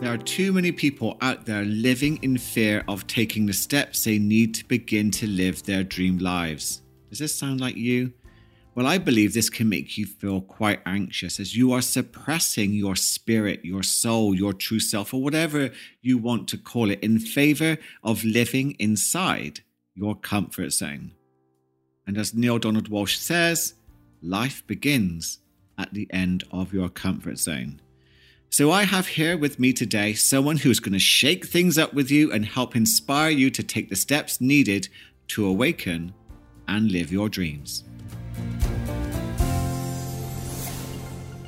There 0.00 0.12
are 0.12 0.18
too 0.18 0.52
many 0.52 0.72
people 0.72 1.16
out 1.22 1.46
there 1.46 1.64
living 1.64 2.18
in 2.22 2.36
fear 2.36 2.84
of 2.86 3.06
taking 3.06 3.46
the 3.46 3.54
steps 3.54 4.04
they 4.04 4.18
need 4.18 4.54
to 4.56 4.64
begin 4.66 5.10
to 5.12 5.26
live 5.26 5.62
their 5.62 5.82
dream 5.82 6.18
lives. 6.18 6.82
Does 7.08 7.18
this 7.18 7.34
sound 7.34 7.62
like 7.62 7.76
you? 7.76 8.12
Well, 8.74 8.86
I 8.86 8.98
believe 8.98 9.32
this 9.32 9.48
can 9.48 9.70
make 9.70 9.96
you 9.96 10.04
feel 10.04 10.42
quite 10.42 10.80
anxious 10.84 11.40
as 11.40 11.56
you 11.56 11.72
are 11.72 11.80
suppressing 11.80 12.74
your 12.74 12.94
spirit, 12.94 13.64
your 13.64 13.82
soul, 13.82 14.34
your 14.34 14.52
true 14.52 14.80
self, 14.80 15.14
or 15.14 15.22
whatever 15.22 15.70
you 16.02 16.18
want 16.18 16.46
to 16.48 16.58
call 16.58 16.90
it, 16.90 17.00
in 17.00 17.18
favor 17.18 17.78
of 18.04 18.22
living 18.22 18.72
inside 18.72 19.60
your 19.94 20.14
comfort 20.14 20.74
zone. 20.74 21.12
And 22.06 22.18
as 22.18 22.34
Neale 22.34 22.58
Donald 22.58 22.90
Walsch 22.90 23.16
says, 23.16 23.74
life 24.20 24.64
begins 24.66 25.38
at 25.78 25.94
the 25.94 26.06
end 26.12 26.44
of 26.50 26.74
your 26.74 26.90
comfort 26.90 27.38
zone. 27.38 27.80
So 28.48 28.70
I 28.70 28.84
have 28.84 29.08
here 29.08 29.36
with 29.36 29.58
me 29.58 29.72
today 29.72 30.14
someone 30.14 30.56
who's 30.56 30.80
going 30.80 30.92
to 30.92 30.98
shake 30.98 31.46
things 31.46 31.76
up 31.76 31.92
with 31.92 32.10
you 32.10 32.32
and 32.32 32.44
help 32.46 32.74
inspire 32.74 33.30
you 33.30 33.50
to 33.50 33.62
take 33.62 33.90
the 33.90 33.96
steps 33.96 34.40
needed 34.40 34.88
to 35.28 35.46
awaken 35.46 36.14
and 36.68 36.90
live 36.90 37.12
your 37.12 37.28
dreams. 37.28 37.84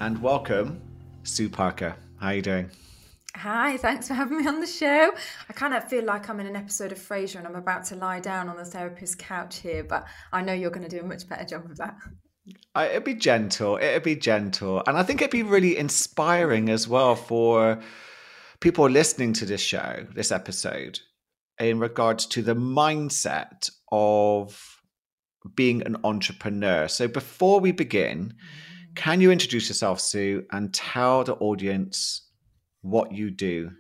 And 0.01 0.21
welcome, 0.21 0.81
Sue 1.23 1.49
Parker. 1.49 1.97
How 2.21 2.29
are 2.29 2.35
you 2.35 2.43
doing? 2.43 2.71
Hi, 3.37 3.77
thanks 3.77 4.09
for 4.09 4.15
having 4.15 4.39
me 4.39 4.47
on 4.47 4.61
the 4.61 4.67
show. 4.67 5.13
I 5.49 5.53
kind 5.53 5.75
of 5.75 5.89
feel 5.89 6.05
like 6.05 6.29
I'm 6.29 6.41
in 6.41 6.47
an 6.47 6.57
episode 6.57 6.93
of 6.93 6.99
Frasier 6.99 7.37
and 7.37 7.47
I'm 7.47 7.55
about 7.55 7.85
to 7.87 7.97
lie 7.97 8.21
down 8.21 8.49
on 8.49 8.57
the 8.57 8.65
therapist's 8.65 9.15
couch 9.15 9.59
here, 9.59 9.85
but 9.85 10.07
I 10.33 10.43
know 10.43 10.53
you're 10.53 10.71
going 10.71 10.89
to 10.89 10.95
do 10.95 11.03
a 11.03 11.07
much 11.07 11.29
better 11.29 11.45
job 11.45 11.65
of 11.67 11.77
that. 11.79 11.95
It'd 12.77 13.05
be 13.05 13.15
gentle. 13.15 13.77
It'd 13.77 14.03
be 14.03 14.17
gentle. 14.17 14.83
And 14.87 14.97
I 14.97 15.03
think 15.03 15.21
it'd 15.21 15.31
be 15.31 15.43
really 15.43 15.77
inspiring 15.77 16.69
as 16.69 16.87
well 16.87 17.17
for 17.17 17.81
people 18.61 18.89
listening 18.89 19.33
to 19.35 19.47
this 19.47 19.61
show, 19.61 20.07
this 20.15 20.33
episode, 20.33 21.01
in 21.59 21.79
regards 21.79 22.27
to 22.27 22.43
the 22.43 22.55
mindset 22.55 23.71
of 23.91 24.79
being 25.55 25.83
an 25.83 25.97
entrepreneur. 26.05 26.89
So 26.89 27.09
before 27.09 27.61
we 27.61 27.73
begin, 27.73 28.35
mm. 28.35 28.97
can 28.97 29.21
you 29.21 29.31
introduce 29.31 29.69
yourself, 29.69 30.01
Sue, 30.01 30.45
and 30.53 30.73
tell 30.73 31.25
the 31.25 31.35
audience 31.35 32.29
what 32.83 33.13
you 33.13 33.31
do? 33.31 33.71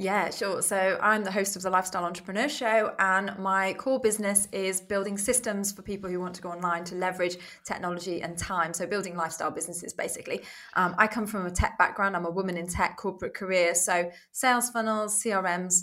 Yeah, 0.00 0.30
sure. 0.30 0.62
So 0.62 0.96
I'm 1.02 1.24
the 1.24 1.32
host 1.32 1.56
of 1.56 1.62
the 1.62 1.70
Lifestyle 1.70 2.04
Entrepreneur 2.04 2.48
Show, 2.48 2.94
and 3.00 3.36
my 3.36 3.72
core 3.74 3.98
business 3.98 4.46
is 4.52 4.80
building 4.80 5.18
systems 5.18 5.72
for 5.72 5.82
people 5.82 6.08
who 6.08 6.20
want 6.20 6.36
to 6.36 6.40
go 6.40 6.50
online 6.50 6.84
to 6.84 6.94
leverage 6.94 7.36
technology 7.64 8.22
and 8.22 8.38
time. 8.38 8.72
So 8.72 8.86
building 8.86 9.16
lifestyle 9.16 9.50
businesses, 9.50 9.92
basically. 9.92 10.42
Um, 10.74 10.94
I 10.98 11.08
come 11.08 11.26
from 11.26 11.46
a 11.46 11.50
tech 11.50 11.76
background. 11.78 12.14
I'm 12.14 12.26
a 12.26 12.30
woman 12.30 12.56
in 12.56 12.68
tech, 12.68 12.96
corporate 12.96 13.34
career. 13.34 13.74
So 13.74 14.08
sales 14.30 14.70
funnels, 14.70 15.20
CRMs, 15.20 15.82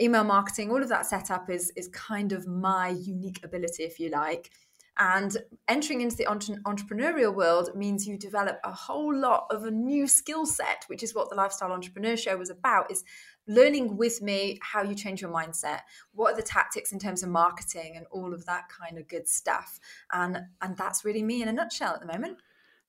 email 0.00 0.24
marketing, 0.24 0.72
all 0.72 0.82
of 0.82 0.88
that 0.88 1.06
setup 1.06 1.48
is 1.48 1.72
is 1.76 1.86
kind 1.92 2.32
of 2.32 2.48
my 2.48 2.88
unique 2.88 3.44
ability, 3.44 3.84
if 3.84 4.00
you 4.00 4.10
like. 4.10 4.50
And 4.98 5.34
entering 5.68 6.02
into 6.02 6.16
the 6.16 6.26
entre- 6.26 6.60
entrepreneurial 6.66 7.34
world 7.34 7.70
means 7.74 8.06
you 8.06 8.18
develop 8.18 8.58
a 8.62 8.72
whole 8.72 9.14
lot 9.14 9.46
of 9.50 9.64
a 9.64 9.70
new 9.70 10.06
skill 10.06 10.44
set, 10.44 10.84
which 10.88 11.02
is 11.02 11.14
what 11.14 11.30
the 11.30 11.36
Lifestyle 11.36 11.72
Entrepreneur 11.72 12.16
Show 12.16 12.36
was 12.36 12.50
about, 12.50 12.90
is 12.90 13.02
learning 13.46 13.96
with 13.96 14.22
me 14.22 14.58
how 14.62 14.82
you 14.82 14.94
change 14.94 15.20
your 15.20 15.30
mindset. 15.30 15.80
What 16.12 16.32
are 16.32 16.36
the 16.36 16.42
tactics 16.42 16.92
in 16.92 16.98
terms 16.98 17.22
of 17.22 17.28
marketing 17.28 17.94
and 17.96 18.06
all 18.10 18.32
of 18.32 18.46
that 18.46 18.64
kind 18.68 18.98
of 18.98 19.08
good 19.08 19.28
stuff. 19.28 19.78
And 20.12 20.38
and 20.60 20.76
that's 20.76 21.04
really 21.04 21.22
me 21.22 21.42
in 21.42 21.48
a 21.48 21.52
nutshell 21.52 21.94
at 21.94 22.00
the 22.00 22.06
moment. 22.06 22.38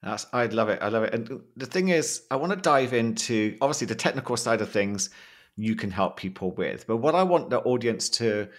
That's, 0.01 0.25
I 0.33 0.47
love 0.47 0.69
it. 0.69 0.79
I 0.81 0.89
love 0.89 1.03
it. 1.03 1.13
And 1.13 1.41
the 1.55 1.65
thing 1.65 1.89
is, 1.89 2.23
I 2.29 2.35
want 2.35 2.51
to 2.51 2.57
dive 2.57 2.93
into 2.93 3.57
obviously 3.61 3.87
the 3.87 3.95
technical 3.95 4.35
side 4.35 4.59
of 4.59 4.69
things 4.69 5.09
you 5.55 5.75
can 5.75 5.91
help 5.91 6.17
people 6.17 6.51
with. 6.51 6.85
But 6.87 6.97
what 6.97 7.15
I 7.15 7.23
want 7.23 7.49
the 7.49 7.59
audience 7.59 8.09
to 8.09 8.49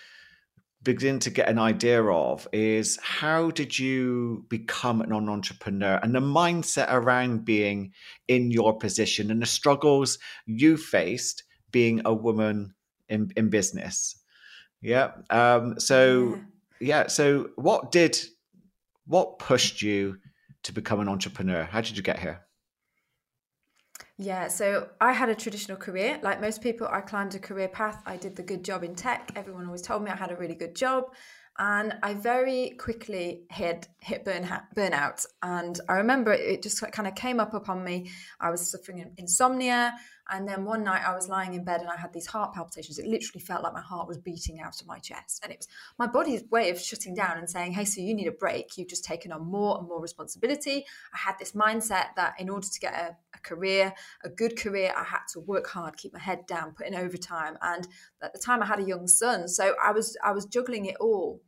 begin 0.82 1.18
to 1.18 1.30
get 1.30 1.48
an 1.48 1.58
idea 1.58 2.02
of 2.02 2.46
is 2.52 2.98
how 3.02 3.50
did 3.50 3.78
you 3.78 4.44
become 4.48 5.00
an 5.00 5.12
entrepreneur 5.12 5.98
and 6.02 6.14
the 6.14 6.20
mindset 6.20 6.92
around 6.92 7.44
being 7.44 7.92
in 8.28 8.50
your 8.50 8.78
position 8.78 9.30
and 9.30 9.40
the 9.40 9.46
struggles 9.46 10.18
you 10.44 10.76
faced 10.76 11.44
being 11.74 12.00
a 12.04 12.14
woman 12.14 12.72
in, 13.08 13.30
in 13.36 13.50
business 13.50 14.16
yeah 14.80 15.10
um, 15.30 15.78
so 15.78 16.38
yeah. 16.80 17.02
yeah 17.02 17.06
so 17.08 17.50
what 17.56 17.90
did 17.90 18.18
what 19.06 19.38
pushed 19.38 19.82
you 19.82 20.16
to 20.62 20.72
become 20.72 21.00
an 21.00 21.08
entrepreneur 21.08 21.64
how 21.64 21.80
did 21.80 21.96
you 21.96 22.02
get 22.02 22.18
here 22.18 22.40
yeah, 24.16 24.46
so 24.46 24.88
I 25.00 25.12
had 25.12 25.28
a 25.28 25.34
traditional 25.34 25.76
career. 25.76 26.20
Like 26.22 26.40
most 26.40 26.62
people, 26.62 26.86
I 26.88 27.00
climbed 27.00 27.34
a 27.34 27.40
career 27.40 27.68
path. 27.68 28.00
I 28.06 28.16
did 28.16 28.36
the 28.36 28.44
good 28.44 28.64
job 28.64 28.84
in 28.84 28.94
tech. 28.94 29.32
Everyone 29.34 29.66
always 29.66 29.82
told 29.82 30.04
me 30.04 30.10
I 30.10 30.16
had 30.16 30.30
a 30.30 30.36
really 30.36 30.54
good 30.54 30.76
job. 30.76 31.04
And 31.58 31.94
I 32.02 32.14
very 32.14 32.76
quickly 32.78 33.46
hit 33.50 33.88
hit 34.00 34.24
burn, 34.24 34.48
burnout. 34.76 35.24
And 35.42 35.78
I 35.88 35.94
remember 35.94 36.32
it 36.32 36.62
just 36.62 36.80
kind 36.92 37.08
of 37.08 37.14
came 37.14 37.40
up 37.40 37.54
upon 37.54 37.84
me. 37.84 38.10
I 38.40 38.50
was 38.50 38.70
suffering 38.70 39.12
insomnia. 39.18 39.94
And 40.30 40.48
then 40.48 40.64
one 40.64 40.82
night 40.82 41.02
I 41.06 41.14
was 41.14 41.28
lying 41.28 41.54
in 41.54 41.64
bed 41.64 41.80
and 41.80 41.90
I 41.90 41.96
had 41.96 42.12
these 42.12 42.26
heart 42.26 42.54
palpitations. 42.54 42.98
It 42.98 43.06
literally 43.06 43.40
felt 43.40 43.62
like 43.62 43.74
my 43.74 43.80
heart 43.80 44.08
was 44.08 44.16
beating 44.16 44.60
out 44.60 44.80
of 44.80 44.86
my 44.86 44.98
chest. 44.98 45.40
And 45.42 45.52
it 45.52 45.58
was 45.58 45.68
my 45.98 46.06
body's 46.06 46.44
way 46.50 46.70
of 46.70 46.80
shutting 46.80 47.14
down 47.14 47.36
and 47.36 47.48
saying, 47.48 47.72
Hey, 47.72 47.84
so 47.84 48.00
you 48.00 48.14
need 48.14 48.26
a 48.26 48.32
break. 48.32 48.76
You've 48.76 48.88
just 48.88 49.04
taken 49.04 49.32
on 49.32 49.44
more 49.44 49.78
and 49.78 49.86
more 49.86 50.00
responsibility. 50.00 50.86
I 51.12 51.18
had 51.18 51.34
this 51.38 51.52
mindset 51.52 52.14
that 52.16 52.34
in 52.38 52.48
order 52.48 52.66
to 52.66 52.80
get 52.80 52.94
a, 52.94 53.16
a 53.34 53.38
career, 53.40 53.92
a 54.24 54.28
good 54.28 54.56
career, 54.58 54.92
I 54.96 55.04
had 55.04 55.20
to 55.32 55.40
work 55.40 55.66
hard, 55.68 55.96
keep 55.96 56.12
my 56.12 56.20
head 56.20 56.46
down, 56.46 56.72
put 56.72 56.86
in 56.86 56.94
overtime. 56.94 57.58
And 57.60 57.86
at 58.22 58.32
the 58.32 58.38
time 58.38 58.62
I 58.62 58.66
had 58.66 58.80
a 58.80 58.84
young 58.84 59.06
son. 59.06 59.48
So 59.48 59.74
I 59.82 59.92
was 59.92 60.16
I 60.24 60.32
was 60.32 60.46
juggling 60.46 60.86
it 60.86 60.96
all. 61.00 61.42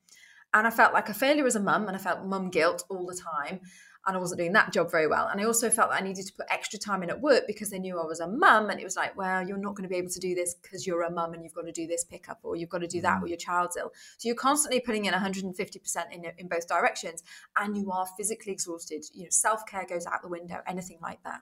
And 0.54 0.66
I 0.66 0.70
felt 0.70 0.94
like 0.94 1.08
a 1.08 1.14
failure 1.14 1.46
as 1.46 1.56
a 1.56 1.60
mum 1.60 1.86
and 1.86 1.96
I 1.96 2.00
felt 2.00 2.24
mum 2.24 2.50
guilt 2.50 2.84
all 2.88 3.06
the 3.06 3.14
time 3.16 3.60
and 4.06 4.16
I 4.16 4.20
wasn't 4.20 4.38
doing 4.38 4.52
that 4.52 4.72
job 4.72 4.90
very 4.90 5.08
well. 5.08 5.26
And 5.26 5.40
I 5.40 5.44
also 5.44 5.68
felt 5.68 5.90
that 5.90 6.00
I 6.00 6.04
needed 6.04 6.26
to 6.26 6.32
put 6.32 6.46
extra 6.48 6.78
time 6.78 7.02
in 7.02 7.10
at 7.10 7.20
work 7.20 7.44
because 7.46 7.70
they 7.70 7.78
knew 7.78 7.98
I 7.98 8.04
was 8.04 8.20
a 8.20 8.28
mum. 8.28 8.70
And 8.70 8.80
it 8.80 8.84
was 8.84 8.96
like, 8.96 9.16
well, 9.16 9.46
you're 9.46 9.58
not 9.58 9.74
going 9.74 9.82
to 9.82 9.88
be 9.88 9.96
able 9.96 10.10
to 10.10 10.20
do 10.20 10.34
this 10.34 10.54
because 10.54 10.86
you're 10.86 11.02
a 11.02 11.10
mum 11.10 11.34
and 11.34 11.42
you've 11.42 11.54
got 11.54 11.66
to 11.66 11.72
do 11.72 11.88
this 11.88 12.04
pickup 12.04 12.38
or 12.44 12.54
you've 12.54 12.68
got 12.68 12.78
to 12.78 12.86
do 12.86 13.00
that 13.00 13.20
or 13.20 13.26
mm. 13.26 13.30
your 13.30 13.38
child's 13.38 13.76
ill. 13.76 13.92
So 14.18 14.28
you're 14.28 14.36
constantly 14.36 14.80
putting 14.80 15.06
in 15.06 15.14
150% 15.14 16.12
in, 16.12 16.24
in 16.38 16.46
both 16.46 16.68
directions 16.68 17.24
and 17.56 17.76
you 17.76 17.90
are 17.90 18.06
physically 18.16 18.52
exhausted. 18.52 19.04
You 19.12 19.24
know, 19.24 19.30
self 19.30 19.66
care 19.66 19.86
goes 19.88 20.06
out 20.06 20.22
the 20.22 20.28
window, 20.28 20.60
anything 20.68 20.98
like 21.02 21.22
that. 21.24 21.40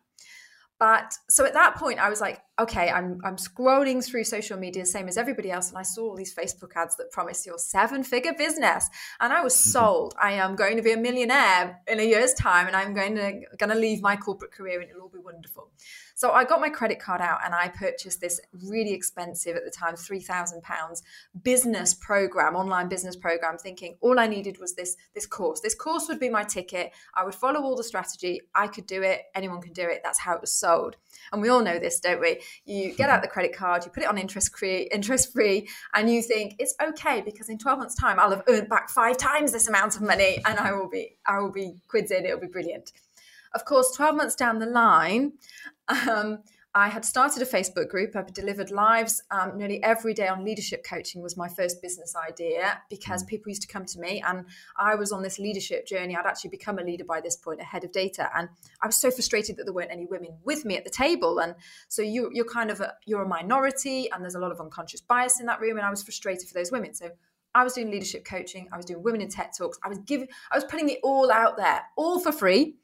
But 0.85 1.17
so 1.31 1.47
at 1.47 1.55
that 1.55 1.77
point, 1.77 1.99
I 1.99 2.11
was 2.11 2.21
like, 2.21 2.43
okay, 2.61 2.91
I'm 2.91 3.19
I'm 3.25 3.37
scrolling 3.37 4.05
through 4.05 4.25
social 4.25 4.59
media, 4.59 4.85
same 4.85 5.09
as 5.09 5.17
everybody 5.17 5.51
else, 5.51 5.71
and 5.71 5.79
I 5.79 5.83
saw 5.83 6.11
all 6.11 6.15
these 6.15 6.35
Facebook 6.35 6.77
ads 6.77 6.95
that 6.97 7.11
promise 7.11 7.47
your 7.47 7.57
seven 7.57 8.05
figure 8.05 8.35
business, 8.37 8.91
and 9.19 9.33
I 9.33 9.41
was 9.43 9.55
mm-hmm. 9.55 9.71
sold. 9.71 10.15
I 10.21 10.33
am 10.33 10.57
going 10.57 10.77
to 10.77 10.83
be 10.83 10.93
a 10.93 10.99
millionaire 10.99 11.81
in 11.89 12.01
a 12.01 12.03
year's 12.03 12.35
time, 12.35 12.67
and 12.67 12.77
I'm 12.77 12.93
going 12.93 13.15
to 13.15 13.41
going 13.57 13.71
to 13.71 13.79
leave 13.79 14.03
my 14.03 14.15
corporate 14.15 14.53
career, 14.53 14.83
and 14.83 14.91
it'll 14.91 15.05
all 15.05 15.09
be 15.09 15.21
wonderful. 15.21 15.71
So 16.15 16.31
I 16.31 16.45
got 16.45 16.61
my 16.61 16.69
credit 16.69 17.01
card 17.01 17.21
out 17.21 17.41
and 17.45 17.55
I 17.55 17.69
purchased 17.69 18.21
this 18.21 18.41
really 18.53 18.93
expensive 18.93 19.57
at 19.57 19.65
the 19.65 19.71
time, 19.71 19.95
£3,000 19.95 21.03
business 21.43 21.95
program, 21.95 22.55
online 22.55 22.89
business 22.89 23.17
program, 23.17 23.59
thinking 23.59 23.97
all 24.01 24.21
I 24.21 24.29
needed 24.29 24.59
was 24.61 24.75
this, 24.75 24.97
this 25.15 25.27
course. 25.27 25.61
This 25.61 25.75
course 25.75 26.07
would 26.09 26.21
be 26.21 26.29
my 26.29 26.45
ticket. 26.45 26.93
I 27.15 27.25
would 27.25 27.35
follow 27.35 27.63
all 27.63 27.77
the 27.77 27.83
strategy. 27.83 28.41
I 28.55 28.69
could 28.69 28.87
do 28.87 29.03
it. 29.03 29.23
Anyone 29.35 29.61
can 29.61 29.73
do 29.73 29.83
it. 29.83 30.03
That's 30.05 30.21
how 30.21 30.35
it 30.35 30.41
was 30.41 30.53
sold. 30.53 30.97
And 31.33 31.43
we 31.43 31.49
all 31.49 31.63
know 31.63 31.81
this, 31.81 31.99
don't 31.99 32.21
we? 32.21 32.41
You 32.65 32.95
get 32.95 33.11
out 33.11 33.23
the 33.23 33.29
credit 33.29 33.55
card, 33.55 33.85
you 33.85 33.91
put 33.91 34.05
it 34.05 34.09
on 34.09 34.17
interest 34.17 34.57
free, 34.57 34.89
interest 34.93 35.33
free, 35.33 35.69
and 35.95 36.09
you 36.09 36.23
think 36.23 36.55
it's 36.59 36.75
okay 36.81 37.23
because 37.23 37.49
in 37.49 37.59
12 37.59 37.79
months' 37.79 37.95
time 37.95 38.21
I'll 38.21 38.31
have 38.31 38.45
earned 38.49 38.69
back 38.69 38.89
five 38.89 39.17
times 39.17 39.53
this 39.53 39.69
amount 39.69 39.97
of 39.97 40.03
money 40.03 40.41
and 40.47 40.59
I 40.59 40.73
will 40.73 40.89
be 40.89 41.17
I 41.27 41.41
will 41.41 41.53
be 41.53 41.75
quids 41.89 42.11
in, 42.11 42.25
it'll 42.25 42.41
be 42.41 42.47
brilliant. 42.47 42.93
Of 43.55 43.65
course, 43.65 43.93
12 43.97 44.17
months 44.17 44.35
down 44.35 44.59
the 44.59 44.67
line, 44.67 45.35
um, 45.89 46.41
I 46.77 46.89
had 46.89 47.05
started 47.05 47.41
a 47.41 47.47
Facebook 47.47 47.89
group. 47.89 48.17
I've 48.17 48.33
delivered 48.33 48.73
lives 48.73 49.23
um, 49.31 49.57
nearly 49.57 49.81
every 49.85 50.13
day 50.13 50.27
on 50.27 50.45
leadership 50.45 50.85
coaching 50.85 51.23
was 51.23 51.37
my 51.37 51.49
first 51.49 51.81
business 51.81 52.17
idea 52.17 52.81
because 52.91 53.23
mm. 53.23 53.29
people 53.29 53.51
used 53.51 53.63
to 53.63 53.69
come 53.69 53.85
to 53.85 54.01
me 54.01 54.21
and 54.27 54.45
I 54.77 54.97
was 54.97 55.13
on 55.13 55.23
this 55.23 55.39
leadership 55.39 55.87
journey. 55.87 56.17
I'd 56.17 56.27
actually 56.27 56.51
become 56.51 56.81
a 56.81 56.83
leader 56.83 57.05
by 57.05 57.21
this 57.21 57.37
point, 57.37 57.61
ahead 57.61 57.85
of 57.85 57.93
data, 57.93 58.29
and 58.37 58.49
I 58.83 58.87
was 58.87 58.97
so 58.97 59.13
frustrated 59.13 59.57
that 59.57 59.65
there 59.65 59.73
weren't 59.73 59.93
any 59.93 60.07
women 60.07 60.37
with 60.43 60.65
me 60.65 60.77
at 60.77 60.83
the 60.83 60.91
table. 60.91 61.39
And 61.39 61.55
so 61.87 62.03
you, 62.03 62.31
you're 62.33 62.45
kind 62.45 62.73
of 62.73 62.81
a, 62.81 62.95
you're 63.07 63.23
a 63.23 63.29
minority, 63.29 64.11
and 64.11 64.21
there's 64.25 64.35
a 64.35 64.41
lot 64.41 64.51
of 64.51 64.61
unconscious 64.61 65.01
bias 65.01 65.39
in 65.39 65.47
that 65.47 65.61
room. 65.61 65.77
And 65.77 65.87
I 65.87 65.91
was 65.91 66.03
frustrated 66.03 66.49
for 66.49 66.55
those 66.55 66.73
women. 66.73 66.93
So 66.93 67.11
I 67.55 67.63
was 67.63 67.75
doing 67.75 67.93
leadership 67.93 68.25
coaching. 68.25 68.69
I 68.73 68.77
was 68.77 68.85
doing 68.85 69.01
women 69.01 69.21
in 69.21 69.29
tech 69.29 69.57
talks. 69.57 69.79
I 69.85 69.89
was 69.89 69.99
giving, 69.99 70.27
I 70.51 70.57
was 70.57 70.65
putting 70.65 70.89
it 70.89 70.99
all 71.05 71.31
out 71.31 71.57
there, 71.57 71.83
all 71.97 72.19
for 72.19 72.33
free 72.33 72.75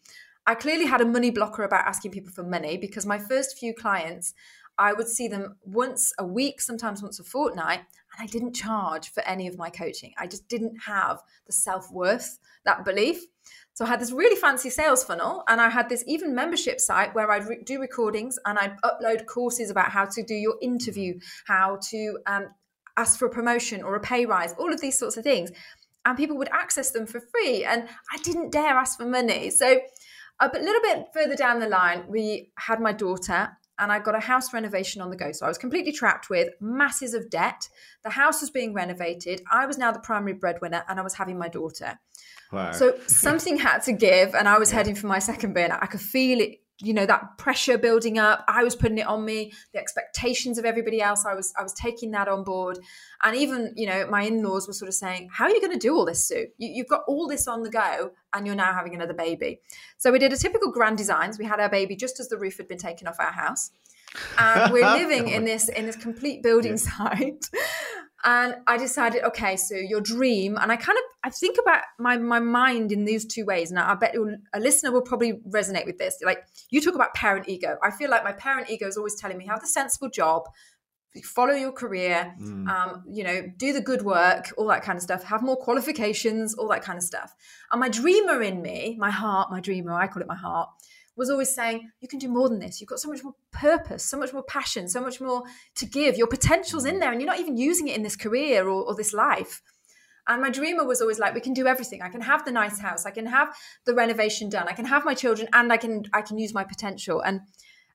I 0.46 0.54
clearly 0.54 0.86
had 0.86 1.00
a 1.00 1.06
money 1.06 1.30
blocker 1.30 1.62
about 1.62 1.86
asking 1.86 2.12
people 2.12 2.32
for 2.32 2.42
money 2.42 2.76
because 2.76 3.06
my 3.06 3.18
first 3.18 3.58
few 3.58 3.74
clients, 3.74 4.34
I 4.78 4.92
would 4.92 5.08
see 5.08 5.28
them 5.28 5.56
once 5.62 6.12
a 6.18 6.24
week, 6.24 6.60
sometimes 6.60 7.02
once 7.02 7.20
a 7.20 7.24
fortnight, 7.24 7.80
and 7.80 8.18
I 8.18 8.26
didn't 8.26 8.54
charge 8.54 9.10
for 9.12 9.22
any 9.24 9.46
of 9.46 9.58
my 9.58 9.70
coaching. 9.70 10.12
I 10.18 10.26
just 10.26 10.48
didn't 10.48 10.76
have 10.86 11.20
the 11.46 11.52
self 11.52 11.90
worth, 11.92 12.38
that 12.64 12.84
belief. 12.84 13.22
So 13.74 13.84
I 13.84 13.88
had 13.88 14.00
this 14.00 14.12
really 14.12 14.36
fancy 14.36 14.70
sales 14.70 15.04
funnel, 15.04 15.44
and 15.48 15.60
I 15.60 15.68
had 15.68 15.88
this 15.88 16.04
even 16.06 16.34
membership 16.34 16.80
site 16.80 17.14
where 17.14 17.30
I'd 17.30 17.46
re- 17.46 17.62
do 17.64 17.80
recordings 17.80 18.38
and 18.46 18.58
I'd 18.58 18.76
upload 18.82 19.26
courses 19.26 19.70
about 19.70 19.90
how 19.90 20.06
to 20.06 20.22
do 20.22 20.34
your 20.34 20.56
interview, 20.62 21.18
how 21.46 21.78
to 21.90 22.18
um, 22.26 22.48
ask 22.96 23.18
for 23.18 23.26
a 23.26 23.30
promotion 23.30 23.82
or 23.82 23.94
a 23.96 24.00
pay 24.00 24.26
rise, 24.26 24.54
all 24.58 24.72
of 24.72 24.80
these 24.80 24.98
sorts 24.98 25.16
of 25.16 25.24
things. 25.24 25.50
And 26.04 26.16
people 26.16 26.38
would 26.38 26.48
access 26.48 26.90
them 26.90 27.06
for 27.06 27.20
free. 27.20 27.64
And 27.64 27.86
I 28.12 28.16
didn't 28.22 28.50
dare 28.50 28.74
ask 28.74 28.98
for 28.98 29.04
money. 29.04 29.50
So 29.50 29.80
a 30.40 30.50
little 30.58 30.82
bit 30.82 31.06
further 31.12 31.36
down 31.36 31.60
the 31.60 31.68
line, 31.68 32.04
we 32.08 32.52
had 32.56 32.80
my 32.80 32.92
daughter 32.92 33.56
and 33.78 33.90
I 33.90 33.98
got 33.98 34.14
a 34.14 34.20
house 34.20 34.52
renovation 34.52 35.00
on 35.00 35.10
the 35.10 35.16
go. 35.16 35.32
So 35.32 35.46
I 35.46 35.48
was 35.48 35.58
completely 35.58 35.92
trapped 35.92 36.28
with 36.28 36.50
masses 36.60 37.14
of 37.14 37.30
debt. 37.30 37.68
The 38.04 38.10
house 38.10 38.40
was 38.40 38.50
being 38.50 38.74
renovated. 38.74 39.42
I 39.50 39.66
was 39.66 39.78
now 39.78 39.90
the 39.90 40.00
primary 40.00 40.34
breadwinner 40.34 40.84
and 40.88 41.00
I 41.00 41.02
was 41.02 41.14
having 41.14 41.38
my 41.38 41.48
daughter. 41.48 41.98
Wow. 42.52 42.72
So 42.72 42.98
something 43.06 43.58
had 43.58 43.78
to 43.84 43.92
give, 43.92 44.34
and 44.34 44.48
I 44.48 44.58
was 44.58 44.70
yeah. 44.72 44.78
heading 44.78 44.94
for 44.94 45.06
my 45.06 45.18
second 45.18 45.54
burn. 45.54 45.70
I 45.72 45.86
could 45.86 46.00
feel 46.00 46.40
it, 46.40 46.60
you 46.82 46.94
know, 46.94 47.06
that 47.06 47.36
pressure 47.38 47.76
building 47.76 48.18
up. 48.18 48.44
I 48.48 48.64
was 48.64 48.74
putting 48.74 48.98
it 48.98 49.06
on 49.06 49.24
me, 49.24 49.52
the 49.72 49.78
expectations 49.78 50.58
of 50.58 50.64
everybody 50.64 51.00
else. 51.00 51.24
I 51.26 51.34
was, 51.34 51.52
I 51.58 51.62
was 51.62 51.74
taking 51.74 52.10
that 52.12 52.28
on 52.28 52.44
board, 52.44 52.78
and 53.22 53.36
even, 53.36 53.72
you 53.76 53.86
know, 53.86 54.06
my 54.08 54.22
in-laws 54.22 54.66
were 54.66 54.72
sort 54.72 54.88
of 54.88 54.94
saying, 54.94 55.28
"How 55.32 55.44
are 55.44 55.50
you 55.50 55.60
going 55.60 55.72
to 55.72 55.78
do 55.78 55.94
all 55.94 56.06
this, 56.06 56.24
Sue? 56.24 56.46
You, 56.58 56.68
you've 56.68 56.88
got 56.88 57.02
all 57.06 57.28
this 57.28 57.46
on 57.46 57.62
the 57.62 57.70
go, 57.70 58.12
and 58.32 58.46
you're 58.46 58.56
now 58.56 58.72
having 58.72 58.94
another 58.94 59.14
baby." 59.14 59.60
So 59.98 60.10
we 60.10 60.18
did 60.18 60.32
a 60.32 60.36
typical 60.36 60.72
grand 60.72 60.98
designs. 60.98 61.38
We 61.38 61.44
had 61.44 61.60
our 61.60 61.70
baby 61.70 61.96
just 61.96 62.20
as 62.20 62.28
the 62.28 62.38
roof 62.38 62.56
had 62.56 62.68
been 62.68 62.78
taken 62.78 63.06
off 63.06 63.16
our 63.18 63.32
house 63.32 63.70
and 64.38 64.72
we're 64.72 64.90
living 64.96 65.28
in 65.28 65.44
this 65.44 65.68
in 65.68 65.86
this 65.86 65.96
complete 65.96 66.42
building 66.42 66.72
yeah. 66.72 66.76
site 66.98 67.44
and 68.24 68.56
I 68.66 68.76
decided, 68.76 69.24
okay, 69.24 69.56
so 69.56 69.74
your 69.74 70.00
dream, 70.00 70.58
and 70.60 70.70
I 70.70 70.76
kind 70.76 70.98
of 70.98 71.04
I 71.24 71.30
think 71.30 71.56
about 71.60 71.82
my 71.98 72.16
my 72.18 72.40
mind 72.40 72.92
in 72.92 73.04
these 73.04 73.24
two 73.24 73.44
ways, 73.44 73.70
and 73.70 73.78
I 73.78 73.94
bet 73.94 74.14
a 74.52 74.60
listener 74.60 74.92
will 74.92 75.02
probably 75.02 75.34
resonate 75.48 75.86
with 75.86 75.98
this. 75.98 76.18
Like 76.22 76.44
you 76.70 76.80
talk 76.80 76.94
about 76.94 77.14
parent 77.14 77.48
ego, 77.48 77.76
I 77.82 77.90
feel 77.90 78.10
like 78.10 78.24
my 78.24 78.32
parent 78.32 78.70
ego 78.70 78.86
is 78.86 78.96
always 78.96 79.14
telling 79.14 79.38
me 79.38 79.46
have 79.46 79.60
the 79.60 79.66
sensible 79.66 80.10
job, 80.10 80.42
follow 81.24 81.54
your 81.54 81.72
career, 81.72 82.34
mm. 82.40 82.68
um, 82.68 83.04
you 83.10 83.24
know, 83.24 83.42
do 83.56 83.72
the 83.72 83.80
good 83.80 84.02
work, 84.02 84.52
all 84.56 84.68
that 84.68 84.82
kind 84.82 84.96
of 84.96 85.02
stuff, 85.02 85.24
have 85.24 85.42
more 85.42 85.56
qualifications, 85.56 86.54
all 86.54 86.68
that 86.68 86.82
kind 86.82 86.98
of 86.98 87.02
stuff. 87.02 87.34
And 87.72 87.80
my 87.80 87.88
dreamer 87.88 88.42
in 88.42 88.62
me, 88.62 88.96
my 88.98 89.10
heart, 89.10 89.50
my 89.50 89.60
dreamer, 89.60 89.94
I 89.94 90.06
call 90.06 90.22
it 90.22 90.28
my 90.28 90.36
heart, 90.36 90.68
was 91.20 91.28
always 91.28 91.54
saying, 91.54 91.90
you 92.00 92.08
can 92.08 92.18
do 92.18 92.28
more 92.28 92.48
than 92.48 92.58
this. 92.58 92.80
You've 92.80 92.88
got 92.88 92.98
so 92.98 93.10
much 93.10 93.22
more 93.22 93.34
purpose, 93.52 94.02
so 94.02 94.18
much 94.18 94.32
more 94.32 94.42
passion, 94.42 94.88
so 94.88 95.02
much 95.02 95.20
more 95.20 95.42
to 95.74 95.84
give. 95.84 96.16
Your 96.16 96.26
potential's 96.26 96.86
in 96.86 96.96
mm. 96.96 97.00
there, 97.00 97.12
and 97.12 97.20
you're 97.20 97.30
not 97.30 97.38
even 97.38 97.58
using 97.58 97.88
it 97.88 97.96
in 97.96 98.02
this 98.02 98.16
career 98.16 98.66
or, 98.66 98.82
or 98.82 98.94
this 98.96 99.12
life. 99.12 99.60
And 100.26 100.40
my 100.40 100.48
dreamer 100.48 100.84
was 100.84 101.02
always 101.02 101.18
like, 101.18 101.34
we 101.34 101.40
can 101.42 101.52
do 101.52 101.66
everything. 101.66 102.00
I 102.00 102.08
can 102.08 102.22
have 102.22 102.46
the 102.46 102.52
nice 102.52 102.78
house, 102.80 103.04
I 103.04 103.10
can 103.10 103.26
have 103.26 103.54
the 103.84 103.94
renovation 103.94 104.48
done, 104.48 104.66
I 104.66 104.72
can 104.72 104.86
have 104.86 105.04
my 105.04 105.12
children, 105.12 105.46
and 105.52 105.70
I 105.70 105.76
can 105.76 106.04
I 106.14 106.22
can 106.22 106.38
use 106.38 106.54
my 106.54 106.64
potential. 106.64 107.20
And 107.20 107.42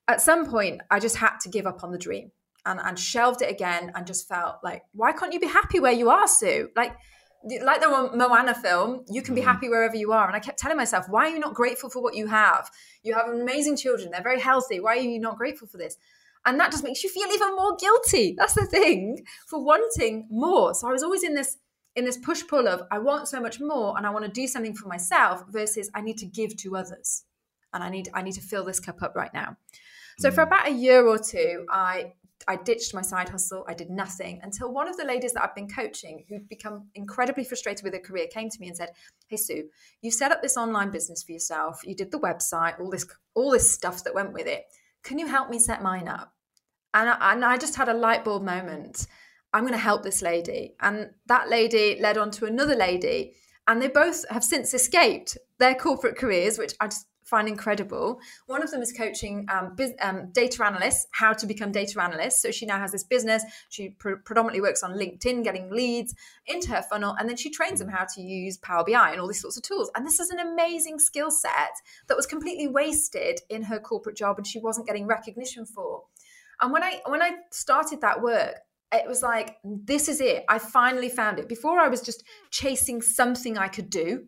at 0.07 0.22
some 0.22 0.45
point, 0.45 0.81
I 0.92 1.00
just 1.00 1.18
had 1.18 1.39
to 1.42 1.50
give 1.50 1.66
up 1.66 1.83
on 1.83 1.92
the 1.92 1.98
dream 1.98 2.31
and, 2.63 2.80
and 2.80 3.00
shelved 3.00 3.42
it 3.42 3.50
again 3.50 3.92
and 3.95 4.06
just 4.06 4.27
felt 4.27 4.57
like, 4.63 4.83
why 4.94 5.13
can't 5.13 5.33
you 5.33 5.39
be 5.39 5.48
happy 5.48 5.80
where 5.80 5.92
you 5.92 6.12
are, 6.12 6.27
Sue? 6.27 6.69
Like 6.75 6.95
like 7.62 7.82
the 7.82 8.12
Moana 8.16 8.56
film, 8.56 9.06
you 9.10 9.22
can 9.22 9.36
be 9.36 9.42
mm. 9.42 9.46
happy 9.46 9.70
wherever 9.70 9.96
you 9.96 10.12
are. 10.12 10.28
And 10.28 10.36
I 10.36 10.40
kept 10.40 10.58
telling 10.58 10.78
myself, 10.78 11.06
why 11.10 11.28
are 11.28 11.30
you 11.30 11.40
not 11.40 11.54
grateful 11.54 11.90
for 11.90 12.02
what 12.02 12.16
you 12.16 12.28
have? 12.28 12.70
You 13.04 13.14
have 13.14 13.30
amazing 13.30 13.78
children, 13.78 14.12
they're 14.12 14.24
very 14.24 14.40
healthy. 14.40 14.80
Why 14.80 14.98
are 14.98 15.02
you 15.02 15.20
not 15.20 15.38
grateful 15.38 15.68
for 15.68 15.78
this? 15.78 15.98
And 16.46 16.60
that 16.60 16.72
just 16.72 16.84
makes 16.84 17.04
you 17.04 17.10
feel 17.10 17.28
even 17.32 17.56
more 17.56 17.76
guilty. 17.76 18.36
That's 18.38 18.54
the 18.54 18.66
thing 18.66 19.26
for 19.48 19.64
wanting 19.64 20.28
more. 20.30 20.76
So 20.76 20.88
I 20.88 20.92
was 20.92 21.04
always 21.04 21.24
in 21.24 21.34
this 21.34 21.58
in 21.96 22.04
this 22.04 22.18
push 22.18 22.44
pull 22.46 22.68
of 22.68 22.84
I 22.92 23.00
want 23.00 23.28
so 23.28 23.40
much 23.40 23.60
more 23.60 23.98
and 23.98 24.06
I 24.06 24.10
want 24.10 24.26
to 24.26 24.32
do 24.32 24.48
something 24.48 24.76
for 24.76 24.88
myself 24.88 25.44
versus 25.50 25.90
I 25.96 26.02
need 26.02 26.18
to 26.18 26.26
give 26.26 26.56
to 26.58 26.76
others. 26.76 27.24
And 27.74 27.84
I 27.84 27.90
need 27.90 28.10
I 28.14 28.22
need 28.22 28.34
to 28.34 28.42
fill 28.42 28.64
this 28.64 28.80
cup 28.80 29.02
up 29.02 29.16
right 29.16 29.34
now. 29.34 29.58
So 30.20 30.32
for 30.32 30.44
mm. 30.44 30.48
about 30.48 30.68
a 30.68 30.72
year 30.72 31.06
or 31.06 31.18
two, 31.18 31.66
I 31.70 32.14
I 32.48 32.58
ditched 32.58 32.94
my 32.94 33.02
side 33.02 33.30
hustle. 33.30 33.66
I 33.68 33.74
did 33.74 33.90
nothing 33.90 34.40
until 34.44 34.72
one 34.72 34.88
of 34.88 34.98
the 34.98 35.06
ladies 35.06 35.34
that 35.34 35.44
I've 35.44 35.56
been 35.56 35.70
coaching, 35.70 36.26
who'd 36.28 36.48
become 36.50 36.90
incredibly 36.94 37.44
frustrated 37.44 37.84
with 37.84 37.94
her 37.94 38.00
career, 38.00 38.28
came 38.28 38.50
to 38.50 38.60
me 38.60 38.68
and 38.68 38.78
said, 38.78 38.92
"Hey 39.28 39.38
Sue, 39.38 39.70
you 40.02 40.12
set 40.12 40.32
up 40.32 40.42
this 40.42 40.58
online 40.58 40.92
business 40.92 41.24
for 41.24 41.32
yourself. 41.32 41.82
You 41.84 41.96
did 41.96 42.12
the 42.12 42.20
website, 42.20 42.80
all 42.80 42.90
this, 42.90 43.06
all 43.34 43.52
this 43.52 43.72
stuff 43.72 44.04
that 44.04 44.14
went 44.14 44.34
with 44.34 44.48
it. 44.48 44.66
Can 45.04 45.18
you 45.18 45.28
help 45.28 45.50
me 45.50 45.60
set 45.60 45.82
mine 45.82 46.08
up?" 46.08 46.34
And 46.94 47.10
I, 47.10 47.34
and 47.34 47.44
I 47.44 47.58
just 47.58 47.76
had 47.76 47.90
a 47.90 47.94
light 47.94 48.24
bulb 48.24 48.44
moment. 48.44 49.08
I'm 49.54 49.64
going 49.64 49.74
to 49.74 49.80
help 49.80 50.04
this 50.04 50.22
lady, 50.22 50.76
and 50.82 51.12
that 51.28 51.50
lady 51.50 51.98
led 52.00 52.18
on 52.18 52.30
to 52.32 52.46
another 52.46 52.76
lady, 52.76 53.36
and 53.68 53.82
they 53.82 53.88
both 53.88 54.28
have 54.30 54.44
since 54.44 54.74
escaped 54.74 55.38
their 55.58 55.76
corporate 55.76 56.18
careers, 56.18 56.58
which 56.58 56.74
I 56.80 56.88
just 56.88 57.08
find 57.25 57.48
incredible. 57.48 58.19
One 58.45 58.63
of 58.63 58.72
them 58.72 58.81
is 58.81 58.94
coaching 58.94 59.45
um, 59.51 59.75
biz, 59.75 59.94
um, 60.01 60.31
data 60.31 60.63
analysts 60.63 61.07
how 61.12 61.33
to 61.33 61.45
become 61.45 61.72
data 61.72 62.01
analysts. 62.01 62.42
So 62.42 62.51
she 62.51 62.66
now 62.66 62.80
has 62.80 62.92
this 62.92 63.04
business. 63.04 63.44
She 63.69 63.89
pr- 63.89 64.22
predominantly 64.24 64.62
works 64.62 64.83
on 64.83 64.92
LinkedIn, 64.92 65.44
getting 65.44 65.69
leads 65.69 66.16
into 66.48 66.69
her 66.69 66.83
funnel, 66.83 67.16
and 67.19 67.27
then 67.27 67.36
she 67.36 67.50
trains 67.50 67.80
them 67.80 67.89
how 67.89 68.06
to 68.16 68.22
use 68.22 68.57
Power 68.57 68.86
BI 68.88 69.12
and 69.12 69.19
all 69.19 69.27
these 69.27 69.42
sorts 69.42 69.57
of 69.57 69.63
tools. 69.63 69.92
And 69.95 70.06
this 70.06 70.19
is 70.19 70.30
an 70.30 70.39
amazing 70.39 71.00
skill 71.00 71.31
set 71.31 71.74
that 72.07 72.16
was 72.16 72.25
completely 72.25 72.68
wasted 72.68 73.39
in 73.50 73.63
her 73.63 73.80
corporate 73.80 74.16
job, 74.16 74.38
and 74.38 74.48
she 74.48 74.60
wasn't 74.60 74.88
getting 74.88 75.07
recognition 75.07 75.66
for. 75.66 76.04
And 76.62 76.72
when 76.72 76.83
I 76.83 77.01
when 77.06 77.22
I 77.22 77.31
started 77.51 78.01
that 78.01 78.22
work, 78.22 78.56
it 78.94 79.07
was 79.07 79.22
like 79.22 79.57
this 79.63 80.07
is 80.07 80.22
it. 80.22 80.45
I 80.48 80.60
finally 80.60 81.10
found 81.10 81.39
it. 81.39 81.50
Before 81.50 81.80
I 81.80 81.88
was 81.88 82.01
just 82.01 82.24
chasing 82.51 83.01
something 83.01 83.57
I 83.57 83.68
could 83.68 83.89
do 83.89 84.25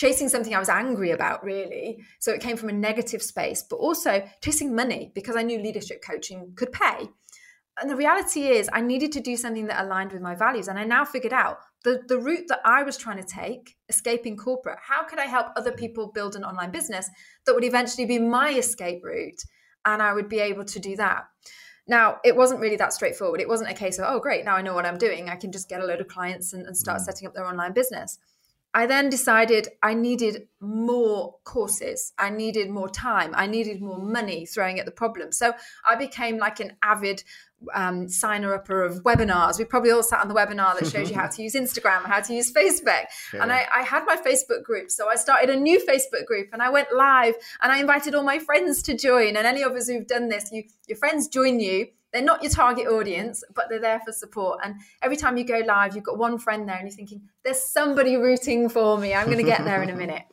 chasing 0.00 0.30
something 0.30 0.54
I 0.54 0.58
was 0.58 0.70
angry 0.70 1.10
about, 1.10 1.44
really. 1.44 2.02
So 2.20 2.32
it 2.32 2.40
came 2.40 2.56
from 2.56 2.70
a 2.70 2.72
negative 2.72 3.20
space, 3.20 3.62
but 3.62 3.76
also 3.76 4.26
chasing 4.42 4.74
money 4.74 5.12
because 5.14 5.36
I 5.36 5.42
knew 5.42 5.58
leadership 5.58 6.02
coaching 6.02 6.54
could 6.56 6.72
pay. 6.72 7.10
And 7.78 7.90
the 7.90 7.96
reality 7.96 8.48
is, 8.48 8.70
I 8.72 8.80
needed 8.80 9.12
to 9.12 9.20
do 9.20 9.36
something 9.36 9.66
that 9.66 9.84
aligned 9.84 10.12
with 10.12 10.22
my 10.22 10.34
values. 10.34 10.68
And 10.68 10.78
I 10.78 10.84
now 10.84 11.04
figured 11.04 11.34
out 11.34 11.58
the, 11.84 12.00
the 12.08 12.18
route 12.18 12.46
that 12.48 12.60
I 12.64 12.82
was 12.82 12.96
trying 12.96 13.18
to 13.18 13.26
take, 13.26 13.76
escaping 13.90 14.38
corporate, 14.38 14.78
how 14.80 15.04
could 15.04 15.18
I 15.18 15.26
help 15.26 15.48
other 15.54 15.72
people 15.72 16.10
build 16.14 16.34
an 16.34 16.44
online 16.44 16.70
business 16.70 17.10
that 17.44 17.54
would 17.54 17.64
eventually 17.64 18.06
be 18.06 18.18
my 18.18 18.52
escape 18.52 19.04
route? 19.04 19.42
And 19.84 20.00
I 20.00 20.14
would 20.14 20.30
be 20.30 20.40
able 20.40 20.64
to 20.64 20.80
do 20.80 20.96
that. 20.96 21.24
Now, 21.86 22.20
it 22.24 22.36
wasn't 22.36 22.60
really 22.60 22.76
that 22.76 22.94
straightforward. 22.94 23.42
It 23.42 23.48
wasn't 23.48 23.70
a 23.70 23.74
case 23.74 23.98
of, 23.98 24.06
oh, 24.08 24.18
great, 24.18 24.46
now 24.46 24.56
I 24.56 24.62
know 24.62 24.74
what 24.74 24.86
I'm 24.86 24.98
doing. 24.98 25.28
I 25.28 25.36
can 25.36 25.52
just 25.52 25.68
get 25.68 25.82
a 25.82 25.84
load 25.84 26.00
of 26.00 26.08
clients 26.08 26.54
and, 26.54 26.64
and 26.66 26.74
start 26.74 27.02
mm. 27.02 27.04
setting 27.04 27.28
up 27.28 27.34
their 27.34 27.46
online 27.46 27.74
business. 27.74 28.18
I 28.72 28.86
then 28.86 29.10
decided 29.10 29.68
I 29.82 29.94
needed 29.94 30.46
more 30.60 31.36
courses. 31.44 32.12
I 32.18 32.30
needed 32.30 32.70
more 32.70 32.88
time. 32.88 33.32
I 33.34 33.46
needed 33.46 33.82
more 33.82 33.98
money 33.98 34.46
throwing 34.46 34.78
at 34.78 34.86
the 34.86 34.92
problem. 34.92 35.32
So 35.32 35.54
I 35.88 35.96
became 35.96 36.38
like 36.38 36.60
an 36.60 36.76
avid 36.82 37.24
um, 37.74 38.08
signer 38.08 38.54
upper 38.54 38.84
of 38.84 39.02
webinars. 39.02 39.58
We 39.58 39.64
probably 39.64 39.90
all 39.90 40.04
sat 40.04 40.20
on 40.20 40.28
the 40.28 40.34
webinar 40.34 40.78
that 40.78 40.88
shows 40.88 41.10
you 41.10 41.16
how 41.16 41.26
to 41.34 41.42
use 41.42 41.54
Instagram, 41.54 42.04
how 42.04 42.20
to 42.20 42.32
use 42.32 42.52
Facebook. 42.52 43.06
Yeah. 43.34 43.42
And 43.42 43.52
I, 43.52 43.66
I, 43.74 43.82
had 43.82 44.04
my 44.06 44.16
Facebook 44.16 44.62
group. 44.62 44.90
So 44.90 45.10
I 45.10 45.16
started 45.16 45.50
a 45.50 45.56
new 45.56 45.78
Facebook 45.84 46.24
group 46.26 46.48
and 46.52 46.62
I 46.62 46.70
went 46.70 46.88
live 46.94 47.34
and 47.60 47.72
I 47.72 47.78
invited 47.78 48.14
all 48.14 48.22
my 48.22 48.38
friends 48.38 48.82
to 48.84 48.96
join. 48.96 49.36
And 49.36 49.46
any 49.46 49.62
of 49.62 49.72
us 49.72 49.88
who've 49.88 50.06
done 50.06 50.28
this, 50.28 50.48
you, 50.52 50.64
your 50.86 50.96
friends 50.96 51.28
join 51.28 51.60
you 51.60 51.88
they're 52.12 52.22
not 52.22 52.42
your 52.42 52.50
target 52.50 52.86
audience, 52.88 53.44
but 53.54 53.66
they're 53.68 53.80
there 53.80 54.00
for 54.00 54.12
support. 54.12 54.60
And 54.64 54.76
every 55.02 55.16
time 55.16 55.36
you 55.36 55.44
go 55.44 55.62
live, 55.64 55.94
you've 55.94 56.04
got 56.04 56.18
one 56.18 56.38
friend 56.38 56.68
there 56.68 56.76
and 56.76 56.88
you're 56.88 56.96
thinking, 56.96 57.22
there's 57.44 57.62
somebody 57.62 58.16
rooting 58.16 58.68
for 58.68 58.98
me. 58.98 59.14
I'm 59.14 59.26
going 59.26 59.38
to 59.38 59.44
get 59.44 59.64
there 59.64 59.82
in 59.82 59.90
a 59.90 59.96
minute. 59.96 60.24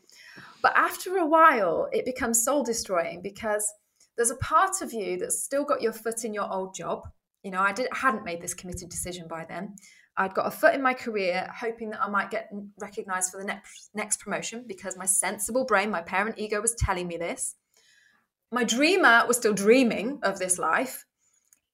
But 0.62 0.76
after 0.76 1.18
a 1.18 1.26
while, 1.26 1.88
it 1.92 2.06
becomes 2.06 2.44
soul 2.44 2.64
destroying 2.64 3.22
because 3.22 3.72
there's 4.16 4.32
a 4.32 4.38
part 4.38 4.82
of 4.82 4.92
you 4.92 5.18
that's 5.18 5.44
still 5.44 5.64
got 5.64 5.82
your 5.82 5.94
foot 5.94 6.26
in 6.26 6.34
your 6.34 6.52
old 6.52 6.74
job. 6.74 7.08
You 7.44 7.52
know, 7.52 7.62
I 7.62 7.72
did, 7.72 7.88
hadn't 7.92 8.26
made 8.26 8.42
this 8.42 8.56
committed 8.56 8.90
decision 8.90 9.28
by 9.28 9.46
then. 9.48 9.76
I'd 10.20 10.34
got 10.34 10.48
a 10.48 10.52
foot 10.52 10.74
in 10.74 10.82
my 10.82 10.96
career, 10.96 11.48
hoping 11.56 11.92
that 11.92 12.02
I 12.02 12.10
might 12.10 12.32
get 12.32 12.50
recognized 12.80 13.32
for 13.32 13.40
the 13.40 13.46
next, 13.46 13.92
next 13.94 14.20
promotion 14.20 14.66
because 14.68 14.98
my 14.98 15.06
sensible 15.06 15.64
brain, 15.64 15.92
my 15.92 16.02
parent 16.02 16.40
ego 16.40 16.60
was 16.60 16.74
telling 16.74 17.08
me 17.08 17.18
this. 17.18 17.54
My 18.52 18.64
dreamer 18.64 19.26
was 19.28 19.38
still 19.38 19.54
dreaming 19.54 20.20
of 20.24 20.40
this 20.40 20.58
life 20.58 21.06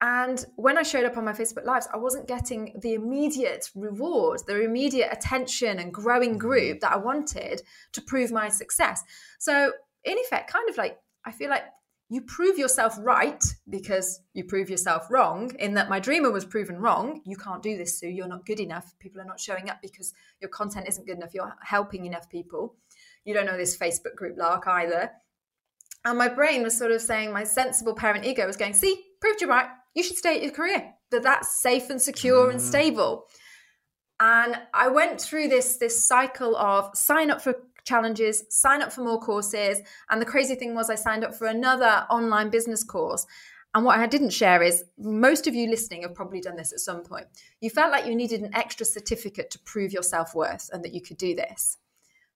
and 0.03 0.45
when 0.57 0.77
I 0.77 0.83
showed 0.83 1.05
up 1.05 1.15
on 1.15 1.23
my 1.23 1.31
Facebook 1.31 1.63
Lives, 1.63 1.87
I 1.93 1.95
wasn't 1.95 2.27
getting 2.27 2.77
the 2.81 2.93
immediate 2.93 3.69
reward, 3.73 4.41
the 4.45 4.61
immediate 4.61 5.07
attention 5.09 5.79
and 5.79 5.93
growing 5.93 6.31
mm-hmm. 6.31 6.39
group 6.39 6.81
that 6.81 6.91
I 6.91 6.97
wanted 6.97 7.61
to 7.93 8.01
prove 8.01 8.29
my 8.29 8.49
success. 8.49 9.01
So, 9.39 9.71
in 10.03 10.17
effect, 10.17 10.51
kind 10.51 10.69
of 10.69 10.75
like, 10.75 10.99
I 11.23 11.31
feel 11.31 11.49
like 11.49 11.63
you 12.09 12.19
prove 12.19 12.57
yourself 12.57 12.97
right 12.99 13.41
because 13.69 14.19
you 14.33 14.43
prove 14.43 14.69
yourself 14.69 15.07
wrong, 15.09 15.55
in 15.57 15.73
that 15.75 15.87
my 15.87 16.01
dreamer 16.01 16.31
was 16.31 16.43
proven 16.43 16.79
wrong. 16.79 17.21
You 17.25 17.37
can't 17.37 17.63
do 17.63 17.77
this, 17.77 17.97
Sue. 17.97 18.09
You're 18.09 18.27
not 18.27 18.45
good 18.45 18.59
enough. 18.59 18.93
People 18.99 19.21
are 19.21 19.25
not 19.25 19.39
showing 19.39 19.69
up 19.69 19.81
because 19.81 20.13
your 20.41 20.49
content 20.49 20.89
isn't 20.89 21.07
good 21.07 21.15
enough. 21.15 21.33
You're 21.33 21.55
helping 21.61 22.05
enough 22.05 22.29
people. 22.29 22.75
You 23.23 23.33
don't 23.33 23.45
know 23.45 23.55
this 23.55 23.77
Facebook 23.77 24.15
group 24.17 24.37
lark 24.37 24.67
either. 24.67 25.11
And 26.05 26.17
my 26.17 26.27
brain 26.27 26.63
was 26.63 26.77
sort 26.77 26.91
of 26.91 27.01
saying, 27.01 27.31
my 27.31 27.45
sensible 27.45 27.95
parent 27.95 28.25
ego 28.25 28.45
was 28.45 28.57
going, 28.57 28.73
see, 28.73 29.01
proved 29.23 29.41
you 29.41 29.47
right 29.47 29.69
you 29.93 30.03
should 30.03 30.17
stay 30.17 30.35
at 30.35 30.43
your 30.43 30.51
career, 30.51 30.93
that 31.11 31.23
that's 31.23 31.61
safe 31.61 31.89
and 31.89 32.01
secure 32.01 32.47
mm. 32.47 32.51
and 32.51 32.61
stable. 32.61 33.27
And 34.19 34.57
I 34.73 34.87
went 34.87 35.19
through 35.19 35.49
this 35.49 35.77
this 35.77 36.07
cycle 36.07 36.55
of 36.55 36.95
sign 36.95 37.29
up 37.31 37.41
for 37.41 37.55
challenges, 37.85 38.45
sign 38.49 38.81
up 38.81 38.93
for 38.93 39.03
more 39.03 39.19
courses. 39.19 39.79
And 40.09 40.21
the 40.21 40.25
crazy 40.25 40.55
thing 40.55 40.73
was, 40.73 40.89
I 40.89 40.95
signed 40.95 41.25
up 41.25 41.35
for 41.35 41.47
another 41.47 42.05
online 42.09 42.49
business 42.49 42.83
course. 42.83 43.25
And 43.75 43.83
what 43.83 43.99
I 43.99 44.07
didn't 44.07 44.29
share 44.29 44.61
is 44.61 44.85
most 44.97 45.47
of 45.47 45.55
you 45.55 45.69
listening 45.69 46.03
have 46.03 46.13
probably 46.15 46.39
done 46.39 46.55
this 46.55 46.71
at 46.71 46.79
some 46.79 47.03
point. 47.03 47.25
You 47.59 47.69
felt 47.69 47.91
like 47.91 48.05
you 48.05 48.15
needed 48.15 48.41
an 48.41 48.55
extra 48.55 48.85
certificate 48.85 49.49
to 49.51 49.59
prove 49.59 49.91
your 49.91 50.03
self 50.03 50.33
worth 50.33 50.69
and 50.71 50.83
that 50.83 50.93
you 50.93 51.01
could 51.01 51.17
do 51.17 51.35
this. 51.35 51.77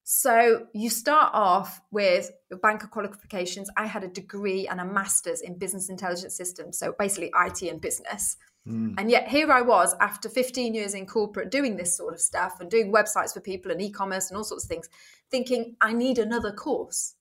So 0.10 0.68
you 0.74 0.90
start 0.90 1.32
off 1.34 1.82
with 1.92 2.32
your 2.50 2.60
banker 2.60 2.88
qualifications. 2.88 3.70
I 3.76 3.86
had 3.86 4.06
a 4.06 4.08
degree 4.08 4.66
and 4.66 4.80
a 4.80 4.86
master's 4.86 5.42
in 5.42 5.58
business 5.58 5.90
intelligence 5.90 6.34
systems. 6.34 6.80
So 6.80 6.96
basically 6.98 7.30
IT 7.46 7.62
and 7.64 7.82
business. 7.82 8.38
Mm. 8.66 8.94
And 8.98 9.12
yet 9.12 9.28
here 9.28 9.52
I 9.52 9.62
was 9.62 9.96
after 10.00 10.30
15 10.30 10.74
years 10.74 10.94
in 10.94 11.08
corporate 11.08 11.52
doing 11.52 11.76
this 11.76 11.98
sort 11.98 12.14
of 12.14 12.22
stuff 12.22 12.62
and 12.62 12.72
doing 12.72 12.94
websites 12.94 13.34
for 13.34 13.42
people 13.42 13.70
and 13.70 13.82
e-commerce 13.82 14.30
and 14.30 14.38
all 14.38 14.46
sorts 14.46 14.64
of 14.64 14.70
things, 14.70 14.88
thinking 15.30 15.76
I 15.82 15.92
need 15.92 16.20
another 16.20 16.54
course 16.54 17.16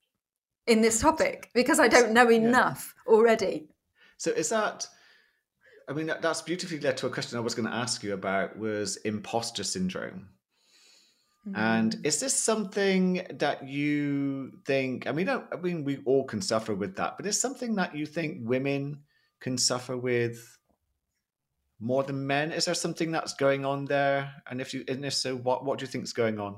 in 0.69 0.81
this 0.81 1.01
topic 1.01 1.51
because 1.55 1.81
I 1.81 1.89
don't 1.89 2.13
know 2.13 2.31
enough 2.31 2.95
yeah. 3.05 3.13
already. 3.13 3.67
So 4.17 4.31
is 4.31 4.51
that 4.51 4.87
I 5.89 5.93
mean 5.93 6.07
that's 6.07 6.41
beautifully 6.41 6.79
led 6.79 6.99
to 6.99 7.09
a 7.09 7.11
question 7.11 7.37
I 7.37 7.41
was 7.41 7.57
going 7.57 7.69
to 7.69 7.75
ask 7.75 8.05
you 8.05 8.15
about 8.15 8.57
was 8.57 8.95
imposter 8.99 9.65
syndrome. 9.65 10.29
And 11.55 11.97
mm. 11.97 12.07
is 12.07 12.19
this 12.19 12.35
something 12.35 13.25
that 13.35 13.69
you 13.69 14.53
think? 14.65 15.07
I 15.07 15.13
mean, 15.13 15.29
I, 15.29 15.43
I 15.53 15.57
mean, 15.57 15.85
we 15.85 15.99
all 16.05 16.25
can 16.25 16.43
suffer 16.43 16.75
with 16.75 16.97
that, 16.97 17.17
but 17.17 17.27
is 17.27 17.41
something 17.41 17.77
that 17.77 17.95
you 17.97 18.05
think 18.05 18.39
women 18.43 19.03
can 19.41 19.57
suffer 19.57 19.97
with 19.97 20.59
more 21.79 22.03
than 22.03 22.27
men? 22.27 22.51
Is 22.51 22.65
there 22.65 22.75
something 22.75 23.13
that's 23.13 23.35
going 23.35 23.65
on 23.65 23.85
there? 23.85 24.33
And 24.51 24.61
if 24.61 24.75
you, 24.75 24.85
and 24.89 25.05
if 25.05 25.15
so, 25.15 25.37
what 25.37 25.65
what 25.65 25.79
do 25.79 25.85
you 25.85 25.89
think 25.89 26.05
is 26.05 26.13
going 26.13 26.41
on? 26.41 26.57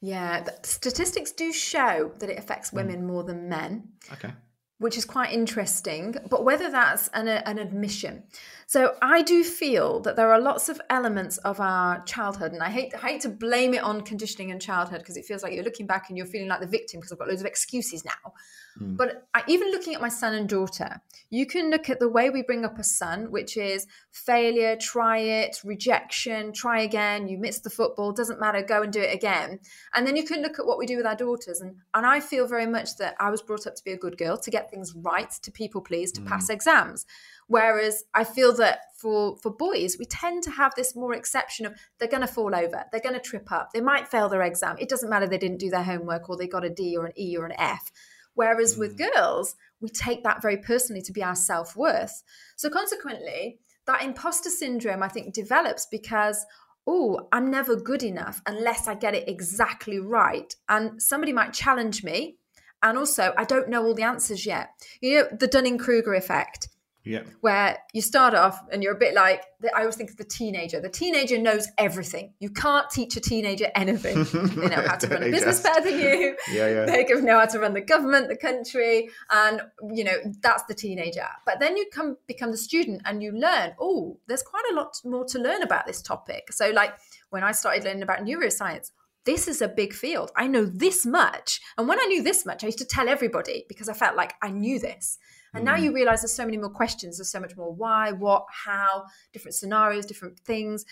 Yeah, 0.00 0.44
statistics 0.62 1.32
do 1.32 1.52
show 1.52 2.12
that 2.18 2.28
it 2.28 2.38
affects 2.38 2.72
women 2.72 3.02
mm. 3.02 3.06
more 3.06 3.22
than 3.22 3.48
men. 3.48 3.90
Okay 4.12 4.32
which 4.78 4.98
is 4.98 5.04
quite 5.04 5.32
interesting. 5.32 6.16
But 6.28 6.44
whether 6.44 6.70
that's 6.70 7.08
an, 7.08 7.28
an 7.28 7.58
admission. 7.58 8.24
So 8.66 8.96
I 9.00 9.22
do 9.22 9.42
feel 9.44 10.00
that 10.00 10.16
there 10.16 10.32
are 10.32 10.40
lots 10.40 10.68
of 10.68 10.80
elements 10.90 11.38
of 11.38 11.60
our 11.60 12.02
childhood, 12.04 12.52
and 12.52 12.62
I 12.62 12.68
hate, 12.68 12.94
I 12.94 13.08
hate 13.08 13.20
to 13.22 13.28
blame 13.28 13.74
it 13.74 13.82
on 13.82 14.02
conditioning 14.02 14.50
and 14.50 14.60
childhood 14.60 15.00
because 15.00 15.16
it 15.16 15.24
feels 15.24 15.42
like 15.42 15.52
you're 15.54 15.64
looking 15.64 15.86
back 15.86 16.08
and 16.08 16.16
you're 16.18 16.26
feeling 16.26 16.48
like 16.48 16.60
the 16.60 16.66
victim 16.66 17.00
because 17.00 17.12
I've 17.12 17.18
got 17.18 17.28
loads 17.28 17.40
of 17.40 17.46
excuses 17.46 18.04
now. 18.04 18.34
Mm. 18.80 18.96
But 18.96 19.26
I, 19.34 19.42
even 19.46 19.70
looking 19.70 19.94
at 19.94 20.00
my 20.00 20.08
son 20.08 20.34
and 20.34 20.48
daughter, 20.48 21.00
you 21.30 21.46
can 21.46 21.70
look 21.70 21.88
at 21.88 21.98
the 21.98 22.08
way 22.08 22.30
we 22.30 22.42
bring 22.42 22.64
up 22.64 22.78
a 22.78 22.84
son, 22.84 23.30
which 23.30 23.56
is 23.56 23.86
failure, 24.10 24.76
try 24.76 25.18
it, 25.18 25.60
rejection, 25.64 26.52
try 26.52 26.80
again, 26.80 27.28
you 27.28 27.38
missed 27.38 27.64
the 27.64 27.70
football, 27.70 28.12
doesn't 28.12 28.40
matter, 28.40 28.62
go 28.62 28.82
and 28.82 28.92
do 28.92 29.00
it 29.00 29.14
again. 29.14 29.60
And 29.94 30.06
then 30.06 30.16
you 30.16 30.24
can 30.24 30.42
look 30.42 30.58
at 30.58 30.66
what 30.66 30.78
we 30.78 30.86
do 30.86 30.96
with 30.96 31.06
our 31.06 31.16
daughters. 31.16 31.60
And, 31.60 31.76
and 31.94 32.06
I 32.06 32.20
feel 32.20 32.46
very 32.46 32.66
much 32.66 32.96
that 32.96 33.16
I 33.18 33.30
was 33.30 33.42
brought 33.42 33.66
up 33.66 33.74
to 33.76 33.84
be 33.84 33.92
a 33.92 33.98
good 33.98 34.18
girl, 34.18 34.36
to 34.36 34.50
get 34.50 34.70
things 34.70 34.94
right, 34.94 35.30
to 35.42 35.50
people 35.50 35.80
please, 35.80 36.12
to 36.12 36.20
mm. 36.20 36.28
pass 36.28 36.48
exams. 36.48 37.06
Whereas 37.48 38.04
I 38.12 38.24
feel 38.24 38.54
that 38.56 38.80
for 38.96 39.36
for 39.36 39.50
boys, 39.50 39.96
we 39.98 40.04
tend 40.04 40.42
to 40.44 40.50
have 40.50 40.74
this 40.74 40.96
more 40.96 41.14
exception 41.14 41.66
of 41.66 41.74
they're 41.98 42.08
going 42.08 42.22
to 42.22 42.26
fall 42.26 42.54
over, 42.54 42.84
they're 42.90 43.00
going 43.00 43.14
to 43.14 43.20
trip 43.20 43.52
up, 43.52 43.72
they 43.72 43.80
might 43.80 44.08
fail 44.08 44.28
their 44.28 44.42
exam. 44.42 44.76
It 44.78 44.88
doesn't 44.88 45.08
matter 45.08 45.26
they 45.26 45.38
didn't 45.38 45.58
do 45.58 45.70
their 45.70 45.84
homework 45.84 46.28
or 46.28 46.36
they 46.36 46.48
got 46.48 46.64
a 46.64 46.70
D 46.70 46.96
or 46.96 47.06
an 47.06 47.12
E 47.16 47.36
or 47.36 47.46
an 47.46 47.54
F. 47.58 47.92
Whereas 48.36 48.76
mm. 48.76 48.78
with 48.78 48.98
girls, 48.98 49.56
we 49.80 49.88
take 49.88 50.22
that 50.22 50.40
very 50.40 50.56
personally 50.56 51.02
to 51.02 51.12
be 51.12 51.24
our 51.24 51.34
self 51.34 51.74
worth. 51.74 52.22
So 52.54 52.70
consequently, 52.70 53.58
that 53.86 54.04
imposter 54.04 54.50
syndrome, 54.50 55.02
I 55.02 55.08
think, 55.08 55.34
develops 55.34 55.86
because, 55.86 56.46
oh, 56.86 57.28
I'm 57.32 57.50
never 57.50 57.74
good 57.76 58.02
enough 58.02 58.40
unless 58.46 58.86
I 58.86 58.94
get 58.94 59.14
it 59.14 59.28
exactly 59.28 59.98
right. 59.98 60.54
And 60.68 61.02
somebody 61.02 61.32
might 61.32 61.52
challenge 61.52 62.04
me. 62.04 62.36
And 62.82 62.98
also, 62.98 63.32
I 63.36 63.44
don't 63.44 63.68
know 63.68 63.84
all 63.84 63.94
the 63.94 64.02
answers 64.02 64.46
yet. 64.46 64.70
You 65.00 65.22
know, 65.22 65.28
the 65.38 65.46
Dunning 65.46 65.78
Kruger 65.78 66.14
effect. 66.14 66.68
Yeah. 67.06 67.22
Where 67.40 67.78
you 67.94 68.02
start 68.02 68.34
off 68.34 68.60
and 68.72 68.82
you're 68.82 68.94
a 68.94 68.98
bit 68.98 69.14
like, 69.14 69.44
I 69.74 69.80
always 69.80 69.94
think 69.94 70.10
of 70.10 70.16
the 70.16 70.24
teenager. 70.24 70.80
The 70.80 70.88
teenager 70.88 71.38
knows 71.38 71.68
everything. 71.78 72.34
You 72.40 72.50
can't 72.50 72.90
teach 72.90 73.16
a 73.16 73.20
teenager 73.20 73.68
anything. 73.76 74.24
they 74.54 74.68
know 74.68 74.82
how 74.82 74.96
to 74.96 75.08
run 75.08 75.22
a 75.22 75.30
business 75.30 75.62
better 75.62 75.88
than 75.88 76.00
you. 76.00 76.36
Yeah, 76.52 76.68
yeah. 76.68 76.84
They 76.84 77.04
know 77.22 77.38
how 77.38 77.46
to 77.46 77.60
run 77.60 77.74
the 77.74 77.80
government, 77.80 78.28
the 78.28 78.36
country, 78.36 79.08
and 79.30 79.62
you 79.94 80.04
know 80.04 80.16
that's 80.42 80.64
the 80.64 80.74
teenager. 80.74 81.26
But 81.44 81.60
then 81.60 81.76
you 81.76 81.86
come 81.92 82.16
become 82.26 82.50
the 82.50 82.56
student 82.56 83.02
and 83.04 83.22
you 83.22 83.32
learn. 83.32 83.74
Oh, 83.80 84.18
there's 84.26 84.42
quite 84.42 84.64
a 84.72 84.74
lot 84.74 85.00
more 85.04 85.24
to 85.26 85.38
learn 85.38 85.62
about 85.62 85.86
this 85.86 86.02
topic. 86.02 86.52
So, 86.52 86.70
like 86.70 86.94
when 87.30 87.44
I 87.44 87.52
started 87.52 87.84
learning 87.84 88.02
about 88.02 88.24
neuroscience, 88.24 88.90
this 89.24 89.48
is 89.48 89.60
a 89.60 89.68
big 89.68 89.92
field. 89.92 90.30
I 90.36 90.46
know 90.46 90.64
this 90.64 91.04
much. 91.04 91.60
And 91.76 91.88
when 91.88 92.00
I 92.00 92.06
knew 92.06 92.22
this 92.22 92.46
much, 92.46 92.62
I 92.62 92.68
used 92.68 92.78
to 92.78 92.84
tell 92.84 93.08
everybody 93.08 93.64
because 93.68 93.88
I 93.88 93.92
felt 93.92 94.16
like 94.16 94.34
I 94.40 94.50
knew 94.50 94.78
this. 94.78 95.18
And 95.54 95.64
now 95.64 95.76
you 95.76 95.90
mm. 95.90 95.94
realize 95.94 96.22
there's 96.22 96.32
so 96.32 96.44
many 96.44 96.56
more 96.56 96.70
questions. 96.70 97.18
There's 97.18 97.30
so 97.30 97.40
much 97.40 97.56
more 97.56 97.72
why, 97.72 98.12
what, 98.12 98.46
how, 98.50 99.04
different 99.32 99.54
scenarios, 99.54 100.06
different 100.06 100.38
things. 100.40 100.84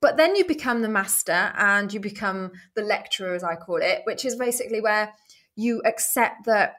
But 0.00 0.16
then 0.16 0.36
you 0.36 0.44
become 0.44 0.82
the 0.82 0.88
master 0.88 1.52
and 1.56 1.92
you 1.92 2.00
become 2.00 2.52
the 2.74 2.82
lecturer, 2.82 3.34
as 3.34 3.42
I 3.42 3.56
call 3.56 3.76
it, 3.76 4.02
which 4.04 4.24
is 4.24 4.36
basically 4.36 4.80
where 4.80 5.14
you 5.56 5.80
accept 5.84 6.44
that 6.46 6.76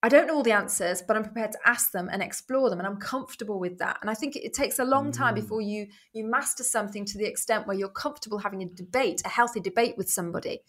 I 0.00 0.08
don't 0.08 0.28
know 0.28 0.36
all 0.36 0.42
the 0.44 0.52
answers, 0.52 1.02
but 1.02 1.16
I'm 1.16 1.24
prepared 1.24 1.50
to 1.52 1.58
ask 1.66 1.90
them 1.90 2.08
and 2.12 2.22
explore 2.22 2.70
them, 2.70 2.78
and 2.78 2.86
I'm 2.86 2.98
comfortable 2.98 3.58
with 3.58 3.78
that. 3.78 3.98
And 4.00 4.08
I 4.08 4.14
think 4.14 4.36
it, 4.36 4.54
takes 4.54 4.78
a 4.78 4.84
long 4.84 5.10
time 5.10 5.34
mm. 5.34 5.40
before 5.40 5.60
you 5.60 5.88
you 6.12 6.24
master 6.24 6.62
something 6.62 7.04
to 7.06 7.18
the 7.18 7.24
extent 7.24 7.66
where 7.66 7.76
you're 7.76 7.88
comfortable 7.88 8.38
having 8.38 8.62
a 8.62 8.66
debate, 8.66 9.22
a 9.24 9.28
healthy 9.28 9.58
debate 9.58 9.96
with 9.96 10.08
somebody. 10.08 10.60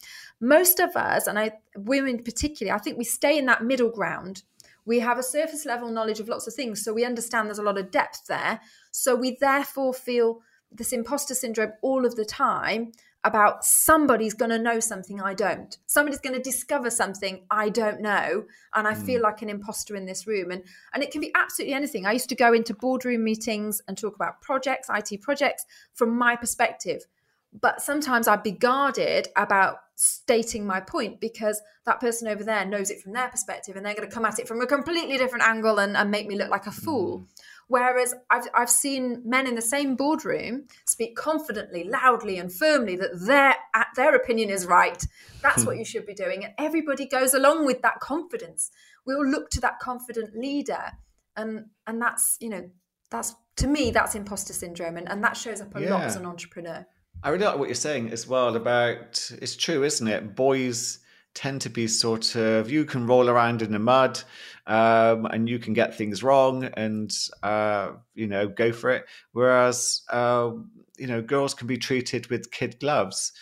Most 0.42 0.80
of 0.80 0.96
us, 0.96 1.28
and 1.28 1.38
I 1.38 1.52
women 1.78 2.24
particularly, 2.24 2.76
I 2.76 2.80
think 2.80 2.98
we 2.98 3.04
stay 3.04 3.38
in 3.38 3.46
that 3.46 3.64
middle 3.64 3.92
ground 3.92 4.42
we 4.90 5.00
have 5.00 5.20
a 5.20 5.24
surface 5.24 5.68
level 5.68 5.92
knowledge 5.92 6.20
of 6.20 6.28
lots 6.28 6.48
of 6.48 6.54
things. 6.56 6.84
So 6.84 6.92
we 6.92 7.06
understand 7.06 7.46
there's 7.48 7.60
a 7.60 7.64
lot 7.64 7.78
of 7.78 7.92
depth 7.92 8.26
there. 8.26 8.60
So 8.90 9.16
we 9.16 9.38
therefore 9.40 9.94
feel 9.94 10.40
this 10.72 10.92
imposter 10.92 11.36
syndrome 11.36 11.74
all 11.84 12.08
of 12.08 12.16
the 12.16 12.26
time 12.26 12.92
about 13.24 13.64
somebody's 13.64 14.34
going 14.34 14.50
to 14.50 14.58
know 14.58 14.80
something 14.80 15.22
I 15.22 15.36
don't. 15.36 15.78
Somebody's 15.86 16.20
going 16.20 16.34
to 16.34 16.42
discover 16.42 16.90
something 16.90 17.46
I 17.52 17.70
don't 17.70 18.02
know, 18.02 18.46
and 18.74 18.88
I 18.88 18.96
mm. 18.96 19.06
feel 19.06 19.22
like 19.22 19.44
an 19.44 19.50
imposter 19.50 19.96
in 19.96 20.06
this 20.06 20.26
room. 20.26 20.50
And 20.50 20.64
and 20.94 21.04
it 21.04 21.12
can 21.12 21.22
be 21.22 21.32
absolutely 21.36 21.76
anything. 21.76 22.08
I 22.08 22.14
used 22.14 22.30
to 22.30 22.36
go 22.36 22.54
into 22.54 22.74
boardroom 22.74 23.24
meetings 23.24 23.84
and 23.88 23.96
talk 23.96 24.16
about 24.16 24.42
projects, 24.42 24.90
IT 24.90 25.22
projects, 25.22 25.66
from 25.94 26.18
my 26.18 26.36
perspective. 26.36 27.06
But 27.52 27.82
sometimes 27.82 28.28
I'd 28.28 28.44
be 28.44 28.52
guarded 28.52 29.28
about 29.36 29.78
stating 29.96 30.66
my 30.66 30.80
point 30.80 31.20
because 31.20 31.62
that 31.86 32.00
person 32.00 32.28
over 32.28 32.44
there 32.44 32.66
knows 32.66 32.90
it 32.90 33.02
from 33.02 33.14
their 33.14 33.28
perspective 33.30 33.76
and 33.76 33.86
they're 33.86 33.96
going 33.96 34.08
to 34.08 34.14
come 34.14 34.24
at 34.26 34.40
it 34.40 34.48
from 34.48 34.62
a 34.62 34.68
completely 34.68 35.18
different 35.18 35.44
angle 35.44 35.80
and, 35.80 35.98
and 35.98 36.12
make 36.12 36.28
me 36.28 36.38
look 36.38 36.50
like 36.50 36.68
a 36.68 36.72
fool. 36.72 37.20
Mm. 37.20 37.28
Whereas 37.70 38.16
I've, 38.32 38.48
I've 38.56 38.70
seen 38.70 39.22
men 39.26 39.46
in 39.46 39.54
the 39.54 39.62
same 39.62 39.96
boardroom 39.96 40.68
speak 40.86 41.16
confidently, 41.16 41.84
loudly, 41.84 42.40
and 42.40 42.52
firmly 42.52 42.96
that 42.96 43.12
their 43.20 43.56
their 43.96 44.16
opinion 44.16 44.50
is 44.50 44.66
right. 44.66 45.06
That's 45.44 45.66
what 45.66 45.78
you 45.78 45.86
should 45.86 46.08
be 46.08 46.16
doing, 46.16 46.44
and 46.44 46.54
everybody 46.58 47.06
goes 47.06 47.36
along 47.36 47.68
with 47.68 47.84
that 47.84 48.00
confidence. 48.00 48.72
We 49.06 49.14
all 49.14 49.26
look 49.26 49.52
to 49.52 49.62
that 49.62 49.78
confident 49.78 50.36
leader, 50.36 50.94
and 51.36 51.66
and 51.86 52.02
that's 52.02 52.38
you 52.42 52.50
know 52.50 52.72
that's 53.12 53.36
to 53.58 53.68
me 53.68 53.92
that's 53.92 54.16
imposter 54.16 54.54
syndrome, 54.54 54.98
and, 54.98 55.08
and 55.08 55.24
that 55.24 55.38
shows 55.38 55.62
up 55.62 55.76
a 55.76 55.82
yeah. 55.82 55.92
lot 55.92 56.06
as 56.06 56.16
an 56.16 56.26
entrepreneur. 56.26 56.88
I 57.22 57.30
really 57.30 57.46
like 57.46 57.60
what 57.60 57.68
you're 57.68 57.76
saying 57.76 58.12
as 58.12 58.28
well 58.28 58.56
about 58.56 59.30
it's 59.42 59.58
true, 59.58 59.84
isn't 59.84 60.08
it? 60.08 60.36
Boys 60.36 61.00
tend 61.34 61.62
to 61.62 61.70
be 61.70 61.86
sort 61.86 62.36
of 62.36 62.72
you 62.72 62.86
can 62.86 63.06
roll 63.08 63.30
around 63.30 63.62
in 63.62 63.72
the 63.72 63.80
mud 63.80 64.22
um, 64.68 65.26
and 65.26 65.48
you 65.48 65.60
can 65.60 65.74
get 65.74 65.96
things 65.96 66.24
wrong 66.24 66.64
and 66.64 67.12
uh, 67.44 67.92
you 68.16 68.26
know 68.28 68.48
go 68.48 68.72
for 68.72 68.90
it. 68.92 69.06
Whereas 69.34 70.02
uh, 70.10 70.52
you 70.98 71.08
know 71.08 71.22
girls 71.22 71.54
can 71.54 71.68
be 71.68 71.78
treated 71.78 72.28
with 72.28 72.52
kid 72.52 72.80
gloves. 72.80 73.34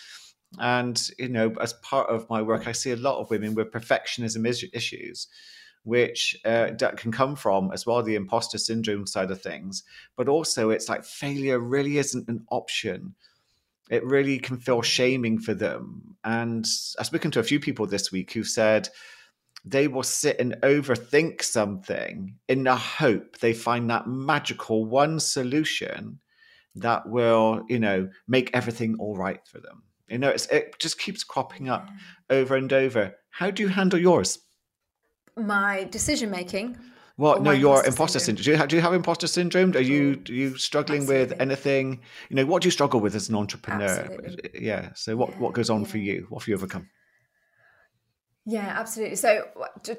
And 0.60 1.00
you 1.20 1.30
know 1.30 1.54
as 1.62 1.74
part 1.74 2.10
of 2.10 2.30
my 2.30 2.42
work 2.42 2.68
i 2.68 2.72
see 2.72 2.92
a 2.92 2.96
lot 2.96 3.20
of 3.20 3.30
women 3.30 3.54
with 3.54 3.72
perfectionism 3.72 4.48
issues 4.74 5.28
which 5.84 6.38
uh, 6.46 6.70
can 6.96 7.12
come 7.12 7.36
from 7.36 7.72
as 7.72 7.86
well 7.86 8.02
the 8.02 8.16
imposter 8.16 8.58
syndrome 8.58 9.06
side 9.06 9.32
of 9.32 9.42
things. 9.42 9.84
But 10.16 10.28
also 10.28 10.70
it's 10.70 10.90
like 10.90 11.06
failure 11.06 11.60
really 11.60 11.98
isn't 11.98 12.28
an 12.28 12.46
option 12.50 13.14
it 13.89 14.03
really 14.03 14.39
can 14.39 14.58
feel 14.58 14.82
shaming 14.82 15.39
for 15.39 15.53
them. 15.53 16.15
And 16.24 16.65
I've 17.00 17.06
spoken 17.06 17.32
to 17.32 17.39
a 17.39 17.44
few 17.44 17.60
people 17.60 17.88
this 17.88 18.12
week 18.12 18.34
who 18.34 18.44
said 18.44 18.89
they 19.65 19.88
will 19.88 20.03
sit 20.03 20.39
and 20.39 20.58
overthink 20.63 21.41
something 21.41 22.36
in 22.48 22.63
the 22.63 22.75
hope 22.75 23.39
they 23.39 23.53
find 23.53 23.89
that 23.89 24.08
magical 24.08 24.86
one 24.86 25.20
solution 25.20 26.20
that 26.75 27.10
will, 27.10 27.63
you 27.67 27.79
know, 27.79 28.10
make 28.27 28.51
everything 28.53 28.96
all 29.00 29.17
right 29.17 29.41
for 29.48 29.60
them. 29.60 29.84
You 30.08 30.20
know, 30.20 30.29
it 30.29 30.79
just 30.79 31.00
keeps 31.00 31.24
cropping 31.24 31.67
up 31.67 31.89
over 32.29 32.56
and 32.56 32.72
over. 32.72 33.15
How 33.32 33.51
do 33.51 33.63
you 33.63 33.70
handle 33.70 34.00
yours? 34.00 34.39
My 35.36 35.84
decision 35.86 36.32
making 36.32 36.77
What? 37.18 37.42
No, 37.42 37.50
your 37.50 37.84
imposter, 37.84 38.20
syndrome. 38.20 38.44
syndrome. 38.44 38.44
Do, 38.44 38.52
you 38.52 38.58
have, 38.58 38.68
do 38.70 38.76
you 38.76 38.82
have 38.84 38.94
imposter 38.94 39.26
syndrome? 39.26 39.76
Are 39.76 39.80
you 39.80 40.22
are 40.30 40.32
you 40.32 40.56
struggling 40.56 41.02
Absolutely. 41.02 41.34
with 41.34 41.42
anything? 41.42 42.02
You 42.30 42.36
know, 42.36 42.46
what 42.46 42.62
do 42.62 42.68
you 42.68 42.72
struggle 42.72 43.00
with 43.00 43.16
as 43.16 43.28
an 43.28 43.36
entrepreneur? 43.36 43.88
Absolutely. 43.88 44.64
Yeah. 44.64 44.90
So 44.94 45.18
what 45.18 45.32
yeah. 45.32 45.40
what 45.40 45.54
goes 45.54 45.72
on 45.72 45.82
yeah. 45.82 45.88
for 45.88 45.98
you? 45.98 46.28
What 46.30 46.44
have 46.44 46.48
you 46.48 46.54
overcome? 46.54 46.90
Yeah, 48.46 48.72
absolutely. 48.78 49.16
So 49.16 49.46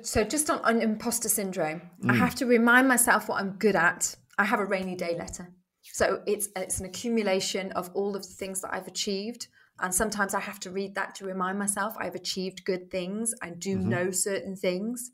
so 0.03 0.23
just 0.23 0.49
on, 0.49 0.61
on 0.61 0.81
imposter 0.81 1.29
syndrome, 1.29 1.83
mm. 2.03 2.11
I 2.11 2.15
have 2.15 2.37
to 2.37 2.47
remind 2.47 2.87
myself 2.87 3.29
what 3.29 3.41
I'm 3.41 3.57
good 3.59 3.75
at. 3.75 4.15
I 4.39 4.45
have 4.45 4.61
a 4.61 4.65
rainy 4.65 4.95
day 4.95 5.17
letter. 5.19 5.53
So 5.83 6.23
it's 6.25 6.49
it's 6.55 6.79
an 6.79 6.87
accumulation 6.87 7.73
of 7.73 7.91
all 7.95 8.15
of 8.15 8.23
the 8.23 8.35
things 8.35 8.61
that 8.61 8.73
I've 8.73 8.87
achieved. 8.87 9.49
And 9.81 9.93
sometimes 9.93 10.35
I 10.35 10.41
have 10.41 10.61
to 10.61 10.71
read 10.71 10.95
that 10.95 11.17
to 11.17 11.25
remind 11.25 11.59
myself 11.59 11.95
I've 11.99 12.15
achieved 12.15 12.65
good 12.65 12.93
things. 12.93 13.35
I 13.43 13.51
do 13.51 13.77
mm-hmm. 13.77 13.89
know 13.89 14.11
certain 14.13 14.55
things. 14.55 15.11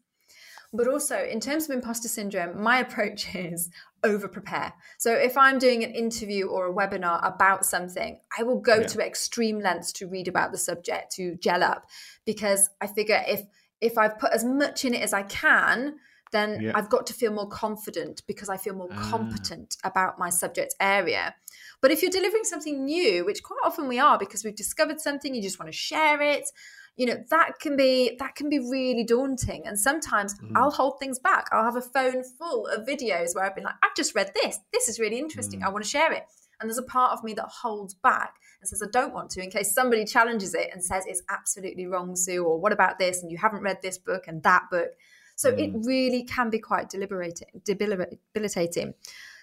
But 0.74 0.88
also, 0.88 1.24
in 1.24 1.38
terms 1.38 1.64
of 1.64 1.70
imposter 1.70 2.08
syndrome, 2.08 2.60
my 2.60 2.78
approach 2.86 3.32
is 3.34 3.70
over 4.02 4.26
prepare. 4.26 4.74
So, 4.98 5.14
if 5.14 5.38
I'm 5.38 5.58
doing 5.58 5.84
an 5.84 5.92
interview 5.92 6.48
or 6.48 6.66
a 6.66 6.74
webinar 6.74 7.20
about 7.26 7.64
something, 7.64 8.18
I 8.36 8.42
will 8.42 8.60
go 8.60 8.80
yeah. 8.80 8.86
to 8.88 9.06
extreme 9.06 9.60
lengths 9.60 9.92
to 9.92 10.08
read 10.08 10.26
about 10.26 10.50
the 10.50 10.58
subject, 10.58 11.12
to 11.12 11.36
gel 11.36 11.62
up, 11.62 11.86
because 12.26 12.68
I 12.80 12.88
figure 12.88 13.22
if 13.26 13.42
if 13.80 13.96
I've 13.96 14.18
put 14.18 14.32
as 14.32 14.44
much 14.44 14.84
in 14.84 14.94
it 14.94 15.02
as 15.02 15.12
I 15.12 15.22
can, 15.22 15.96
then 16.32 16.60
yeah. 16.60 16.72
I've 16.74 16.90
got 16.90 17.06
to 17.06 17.14
feel 17.14 17.32
more 17.32 17.48
confident 17.48 18.22
because 18.26 18.48
I 18.48 18.56
feel 18.56 18.74
more 18.74 18.88
ah. 18.90 19.08
competent 19.10 19.76
about 19.84 20.18
my 20.18 20.30
subject 20.30 20.74
area. 20.80 21.34
But 21.80 21.92
if 21.92 22.02
you're 22.02 22.10
delivering 22.10 22.44
something 22.44 22.84
new, 22.84 23.24
which 23.24 23.42
quite 23.42 23.60
often 23.64 23.86
we 23.86 24.00
are 24.00 24.18
because 24.18 24.42
we've 24.42 24.56
discovered 24.56 25.00
something, 25.00 25.34
you 25.34 25.42
just 25.42 25.60
want 25.60 25.70
to 25.70 25.76
share 25.76 26.20
it 26.20 26.50
you 26.96 27.06
know 27.06 27.22
that 27.30 27.58
can 27.60 27.76
be 27.76 28.16
that 28.18 28.34
can 28.36 28.48
be 28.48 28.58
really 28.58 29.04
daunting. 29.04 29.66
And 29.66 29.78
sometimes 29.78 30.38
mm. 30.38 30.52
i'll 30.54 30.70
hold 30.70 30.98
things 30.98 31.18
back. 31.18 31.48
I'll 31.52 31.64
have 31.64 31.76
a 31.76 31.82
phone 31.82 32.22
full 32.22 32.66
of 32.66 32.86
videos 32.86 33.34
where 33.34 33.44
i've 33.44 33.54
been 33.54 33.64
like 33.64 33.74
i've 33.82 33.94
just 33.96 34.14
read 34.14 34.32
this. 34.34 34.58
This 34.72 34.88
is 34.88 34.98
really 34.98 35.18
interesting. 35.18 35.60
Mm. 35.60 35.66
i 35.66 35.68
want 35.70 35.84
to 35.84 35.90
share 35.90 36.12
it. 36.12 36.24
And 36.60 36.70
there's 36.70 36.78
a 36.78 36.82
part 36.82 37.12
of 37.12 37.24
me 37.24 37.34
that 37.34 37.46
holds 37.46 37.94
back 37.94 38.36
and 38.60 38.68
says 38.68 38.82
i 38.82 38.90
don't 38.90 39.12
want 39.12 39.30
to 39.30 39.42
in 39.42 39.50
case 39.50 39.74
somebody 39.74 40.04
challenges 40.04 40.54
it 40.54 40.70
and 40.72 40.82
says 40.82 41.04
it's 41.06 41.22
absolutely 41.28 41.86
wrong 41.86 42.14
sue 42.14 42.44
or 42.44 42.60
what 42.60 42.72
about 42.72 42.98
this 42.98 43.22
and 43.22 43.30
you 43.30 43.38
haven't 43.38 43.62
read 43.62 43.78
this 43.82 43.98
book 43.98 44.24
and 44.28 44.42
that 44.42 44.62
book. 44.70 44.90
So 45.36 45.52
mm. 45.52 45.58
it 45.58 45.86
really 45.86 46.22
can 46.22 46.50
be 46.50 46.60
quite 46.60 46.88
deliberating 46.88 47.48
debilitating. 47.64 48.94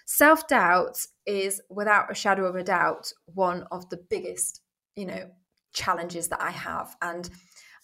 Self-doubt 0.04 1.06
is 1.26 1.60
without 1.68 2.10
a 2.10 2.14
shadow 2.14 2.46
of 2.46 2.56
a 2.56 2.64
doubt 2.64 3.12
one 3.26 3.66
of 3.70 3.88
the 3.90 3.98
biggest 3.98 4.62
you 4.96 5.06
know 5.06 5.30
challenges 5.72 6.28
that 6.28 6.40
I 6.40 6.50
have. 6.50 6.96
And 7.02 7.28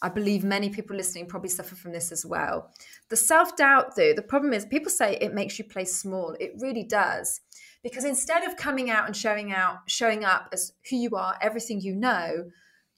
I 0.00 0.08
believe 0.08 0.44
many 0.44 0.70
people 0.70 0.96
listening 0.96 1.26
probably 1.26 1.48
suffer 1.48 1.74
from 1.74 1.92
this 1.92 2.12
as 2.12 2.24
well. 2.24 2.70
The 3.08 3.16
self 3.16 3.56
doubt, 3.56 3.96
though, 3.96 4.12
the 4.12 4.22
problem 4.22 4.52
is 4.52 4.64
people 4.64 4.90
say 4.90 5.16
it 5.20 5.34
makes 5.34 5.58
you 5.58 5.64
play 5.64 5.84
small. 5.84 6.36
It 6.38 6.52
really 6.58 6.84
does. 6.84 7.40
Because 7.82 8.04
instead 8.04 8.44
of 8.44 8.56
coming 8.56 8.90
out 8.90 9.06
and 9.06 9.16
showing 9.16 9.52
out, 9.52 9.78
showing 9.86 10.24
up 10.24 10.48
as 10.52 10.72
who 10.88 10.96
you 10.96 11.16
are, 11.16 11.36
everything 11.40 11.80
you 11.80 11.94
know, 11.94 12.50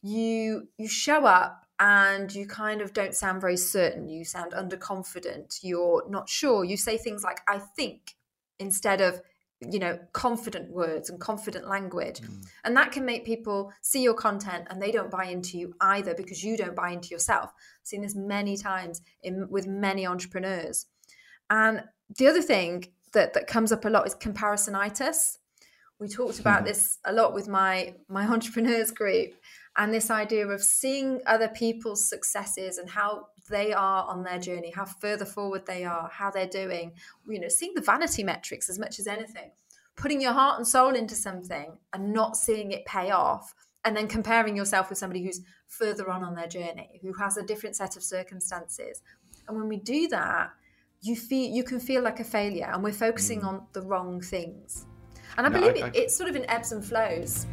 you 0.02 0.68
you 0.78 0.88
show 0.88 1.26
up 1.26 1.66
and 1.78 2.34
you 2.34 2.46
kind 2.46 2.80
of 2.82 2.92
don't 2.92 3.14
sound 3.14 3.40
very 3.40 3.56
certain. 3.56 4.08
You 4.08 4.24
sound 4.24 4.52
underconfident. 4.52 5.60
You're 5.62 6.04
not 6.08 6.28
sure. 6.28 6.64
You 6.64 6.76
say 6.76 6.98
things 6.98 7.22
like 7.22 7.40
"I 7.48 7.58
think" 7.58 8.16
instead 8.58 9.00
of 9.00 9.20
you 9.60 9.78
know 9.78 9.98
confident 10.12 10.70
words 10.70 11.10
and 11.10 11.20
confident 11.20 11.68
language 11.68 12.20
mm. 12.20 12.46
and 12.64 12.76
that 12.76 12.92
can 12.92 13.04
make 13.04 13.26
people 13.26 13.70
see 13.82 14.02
your 14.02 14.14
content 14.14 14.66
and 14.70 14.80
they 14.80 14.90
don't 14.90 15.10
buy 15.10 15.26
into 15.26 15.58
you 15.58 15.74
either 15.82 16.14
because 16.14 16.42
you 16.42 16.56
don't 16.56 16.74
buy 16.74 16.90
into 16.90 17.08
yourself 17.08 17.50
I've 17.52 17.86
seen 17.86 18.00
this 18.00 18.14
many 18.14 18.56
times 18.56 19.02
in 19.22 19.48
with 19.50 19.66
many 19.66 20.06
entrepreneurs 20.06 20.86
and 21.50 21.84
the 22.16 22.26
other 22.26 22.40
thing 22.40 22.86
that 23.12 23.34
that 23.34 23.46
comes 23.46 23.70
up 23.70 23.84
a 23.84 23.90
lot 23.90 24.06
is 24.06 24.14
comparisonitis 24.14 25.36
we 25.98 26.08
talked 26.08 26.40
about 26.40 26.62
mm. 26.62 26.66
this 26.68 26.98
a 27.04 27.12
lot 27.12 27.34
with 27.34 27.46
my 27.46 27.94
my 28.08 28.26
entrepreneurs 28.32 28.90
group 28.90 29.32
and 29.76 29.94
this 29.94 30.10
idea 30.10 30.46
of 30.46 30.62
seeing 30.62 31.20
other 31.26 31.48
people's 31.48 32.08
successes 32.08 32.78
and 32.78 32.90
how 32.90 33.28
they 33.48 33.72
are 33.72 34.04
on 34.04 34.22
their 34.22 34.38
journey, 34.38 34.70
how 34.70 34.84
further 34.84 35.24
forward 35.24 35.66
they 35.66 35.84
are, 35.84 36.08
how 36.12 36.30
they're 36.30 36.46
doing, 36.46 36.92
you 37.28 37.40
know, 37.40 37.48
seeing 37.48 37.74
the 37.74 37.80
vanity 37.80 38.22
metrics 38.22 38.68
as 38.68 38.78
much 38.78 38.98
as 38.98 39.06
anything, 39.06 39.50
putting 39.96 40.20
your 40.20 40.32
heart 40.32 40.58
and 40.58 40.66
soul 40.66 40.94
into 40.94 41.14
something 41.14 41.78
and 41.92 42.12
not 42.12 42.36
seeing 42.36 42.72
it 42.72 42.84
pay 42.84 43.10
off, 43.10 43.54
and 43.84 43.96
then 43.96 44.06
comparing 44.06 44.56
yourself 44.56 44.90
with 44.90 44.98
somebody 44.98 45.24
who's 45.24 45.40
further 45.66 46.10
on 46.10 46.22
on 46.22 46.34
their 46.34 46.48
journey, 46.48 46.98
who 47.02 47.12
has 47.14 47.36
a 47.36 47.42
different 47.42 47.76
set 47.76 47.96
of 47.96 48.02
circumstances. 48.02 49.02
And 49.48 49.56
when 49.56 49.68
we 49.68 49.78
do 49.78 50.08
that, 50.08 50.50
you 51.00 51.16
feel 51.16 51.50
you 51.50 51.64
can 51.64 51.80
feel 51.80 52.02
like 52.02 52.20
a 52.20 52.24
failure, 52.24 52.70
and 52.72 52.82
we're 52.82 52.92
focusing 52.92 53.40
mm. 53.40 53.46
on 53.46 53.66
the 53.72 53.80
wrong 53.80 54.20
things. 54.20 54.86
And 55.38 55.46
I 55.46 55.50
no, 55.50 55.58
believe 55.58 55.82
I, 55.82 55.86
I, 55.86 55.88
it, 55.88 55.96
it's 55.96 56.16
sort 56.16 56.28
of 56.28 56.36
in 56.36 56.48
ebbs 56.50 56.72
and 56.72 56.84
flows. 56.84 57.46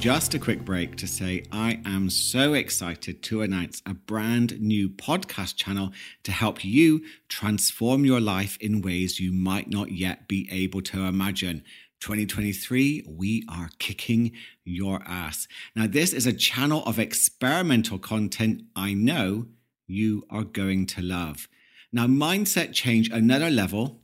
Just 0.00 0.32
a 0.34 0.38
quick 0.38 0.64
break 0.64 0.94
to 0.98 1.08
say 1.08 1.42
I 1.50 1.80
am 1.84 2.08
so 2.08 2.54
excited 2.54 3.20
to 3.24 3.42
announce 3.42 3.82
a 3.84 3.94
brand 3.94 4.60
new 4.60 4.88
podcast 4.88 5.56
channel 5.56 5.90
to 6.22 6.30
help 6.30 6.64
you 6.64 7.02
transform 7.28 8.04
your 8.04 8.20
life 8.20 8.56
in 8.60 8.80
ways 8.80 9.18
you 9.18 9.32
might 9.32 9.68
not 9.68 9.90
yet 9.90 10.28
be 10.28 10.48
able 10.52 10.82
to 10.82 11.02
imagine. 11.02 11.64
2023, 12.00 13.06
we 13.08 13.44
are 13.50 13.70
kicking 13.80 14.30
your 14.64 15.02
ass. 15.04 15.48
Now, 15.74 15.88
this 15.88 16.12
is 16.12 16.26
a 16.26 16.32
channel 16.32 16.84
of 16.84 17.00
experimental 17.00 17.98
content 17.98 18.62
I 18.76 18.94
know 18.94 19.46
you 19.88 20.24
are 20.30 20.44
going 20.44 20.86
to 20.86 21.02
love. 21.02 21.48
Now, 21.92 22.06
Mindset 22.06 22.72
Change 22.72 23.10
Another 23.10 23.50
Level 23.50 24.00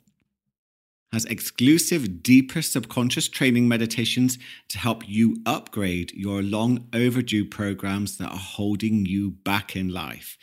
has 1.15 1.25
exclusive, 1.27 2.23
deeper 2.23 2.61
subconscious 2.61 3.29
training 3.29 3.69
meditations 3.69 4.37
to 4.69 4.79
help 4.79 5.09
you 5.09 5.37
upgrade 5.47 6.13
your 6.13 6.43
long 6.43 6.89
overdue 6.93 7.45
programs 7.45 8.19
that 8.19 8.31
are 8.31 8.37
holding 8.37 9.07
you 9.07 9.31
back 9.31 9.77
in 9.77 9.89
life. 9.89 10.37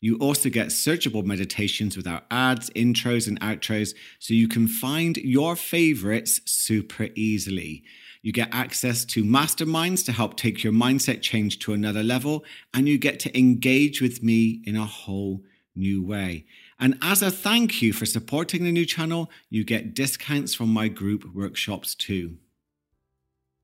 You 0.00 0.16
also 0.18 0.50
get 0.50 0.68
searchable 0.68 1.24
meditations 1.24 1.96
without 1.96 2.24
ads, 2.30 2.68
intros, 2.70 3.26
and 3.26 3.40
outros, 3.40 3.94
so 4.18 4.34
you 4.34 4.48
can 4.48 4.68
find 4.68 5.16
your 5.16 5.56
favorites 5.56 6.40
super 6.44 7.08
easily. 7.16 7.82
You 8.20 8.32
get 8.32 8.50
access 8.52 9.06
to 9.06 9.24
masterminds 9.24 10.04
to 10.04 10.12
help 10.12 10.36
take 10.36 10.62
your 10.62 10.74
mindset 10.74 11.22
change 11.22 11.58
to 11.60 11.72
another 11.72 12.02
level, 12.02 12.44
and 12.74 12.86
you 12.86 12.98
get 12.98 13.18
to 13.20 13.36
engage 13.36 14.02
with 14.02 14.22
me 14.22 14.62
in 14.66 14.76
a 14.76 14.84
whole 14.84 15.42
new 15.74 16.04
way. 16.04 16.44
And 16.80 16.96
as 17.02 17.22
a 17.22 17.30
thank 17.32 17.82
you 17.82 17.92
for 17.92 18.06
supporting 18.06 18.62
the 18.62 18.70
new 18.70 18.86
channel, 18.86 19.32
you 19.50 19.64
get 19.64 19.94
discounts 19.94 20.54
from 20.54 20.68
my 20.68 20.86
group 20.86 21.34
workshops 21.34 21.92
too. 21.92 22.36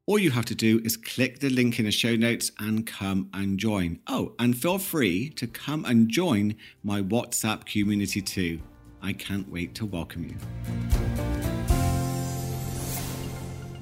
All 0.07 0.19
you 0.19 0.33
have 0.33 0.47
to 0.47 0.55
do 0.57 0.81
is 0.85 0.97
click 0.97 1.39
the 1.39 1.49
link 1.49 1.79
in 1.79 1.85
the 1.85 1.93
show 1.93 2.17
notes 2.17 2.51
and 2.59 2.85
come 2.85 3.31
and 3.33 3.57
join. 3.57 4.01
Oh, 4.09 4.35
and 4.41 4.59
feel 4.59 4.79
free 4.79 5.31
to 5.31 5.47
come 5.47 5.85
and 5.85 6.09
join 6.09 6.57
my 6.83 7.03
WhatsApp 7.03 7.67
community 7.67 8.21
too. 8.21 8.61
I 9.01 9.13
can't 9.13 9.49
wait 9.49 9.77
to 9.77 9.87
welcome 9.87 10.25
you. 10.25 10.37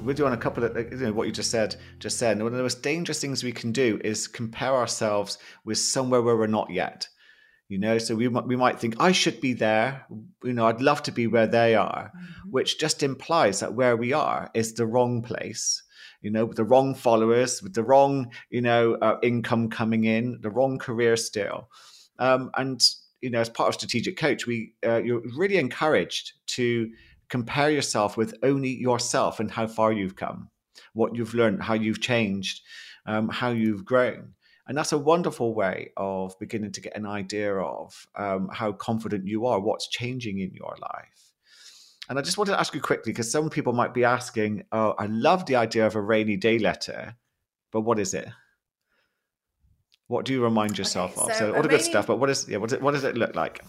We're 0.05 0.12
doing 0.12 0.35
a 0.35 0.37
couple 0.37 0.62
of 0.62 0.77
you 0.77 0.99
know 0.99 1.12
what 1.12 1.27
you 1.27 1.33
just 1.33 1.51
said. 1.51 1.77
Just 2.01 2.18
said, 2.18 2.37
one 2.37 2.49
of 2.49 2.53
the 2.53 2.62
most 2.62 2.83
dangerous 2.83 3.21
things 3.21 3.42
we 3.42 3.53
can 3.53 3.73
do 3.73 3.99
is 4.05 4.29
compare 4.29 4.75
ourselves 4.75 5.38
with 5.64 5.79
somewhere 5.79 6.21
where 6.21 6.37
we're 6.37 6.47
not 6.47 6.68
yet 6.68 7.09
you 7.72 7.78
know 7.78 7.96
so 7.96 8.14
we, 8.14 8.28
we 8.28 8.54
might 8.54 8.78
think 8.78 8.94
i 9.00 9.11
should 9.11 9.40
be 9.40 9.54
there. 9.54 10.06
You 10.44 10.52
know 10.52 10.66
i'd 10.66 10.82
love 10.82 11.02
to 11.04 11.11
be 11.11 11.26
where 11.26 11.46
they 11.46 11.74
are 11.74 12.12
mm-hmm. 12.14 12.50
which 12.50 12.78
just 12.78 13.02
implies 13.02 13.61
that 13.61 13.72
where 13.72 13.96
we 13.96 14.12
are 14.12 14.50
is 14.52 14.74
the 14.74 14.87
wrong 14.87 15.22
place 15.22 15.82
you 16.20 16.30
know 16.30 16.44
with 16.44 16.58
the 16.58 16.64
wrong 16.64 16.94
followers 16.94 17.62
with 17.62 17.72
the 17.72 17.82
wrong 17.82 18.30
you 18.50 18.61
know 18.61 18.94
uh, 18.96 19.18
income 19.22 19.70
coming 19.70 20.04
in 20.04 20.38
the 20.42 20.50
wrong 20.50 20.78
career 20.78 21.16
still. 21.16 21.70
Um, 22.18 22.50
and 22.56 22.78
you 23.22 23.30
know 23.30 23.40
as 23.40 23.48
part 23.48 23.70
of 23.70 23.74
strategic 23.74 24.18
coach 24.18 24.46
we 24.46 24.74
uh, 24.87 25.02
you're 25.02 25.22
really 25.35 25.56
encouraged 25.56 26.32
to 26.58 26.90
compare 27.30 27.70
yourself 27.70 28.18
with 28.18 28.35
only 28.42 28.68
yourself 28.68 29.40
and 29.40 29.50
how 29.50 29.66
far 29.66 29.92
you've 29.92 30.16
come 30.16 30.50
what 30.92 31.16
you've 31.16 31.35
learned 31.35 31.62
how 31.62 31.74
you've 31.74 32.02
changed 32.02 32.61
um, 33.06 33.30
how 33.30 33.48
you've 33.48 33.87
grown 33.87 34.35
and 34.66 34.79
that's 34.79 34.92
a 34.92 34.98
wonderful 34.98 35.55
way 35.55 35.90
of 35.96 36.38
beginning 36.38 36.72
to 36.72 36.81
get 36.81 36.96
an 36.96 37.07
idea 37.07 37.55
of 37.57 38.07
um, 38.16 38.48
how 38.53 38.72
confident 38.72 39.27
you 39.27 39.46
are, 39.46 39.59
what's 39.59 39.88
changing 39.88 40.38
in 40.38 40.53
your 40.55 40.77
life. 40.81 41.33
And 42.09 42.18
I 42.18 42.22
just 42.22 42.38
wanted 42.38 42.53
to 42.53 42.61
ask 42.61 42.75
you 42.75 42.81
quickly 42.81 43.12
because 43.12 43.31
some 43.31 43.48
people 43.51 43.72
might 43.72 43.94
be 43.94 44.05
asking, 44.05 44.64
"Oh, 44.72 44.94
I 44.98 45.07
love 45.07 45.46
the 45.46 45.57
idea 45.57 45.87
of 45.87 45.94
a 45.94 46.01
rainy 46.01 46.37
day 46.37 46.59
letter, 46.59 47.16
but 47.70 47.83
what 47.83 47.98
is 47.98 48.14
it? 48.14 48.29
What 50.09 50.25
do 50.25 50.33
you 50.33 50.42
remind 50.42 50.79
yourself 50.79 51.16
okay, 51.16 51.31
of? 51.31 51.37
So, 51.37 51.55
all 51.55 51.62
the 51.62 51.68
good 51.68 51.81
stuff, 51.81 52.07
but 52.07 52.18
what 52.18 52.29
is 52.29 52.48
yeah? 52.48 52.59
What, 52.59 52.72
is, 52.72 52.81
what 52.81 52.92
does 52.92 53.05
it 53.05 53.16
look 53.16 53.35
like? 53.35 53.64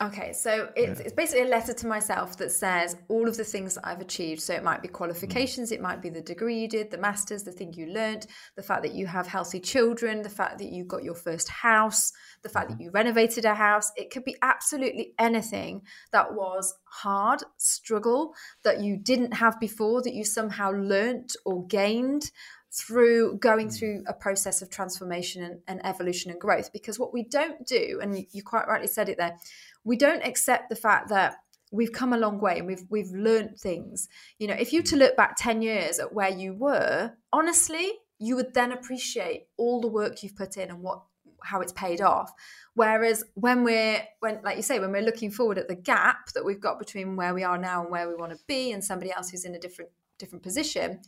Okay, 0.00 0.32
so 0.32 0.70
it's, 0.76 1.00
yeah. 1.00 1.06
it's 1.06 1.12
basically 1.12 1.42
a 1.42 1.48
letter 1.48 1.72
to 1.72 1.86
myself 1.88 2.36
that 2.36 2.52
says 2.52 2.96
all 3.08 3.28
of 3.28 3.36
the 3.36 3.42
things 3.42 3.74
that 3.74 3.84
I've 3.84 4.00
achieved. 4.00 4.40
So 4.40 4.54
it 4.54 4.62
might 4.62 4.80
be 4.80 4.86
qualifications, 4.86 5.70
mm. 5.70 5.74
it 5.74 5.80
might 5.80 6.00
be 6.00 6.08
the 6.08 6.20
degree 6.20 6.56
you 6.56 6.68
did, 6.68 6.92
the 6.92 6.98
masters, 6.98 7.42
the 7.42 7.50
thing 7.50 7.72
you 7.72 7.86
learned, 7.86 8.28
the 8.54 8.62
fact 8.62 8.82
that 8.82 8.94
you 8.94 9.06
have 9.06 9.26
healthy 9.26 9.58
children, 9.58 10.22
the 10.22 10.28
fact 10.28 10.58
that 10.58 10.68
you 10.68 10.84
got 10.84 11.02
your 11.02 11.16
first 11.16 11.48
house, 11.48 12.12
the 12.42 12.48
fact 12.48 12.68
that 12.68 12.74
mm-hmm. 12.74 12.84
you 12.84 12.90
renovated 12.92 13.44
a 13.44 13.54
house. 13.54 13.90
It 13.96 14.10
could 14.10 14.22
be 14.22 14.36
absolutely 14.40 15.14
anything 15.18 15.82
that 16.12 16.32
was 16.32 16.72
hard, 16.84 17.42
struggle 17.56 18.34
that 18.62 18.80
you 18.80 18.96
didn't 18.96 19.32
have 19.32 19.58
before, 19.58 20.00
that 20.02 20.14
you 20.14 20.24
somehow 20.24 20.70
learnt 20.70 21.34
or 21.44 21.66
gained 21.66 22.30
through 22.72 23.38
going 23.38 23.68
mm. 23.68 23.78
through 23.78 24.04
a 24.06 24.12
process 24.12 24.60
of 24.62 24.70
transformation 24.70 25.42
and, 25.42 25.60
and, 25.66 25.86
evolution 25.86 26.30
and 26.30 26.40
growth. 26.40 26.72
Because 26.72 26.98
what 26.98 27.12
we 27.12 27.22
don't 27.22 27.66
do, 27.66 27.98
and 28.02 28.26
you 28.30 28.42
quite 28.42 28.68
rightly 28.68 28.86
said 28.86 29.08
it 29.08 29.16
there, 29.16 29.36
we 29.84 29.96
don't 29.96 30.22
accept 30.22 30.68
the 30.68 30.76
fact 30.76 31.08
that 31.08 31.36
we've 31.70 31.92
come 31.92 32.12
a 32.12 32.18
long 32.18 32.40
way 32.40 32.58
and 32.58 32.66
we've 32.66 32.84
we've 32.90 33.10
learned 33.10 33.58
things. 33.58 34.08
You 34.38 34.48
know, 34.48 34.54
if 34.54 34.72
you 34.72 34.82
to 34.82 34.96
mm. 34.96 34.98
look 34.98 35.16
back 35.16 35.36
10 35.36 35.62
years 35.62 35.98
at 35.98 36.12
where 36.12 36.30
you 36.30 36.54
were, 36.54 37.12
honestly, 37.32 37.90
you 38.18 38.36
would 38.36 38.54
then 38.54 38.72
appreciate 38.72 39.46
all 39.56 39.80
the 39.80 39.88
work 39.88 40.22
you've 40.22 40.36
put 40.36 40.56
in 40.56 40.70
and 40.70 40.82
what 40.82 41.02
how 41.42 41.60
it's 41.60 41.72
paid 41.72 42.00
off. 42.00 42.32
Whereas 42.74 43.24
when 43.34 43.64
we're 43.64 44.02
when 44.20 44.40
like 44.42 44.56
you 44.56 44.62
say, 44.62 44.78
when 44.78 44.92
we're 44.92 45.02
looking 45.02 45.30
forward 45.30 45.58
at 45.58 45.68
the 45.68 45.74
gap 45.74 46.32
that 46.34 46.44
we've 46.44 46.60
got 46.60 46.78
between 46.78 47.16
where 47.16 47.34
we 47.34 47.44
are 47.44 47.58
now 47.58 47.82
and 47.82 47.90
where 47.90 48.08
we 48.08 48.14
want 48.14 48.32
to 48.32 48.38
be 48.46 48.72
and 48.72 48.84
somebody 48.84 49.12
else 49.12 49.30
who's 49.30 49.44
in 49.44 49.54
a 49.54 49.58
different 49.58 49.90
different 50.18 50.42
position, 50.42 51.00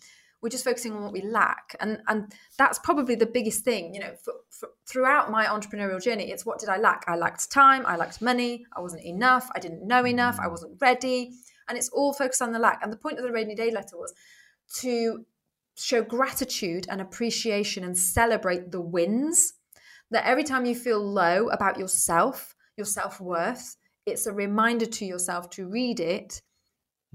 we're 0.42 0.48
just 0.48 0.64
focusing 0.64 0.92
on 0.92 1.02
what 1.02 1.12
we 1.12 1.22
lack. 1.22 1.76
And 1.80 1.98
and 2.08 2.32
that's 2.58 2.78
probably 2.78 3.14
the 3.14 3.26
biggest 3.26 3.64
thing 3.64 3.94
you 3.94 4.00
know 4.00 4.14
for, 4.22 4.34
for, 4.50 4.70
throughout 4.86 5.30
my 5.30 5.46
entrepreneurial 5.46 6.02
journey 6.02 6.30
it's 6.30 6.46
what 6.46 6.58
did 6.58 6.68
i 6.68 6.78
lack? 6.78 7.04
I 7.06 7.16
lacked 7.16 7.50
time 7.50 7.84
i 7.86 7.96
lacked 7.96 8.20
money 8.22 8.64
i 8.76 8.80
wasn't 8.80 9.04
enough 9.04 9.48
i 9.54 9.58
didn't 9.58 9.86
know 9.86 10.04
enough 10.06 10.38
i 10.40 10.48
wasn't 10.48 10.80
ready. 10.80 11.32
And 11.68 11.78
it's 11.78 11.88
all 11.90 12.12
focused 12.12 12.42
on 12.42 12.50
the 12.50 12.58
lack. 12.58 12.80
And 12.82 12.92
the 12.92 12.96
point 12.96 13.18
of 13.18 13.24
the 13.24 13.30
rainy 13.30 13.54
day 13.54 13.70
letter 13.70 13.96
was 13.96 14.12
to 14.80 15.24
show 15.76 16.02
gratitude 16.02 16.86
and 16.90 17.00
appreciation 17.00 17.84
and 17.84 17.96
celebrate 17.96 18.70
the 18.70 18.80
wins 18.80 19.54
that 20.10 20.26
every 20.26 20.44
time 20.44 20.66
you 20.66 20.74
feel 20.74 21.00
low 21.00 21.48
about 21.48 21.78
yourself 21.78 22.54
your 22.76 22.84
self-worth 22.84 23.76
it's 24.06 24.26
a 24.26 24.32
reminder 24.32 24.86
to 24.86 25.04
yourself 25.04 25.48
to 25.50 25.68
read 25.68 26.00
it 26.00 26.42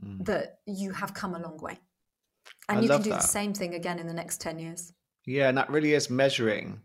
mm. 0.04 0.24
that 0.26 0.60
you 0.66 0.92
have 0.92 1.14
come 1.14 1.36
a 1.36 1.40
long 1.40 1.58
way 1.58 1.78
and 2.70 2.80
I 2.80 2.82
you 2.82 2.88
can 2.88 3.02
do 3.02 3.10
that. 3.12 3.22
the 3.22 3.28
same 3.28 3.54
thing 3.54 3.74
again 3.76 4.00
in 4.00 4.08
the 4.08 4.14
next 4.14 4.42
10 4.42 4.60
years. 4.60 4.94
Yeah, 5.26 5.50
and 5.50 5.58
that 5.58 5.70
really 5.70 5.94
is 5.94 6.10
measuring 6.10 6.82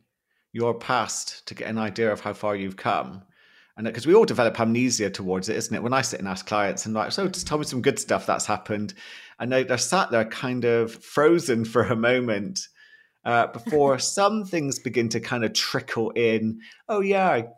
your 0.53 0.75
past 0.75 1.47
to 1.47 1.55
get 1.55 1.69
an 1.69 1.79
idea 1.79 2.13
of 2.13 2.21
how 2.21 2.33
far 2.33 2.57
you've 2.57 2.77
come. 2.77 3.23
And 3.77 3.87
because 3.87 4.07
we 4.07 4.15
all 4.15 4.25
develop 4.25 4.59
amnesia 4.61 5.11
towards 5.11 5.49
it, 5.49 5.57
isn't 5.57 5.75
it? 5.75 5.83
When 5.83 5.93
I 5.93 6.03
sit 6.03 6.21
and 6.21 6.29
ask 6.29 6.47
clients 6.47 6.85
and 6.85 6.95
like, 6.95 7.13
so 7.13 7.29
just 7.29 7.47
tell 7.47 7.59
me 7.59 7.65
some 7.65 7.83
good 7.83 7.99
stuff 7.99 8.27
that's 8.27 8.47
happened. 8.47 8.95
And 9.39 9.51
they, 9.51 9.63
they're 9.63 9.79
sat 9.79 10.11
there 10.11 10.25
kind 10.25 10.65
of 10.65 10.93
frozen 10.93 11.65
for 11.65 11.85
a 11.85 11.97
moment 11.97 12.61
uh, 13.25 13.47
before 13.47 13.99
some 13.99 14.45
things 14.45 14.79
begin 14.79 15.09
to 15.11 15.21
kind 15.21 15.45
of 15.45 15.53
trickle 15.53 16.11
in. 16.11 16.61
Oh, 16.89 17.01
yeah, 17.01 17.29
I 17.31 17.49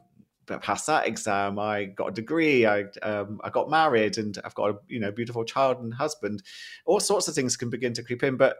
passed 0.60 0.86
that 0.86 1.06
exam. 1.06 1.58
I 1.58 1.84
got 1.84 2.08
a 2.08 2.12
degree. 2.12 2.66
I 2.66 2.84
um, 3.02 3.40
I 3.42 3.50
got 3.50 3.70
married, 3.70 4.18
and 4.18 4.36
I've 4.44 4.54
got 4.54 4.70
a 4.70 4.78
you 4.88 5.00
know 5.00 5.10
beautiful 5.10 5.44
child 5.44 5.80
and 5.80 5.94
husband. 5.94 6.42
All 6.84 7.00
sorts 7.00 7.28
of 7.28 7.34
things 7.34 7.56
can 7.56 7.70
begin 7.70 7.92
to 7.94 8.02
creep 8.02 8.22
in, 8.22 8.36
but 8.36 8.56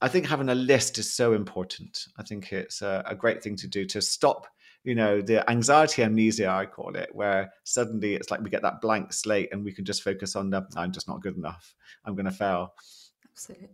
I 0.00 0.08
think 0.08 0.26
having 0.26 0.48
a 0.48 0.54
list 0.54 0.98
is 0.98 1.12
so 1.12 1.32
important. 1.32 2.06
I 2.18 2.22
think 2.22 2.52
it's 2.52 2.82
a, 2.82 3.02
a 3.06 3.14
great 3.14 3.42
thing 3.42 3.56
to 3.56 3.68
do 3.68 3.84
to 3.86 4.02
stop 4.02 4.46
you 4.86 4.94
know 4.94 5.20
the 5.20 5.48
anxiety 5.50 6.02
amnesia 6.02 6.48
i 6.48 6.64
call 6.64 6.94
it 6.94 7.10
where 7.12 7.52
suddenly 7.64 8.14
it's 8.14 8.30
like 8.30 8.40
we 8.40 8.48
get 8.48 8.62
that 8.62 8.80
blank 8.80 9.12
slate 9.12 9.48
and 9.52 9.64
we 9.64 9.72
can 9.72 9.84
just 9.84 10.02
focus 10.02 10.36
on 10.36 10.48
the 10.48 10.64
i'm 10.76 10.92
just 10.92 11.08
not 11.08 11.20
good 11.20 11.36
enough 11.36 11.74
i'm 12.04 12.14
going 12.14 12.24
to 12.24 12.30
fail 12.30 12.72
absolutely 13.28 13.68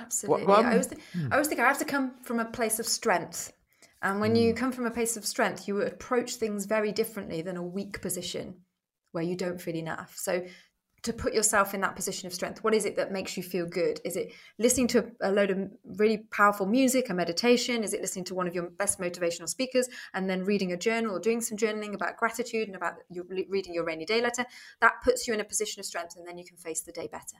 absolutely 0.00 0.46
well, 0.46 0.56
um, 0.56 0.66
I, 0.66 0.70
always 0.70 0.86
th- 0.86 1.00
hmm. 1.12 1.28
I 1.30 1.34
always 1.36 1.48
think 1.48 1.60
i 1.60 1.68
have 1.68 1.78
to 1.78 1.84
come 1.84 2.14
from 2.22 2.40
a 2.40 2.46
place 2.46 2.80
of 2.80 2.86
strength 2.86 3.52
and 4.02 4.20
when 4.20 4.34
mm. 4.34 4.42
you 4.42 4.54
come 4.54 4.72
from 4.72 4.86
a 4.86 4.90
place 4.90 5.16
of 5.16 5.24
strength, 5.24 5.66
you 5.66 5.80
approach 5.82 6.36
things 6.36 6.66
very 6.66 6.92
differently 6.92 7.42
than 7.42 7.56
a 7.56 7.62
weak 7.62 8.00
position 8.00 8.56
where 9.12 9.24
you 9.24 9.36
don't 9.36 9.60
feel 9.60 9.76
enough. 9.76 10.14
So, 10.16 10.44
to 11.02 11.12
put 11.12 11.34
yourself 11.34 11.72
in 11.72 11.80
that 11.82 11.94
position 11.94 12.26
of 12.26 12.34
strength, 12.34 12.64
what 12.64 12.74
is 12.74 12.84
it 12.84 12.96
that 12.96 13.12
makes 13.12 13.36
you 13.36 13.42
feel 13.42 13.64
good? 13.64 14.00
Is 14.04 14.16
it 14.16 14.32
listening 14.58 14.88
to 14.88 15.12
a 15.20 15.30
load 15.30 15.50
of 15.50 15.70
really 15.84 16.26
powerful 16.32 16.66
music, 16.66 17.10
a 17.10 17.14
meditation? 17.14 17.84
Is 17.84 17.92
it 17.92 18.00
listening 18.00 18.24
to 18.24 18.34
one 18.34 18.48
of 18.48 18.56
your 18.56 18.70
best 18.70 18.98
motivational 18.98 19.48
speakers 19.48 19.88
and 20.14 20.28
then 20.28 20.44
reading 20.44 20.72
a 20.72 20.76
journal 20.76 21.14
or 21.14 21.20
doing 21.20 21.40
some 21.40 21.56
journaling 21.56 21.94
about 21.94 22.16
gratitude 22.16 22.66
and 22.66 22.74
about 22.74 22.94
your, 23.08 23.24
reading 23.48 23.72
your 23.72 23.84
rainy 23.84 24.04
day 24.04 24.20
letter? 24.20 24.44
That 24.80 24.94
puts 25.04 25.28
you 25.28 25.34
in 25.34 25.38
a 25.38 25.44
position 25.44 25.78
of 25.78 25.86
strength 25.86 26.16
and 26.16 26.26
then 26.26 26.38
you 26.38 26.44
can 26.44 26.56
face 26.56 26.80
the 26.80 26.92
day 26.92 27.08
better. 27.12 27.36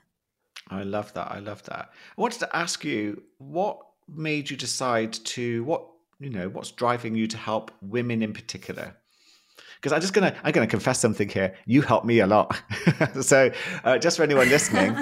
I 0.69 0.83
love 0.83 1.13
that. 1.15 1.29
I 1.29 1.39
love 1.39 1.61
that. 1.63 1.89
I 2.17 2.21
wanted 2.21 2.39
to 2.39 2.55
ask 2.55 2.85
you 2.85 3.23
what 3.37 3.79
made 4.07 4.49
you 4.49 4.55
decide 4.55 5.11
to 5.11 5.65
what 5.65 5.85
you 6.19 6.29
know 6.29 6.49
what's 6.49 6.71
driving 6.71 7.15
you 7.15 7.27
to 7.27 7.37
help 7.37 7.71
women 7.81 8.21
in 8.21 8.33
particular 8.33 8.95
because 9.75 9.91
i'm 9.91 10.01
just 10.01 10.13
gonna 10.13 10.35
i'm 10.43 10.51
gonna 10.51 10.67
confess 10.67 10.99
something 10.99 11.29
here 11.29 11.53
you 11.65 11.81
help 11.81 12.05
me 12.05 12.19
a 12.19 12.27
lot 12.27 12.59
so 13.21 13.51
uh, 13.83 13.97
just 13.97 14.17
for 14.17 14.23
anyone 14.23 14.49
listening 14.49 14.95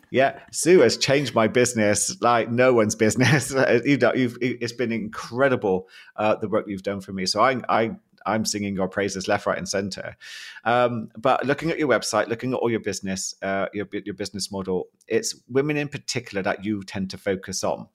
yeah 0.10 0.38
sue 0.52 0.80
has 0.80 0.96
changed 0.96 1.34
my 1.34 1.46
business 1.46 2.16
like 2.20 2.50
no 2.50 2.72
one's 2.72 2.94
business 2.94 3.50
you 3.84 3.96
know 3.96 4.12
you've, 4.14 4.36
it's 4.40 4.72
been 4.72 4.92
incredible 4.92 5.88
uh, 6.16 6.34
the 6.36 6.48
work 6.48 6.66
you've 6.68 6.82
done 6.82 7.00
for 7.00 7.12
me 7.12 7.26
so 7.26 7.40
i 7.40 7.60
i 7.68 7.90
I'm 8.28 8.44
singing 8.44 8.74
your 8.74 8.88
praises 8.88 9.28
left, 9.28 9.46
right, 9.46 9.56
and 9.56 9.68
center. 9.68 10.16
Um, 10.64 11.10
but 11.16 11.46
looking 11.46 11.70
at 11.70 11.78
your 11.78 11.86
website, 11.86 12.26
looking 12.26 12.52
at 12.52 12.56
all 12.56 12.68
your 12.68 12.80
business, 12.80 13.36
uh, 13.40 13.66
your 13.72 13.86
your 13.92 14.14
business 14.14 14.50
model, 14.50 14.88
it's 15.06 15.40
women 15.48 15.76
in 15.76 15.86
particular 15.86 16.42
that 16.42 16.64
you 16.64 16.82
tend 16.82 17.10
to 17.10 17.18
focus 17.18 17.62
on. 17.62 17.86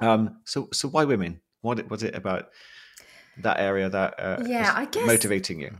Um, 0.00 0.40
so, 0.44 0.68
so 0.72 0.88
why 0.88 1.04
women? 1.04 1.40
What 1.62 1.88
was 1.90 2.02
it 2.02 2.14
about 2.14 2.48
that 3.38 3.60
area 3.60 3.88
that 3.88 4.14
uh, 4.18 4.42
yeah, 4.44 4.72
I 4.74 4.84
guess 4.86 5.06
motivating 5.06 5.60
you? 5.60 5.70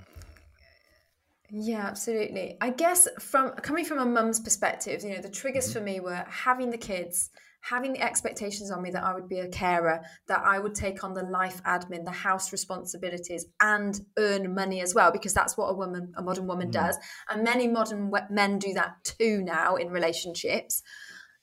Yeah, 1.50 1.86
absolutely. 1.86 2.56
I 2.60 2.70
guess 2.70 3.08
from 3.20 3.50
coming 3.52 3.84
from 3.84 3.98
a 3.98 4.04
mum's 4.06 4.38
perspective, 4.38 5.02
you 5.02 5.14
know, 5.14 5.22
the 5.22 5.30
triggers 5.30 5.64
mm-hmm. 5.64 5.78
for 5.78 5.84
me 5.84 6.00
were 6.00 6.24
having 6.28 6.68
the 6.68 6.76
kids, 6.76 7.30
having 7.62 7.94
the 7.94 8.02
expectations 8.02 8.70
on 8.70 8.82
me 8.82 8.90
that 8.90 9.02
I 9.02 9.14
would 9.14 9.30
be 9.30 9.38
a 9.38 9.48
carer, 9.48 10.02
that 10.26 10.42
I 10.44 10.58
would 10.58 10.74
take 10.74 11.02
on 11.04 11.14
the 11.14 11.22
life 11.22 11.62
admin, 11.64 12.04
the 12.04 12.10
house 12.10 12.52
responsibilities, 12.52 13.46
and 13.60 13.98
earn 14.18 14.54
money 14.54 14.82
as 14.82 14.94
well, 14.94 15.10
because 15.10 15.32
that's 15.32 15.56
what 15.56 15.68
a 15.68 15.74
woman, 15.74 16.12
a 16.18 16.22
modern 16.22 16.46
woman, 16.46 16.70
mm-hmm. 16.70 16.84
does, 16.84 16.98
and 17.30 17.44
many 17.44 17.66
modern 17.66 18.12
men 18.28 18.58
do 18.58 18.74
that 18.74 19.02
too 19.04 19.40
now 19.42 19.76
in 19.76 19.88
relationships. 19.88 20.82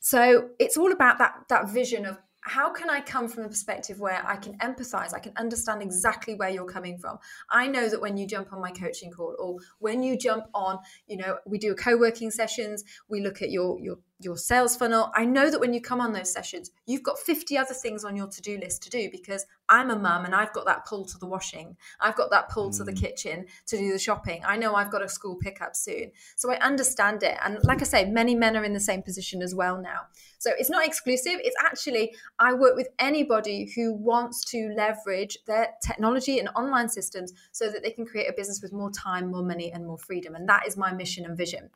So 0.01 0.49
it's 0.59 0.77
all 0.77 0.91
about 0.91 1.17
that 1.17 1.33
that 1.49 1.71
vision 1.71 2.05
of 2.05 2.19
how 2.47 2.71
can 2.71 2.91
I 2.91 3.01
come 3.01 3.27
from 3.27 3.43
a 3.43 3.49
perspective 3.49 3.99
where 3.99 4.23
I 4.25 4.35
can 4.35 4.55
empathize? 4.59 5.15
I 5.15 5.19
can 5.19 5.33
understand 5.35 5.81
exactly 5.81 6.35
where 6.35 6.49
you're 6.49 6.65
coming 6.65 6.99
from. 6.99 7.17
I 7.49 7.65
know 7.65 7.89
that 7.89 7.99
when 7.99 8.17
you 8.17 8.27
jump 8.27 8.53
on 8.53 8.61
my 8.61 8.69
coaching 8.69 9.11
call 9.11 9.35
or 9.39 9.57
when 9.79 10.03
you 10.03 10.15
jump 10.15 10.45
on, 10.53 10.77
you 11.07 11.17
know, 11.17 11.39
we 11.47 11.57
do 11.57 11.73
co-working 11.73 12.29
sessions, 12.29 12.83
we 13.09 13.21
look 13.21 13.41
at 13.41 13.49
your 13.49 13.79
your 13.81 13.97
your 14.19 14.37
sales 14.37 14.75
funnel. 14.75 15.11
I 15.13 15.25
know 15.25 15.49
that 15.49 15.59
when 15.59 15.73
you 15.73 15.81
come 15.81 15.99
on 15.99 16.13
those 16.13 16.31
sessions, 16.31 16.71
you've 16.85 17.03
got 17.03 17.19
50 17.19 17.57
other 17.57 17.73
things 17.73 18.05
on 18.05 18.15
your 18.15 18.27
to-do 18.27 18.57
list 18.57 18.83
to 18.83 18.89
do 18.89 19.09
because 19.11 19.45
I'm 19.67 19.89
a 19.89 19.97
mum 19.97 20.25
and 20.25 20.33
I've 20.33 20.53
got 20.53 20.65
that 20.65 20.85
pull 20.85 21.05
to 21.05 21.17
the 21.17 21.25
washing. 21.25 21.75
I've 21.99 22.15
got 22.15 22.31
that 22.31 22.49
pull 22.49 22.69
mm. 22.69 22.77
to 22.77 22.83
the 22.83 22.93
mm. 22.93 22.99
kitchen 22.99 23.45
to 23.67 23.77
do 23.77 23.91
the 23.91 23.99
shopping. 23.99 24.41
I 24.45 24.57
know 24.57 24.75
I've 24.75 24.91
got 24.91 25.03
a 25.03 25.09
school 25.09 25.35
pickup 25.35 25.75
soon. 25.75 26.11
So 26.35 26.51
I 26.51 26.57
understand 26.59 27.23
it. 27.23 27.37
And 27.43 27.59
like 27.63 27.81
I 27.81 27.85
say, 27.85 28.05
many 28.05 28.35
men 28.35 28.55
are 28.55 28.63
in 28.63 28.73
the 28.73 28.79
same 28.79 29.01
position 29.01 29.41
as 29.41 29.53
well 29.53 29.81
now. 29.81 30.01
So 30.37 30.51
it's 30.57 30.69
not 30.69 30.85
exclusive. 30.85 31.39
It's 31.43 31.55
actually, 31.63 32.15
I 32.39 32.53
work 32.53 32.75
with 32.75 32.87
anybody 32.99 33.71
who 33.75 33.93
wants 33.93 34.45
to 34.51 34.73
leverage 34.77 35.37
their 35.47 35.69
technology 35.85 36.39
and 36.39 36.49
online 36.55 36.87
systems 36.87 37.33
so 37.51 37.69
that 37.71 37.81
they 37.83 37.91
can 37.91 38.05
create 38.05 38.29
a 38.29 38.33
business 38.33 38.61
with 38.61 38.71
more 38.71 38.91
time, 38.91 39.31
more 39.31 39.43
money, 39.43 39.71
and 39.71 39.85
more 39.85 39.97
freedom. 39.97 40.35
And 40.35 40.47
that 40.47 40.67
is 40.67 40.77
my 40.77 40.93
mission 40.93 41.25
and 41.25 41.35
vision. 41.35 41.69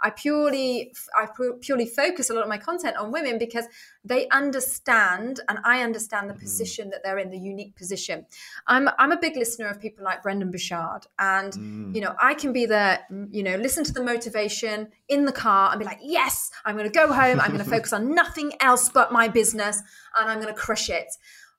I 0.00 0.10
purely 0.10 0.92
I 1.16 1.28
purely 1.60 1.86
focus 1.86 2.30
a 2.30 2.34
lot 2.34 2.42
of 2.42 2.48
my 2.48 2.58
content 2.58 2.96
on 2.96 3.12
women 3.12 3.38
because 3.38 3.66
they 4.04 4.28
understand 4.28 5.40
and 5.48 5.58
I 5.64 5.82
understand 5.82 6.28
the 6.28 6.34
mm-hmm. 6.34 6.42
position 6.42 6.90
that 6.90 7.02
they're 7.02 7.18
in, 7.18 7.30
the 7.30 7.38
unique 7.38 7.76
position. 7.76 8.26
I'm 8.66 8.88
I'm 8.98 9.12
a 9.12 9.18
big 9.18 9.36
listener 9.36 9.66
of 9.68 9.80
people 9.80 10.04
like 10.04 10.22
Brendon 10.22 10.50
Burchard, 10.50 11.06
and 11.18 11.52
mm. 11.52 11.94
you 11.94 12.00
know 12.00 12.14
I 12.20 12.34
can 12.34 12.52
be 12.52 12.66
there, 12.66 13.00
you 13.30 13.42
know, 13.42 13.56
listen 13.56 13.84
to 13.84 13.92
the 13.92 14.02
motivation 14.02 14.88
in 15.08 15.24
the 15.24 15.32
car 15.32 15.70
and 15.70 15.78
be 15.78 15.84
like, 15.84 16.00
yes, 16.02 16.50
I'm 16.64 16.76
going 16.76 16.90
to 16.90 16.94
go 16.94 17.12
home. 17.12 17.40
I'm 17.40 17.52
going 17.52 17.64
to 17.64 17.70
focus 17.70 17.92
on 17.92 18.14
nothing 18.14 18.52
else 18.60 18.88
but 18.88 19.12
my 19.12 19.28
business, 19.28 19.82
and 20.18 20.30
I'm 20.30 20.40
going 20.40 20.54
to 20.54 20.60
crush 20.60 20.90
it. 20.90 21.16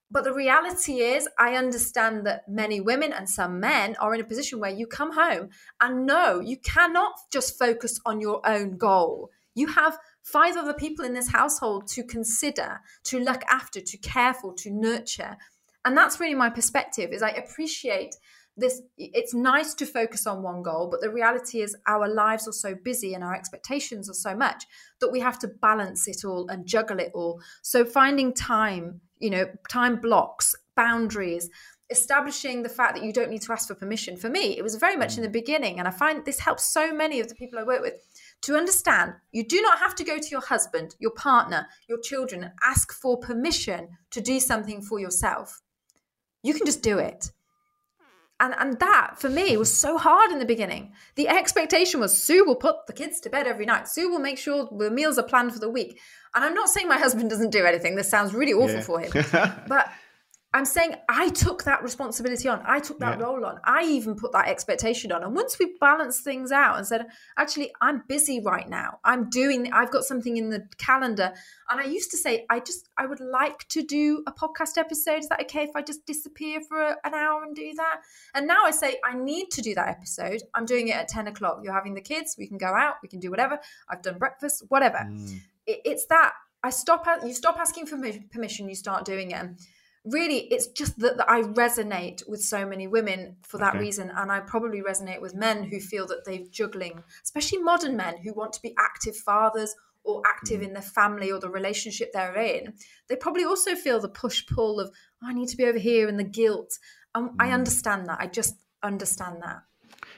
But 0.09 0.23
the 0.23 0.33
reality 0.33 0.99
is, 0.99 1.27
I 1.37 1.55
understand 1.55 2.25
that 2.25 2.47
many 2.47 2.79
women 2.79 3.11
and 3.11 3.29
some 3.29 3.59
men 3.59 3.95
are 3.99 4.15
in 4.15 4.21
a 4.21 4.25
position 4.25 4.59
where 4.59 4.71
you 4.71 4.87
come 4.87 5.11
home 5.13 5.49
and 5.81 6.05
no, 6.05 6.39
you 6.39 6.57
cannot 6.57 7.11
just 7.31 7.59
focus 7.59 7.99
on 8.05 8.21
your 8.21 8.41
own 8.47 8.77
goal. 8.77 9.29
You 9.53 9.67
have 9.67 9.97
five 10.23 10.55
other 10.55 10.73
people 10.73 11.03
in 11.03 11.13
this 11.13 11.31
household 11.31 11.87
to 11.89 12.03
consider, 12.03 12.79
to 13.05 13.19
look 13.19 13.43
after, 13.49 13.81
to 13.81 13.97
care 13.97 14.33
for, 14.33 14.53
to 14.55 14.71
nurture. 14.71 15.35
And 15.83 15.97
that's 15.97 16.19
really 16.19 16.35
my 16.35 16.49
perspective 16.49 17.11
is 17.11 17.21
I 17.21 17.31
appreciate 17.31 18.15
this 18.57 18.81
it's 18.97 19.33
nice 19.35 19.73
to 19.75 19.85
focus 19.85 20.25
on 20.25 20.41
one 20.41 20.63
goal 20.63 20.87
but 20.89 20.99
the 20.99 21.11
reality 21.11 21.61
is 21.61 21.77
our 21.85 22.07
lives 22.07 22.47
are 22.47 22.51
so 22.53 22.73
busy 22.83 23.13
and 23.13 23.23
our 23.23 23.35
expectations 23.35 24.09
are 24.09 24.15
so 24.15 24.35
much 24.35 24.65
that 24.99 25.11
we 25.11 25.19
have 25.19 25.37
to 25.37 25.47
balance 25.47 26.07
it 26.07 26.25
all 26.25 26.47
and 26.49 26.65
juggle 26.65 26.99
it 26.99 27.11
all 27.13 27.39
so 27.61 27.85
finding 27.85 28.33
time 28.33 28.99
you 29.19 29.29
know 29.29 29.45
time 29.69 29.97
blocks 29.97 30.55
boundaries 30.75 31.49
establishing 31.89 32.63
the 32.63 32.69
fact 32.69 32.95
that 32.95 33.03
you 33.03 33.13
don't 33.13 33.29
need 33.29 33.41
to 33.41 33.53
ask 33.53 33.69
for 33.69 33.75
permission. 33.75 34.17
For 34.17 34.29
me 34.29 34.57
it 34.57 34.63
was 34.63 34.75
very 34.75 34.97
much 34.97 35.15
in 35.15 35.21
mm. 35.21 35.27
the 35.27 35.39
beginning 35.39 35.79
and 35.79 35.87
i 35.87 35.91
find 35.91 36.25
this 36.25 36.39
helps 36.39 36.65
so 36.65 36.93
many 36.93 37.19
of 37.19 37.29
the 37.29 37.35
people 37.35 37.59
i 37.59 37.63
work 37.63 37.81
with 37.81 37.95
to 38.41 38.55
understand 38.55 39.13
you 39.31 39.43
do 39.43 39.61
not 39.61 39.79
have 39.79 39.95
to 39.95 40.03
go 40.03 40.17
to 40.17 40.29
your 40.29 40.41
husband 40.41 40.95
your 40.99 41.11
partner 41.11 41.67
your 41.87 41.99
children 41.99 42.43
and 42.43 42.53
ask 42.63 42.93
for 42.93 43.17
permission 43.17 43.89
to 44.11 44.21
do 44.21 44.39
something 44.39 44.81
for 44.81 44.99
yourself. 44.99 45.61
You 46.43 46.53
can 46.53 46.65
just 46.65 46.83
do 46.83 46.97
it 46.99 47.31
and 48.39 48.53
and 48.57 48.79
that 48.79 49.15
for 49.17 49.29
me 49.29 49.57
was 49.57 49.75
so 49.75 49.97
hard 49.97 50.31
in 50.31 50.39
the 50.39 50.45
beginning. 50.45 50.93
The 51.15 51.27
expectation 51.27 51.99
was 51.99 52.21
Sue 52.21 52.45
will 52.45 52.55
put 52.55 52.87
the 52.87 52.93
kids 52.93 53.19
to 53.21 53.29
bed 53.29 53.47
every 53.47 53.65
night. 53.65 53.87
Sue 53.87 54.09
will 54.09 54.19
make 54.19 54.37
sure 54.37 54.69
the 54.71 54.91
meals 54.91 55.17
are 55.17 55.23
planned 55.23 55.53
for 55.53 55.59
the 55.59 55.69
week. 55.69 55.99
And 56.35 56.43
I'm 56.43 56.53
not 56.53 56.69
saying 56.69 56.87
my 56.87 56.99
husband 56.99 57.29
doesn't 57.29 57.49
do 57.49 57.65
anything. 57.65 57.95
This 57.95 58.09
sounds 58.09 58.33
really 58.33 58.53
awful 58.53 58.75
yeah. 58.75 58.81
for 58.81 58.99
him. 58.99 59.63
but 59.67 59.91
I'm 60.53 60.63
saying 60.63 60.95
I 61.09 61.29
took 61.29 61.65
that 61.65 61.83
responsibility 61.83 62.47
on. 62.47 62.63
I 62.65 62.79
took 62.79 62.99
that 62.99 63.19
yeah. 63.19 63.25
role 63.25 63.45
on. 63.45 63.59
I 63.65 63.83
even 63.83 64.15
put 64.15 64.31
that 64.31 64.47
expectation 64.47 65.11
on. 65.11 65.21
And 65.23 65.35
once 65.35 65.59
we 65.59 65.75
balanced 65.79 66.23
things 66.23 66.53
out 66.53 66.77
and 66.77 66.87
said, 66.87 67.07
actually, 67.37 67.71
I'm 67.81 68.03
busy 68.07 68.39
right 68.39 68.67
now. 68.67 68.99
I'm 69.03 69.29
doing, 69.29 69.71
I've 69.73 69.91
got 69.91 70.05
something 70.05 70.37
in 70.37 70.49
the 70.49 70.65
calendar. 70.77 71.33
And 71.69 71.81
I 71.81 71.83
used 71.83 72.11
to 72.11 72.17
say, 72.17 72.45
I 72.49 72.61
just, 72.61 72.89
I 72.97 73.07
would 73.07 73.19
like 73.19 73.67
to 73.69 73.83
do 73.83 74.23
a 74.25 74.31
podcast 74.31 74.77
episode. 74.77 75.19
Is 75.19 75.29
that 75.29 75.41
okay 75.41 75.63
if 75.63 75.75
I 75.75 75.81
just 75.81 76.05
disappear 76.05 76.61
for 76.61 76.81
a, 76.81 76.95
an 77.03 77.13
hour 77.13 77.43
and 77.43 77.53
do 77.53 77.73
that? 77.75 77.99
And 78.33 78.47
now 78.47 78.63
I 78.63 78.71
say, 78.71 78.99
I 79.03 79.17
need 79.17 79.51
to 79.51 79.61
do 79.61 79.75
that 79.75 79.89
episode. 79.89 80.43
I'm 80.55 80.65
doing 80.65 80.87
it 80.87 80.95
at 80.95 81.09
10 81.09 81.27
o'clock. 81.27 81.59
You're 81.61 81.73
having 81.73 81.93
the 81.93 82.01
kids. 82.01 82.35
We 82.37 82.47
can 82.47 82.57
go 82.57 82.73
out. 82.73 82.95
We 83.03 83.09
can 83.09 83.19
do 83.19 83.29
whatever. 83.29 83.59
I've 83.89 84.01
done 84.01 84.17
breakfast, 84.17 84.63
whatever. 84.69 84.99
Mm. 84.99 85.41
It, 85.65 85.81
it's 85.83 86.05
that 86.05 86.31
I 86.63 86.69
stop, 86.69 87.05
you 87.23 87.33
stop 87.33 87.57
asking 87.59 87.85
for 87.85 87.97
permission, 88.31 88.69
you 88.69 88.75
start 88.75 89.05
doing 89.05 89.31
it 89.31 89.45
really 90.11 90.39
it's 90.51 90.67
just 90.67 90.97
that, 90.99 91.17
that, 91.17 91.29
i 91.29 91.41
resonate 91.41 92.27
with 92.27 92.41
so 92.41 92.65
many 92.65 92.87
women 92.87 93.35
for 93.43 93.57
that 93.57 93.75
okay. 93.75 93.79
reason 93.79 94.11
and 94.15 94.31
i 94.31 94.39
probably 94.39 94.81
resonate 94.81 95.21
with 95.21 95.35
men 95.35 95.63
who 95.63 95.79
feel 95.79 96.07
that 96.07 96.23
they're 96.25 96.45
juggling 96.51 97.03
especially 97.23 97.59
modern 97.59 97.95
men 97.95 98.17
who 98.17 98.33
want 98.33 98.53
to 98.53 98.61
be 98.61 98.75
active 98.79 99.15
fathers 99.15 99.75
or 100.03 100.21
active 100.25 100.61
mm. 100.61 100.67
in 100.67 100.73
their 100.73 100.81
family 100.81 101.31
or 101.31 101.39
the 101.39 101.49
relationship 101.49 102.11
they're 102.13 102.37
in 102.37 102.73
they 103.09 103.15
probably 103.15 103.43
also 103.43 103.75
feel 103.75 103.99
the 103.99 104.09
push 104.09 104.45
pull 104.47 104.79
of 104.79 104.89
oh, 105.23 105.27
i 105.27 105.33
need 105.33 105.47
to 105.49 105.57
be 105.57 105.65
over 105.65 105.79
here 105.79 106.07
and 106.07 106.19
the 106.19 106.23
guilt 106.23 106.77
and 107.15 107.29
mm. 107.29 107.35
i 107.39 107.51
understand 107.51 108.07
that 108.07 108.19
i 108.19 108.27
just 108.27 108.55
understand 108.83 109.41
that 109.41 109.61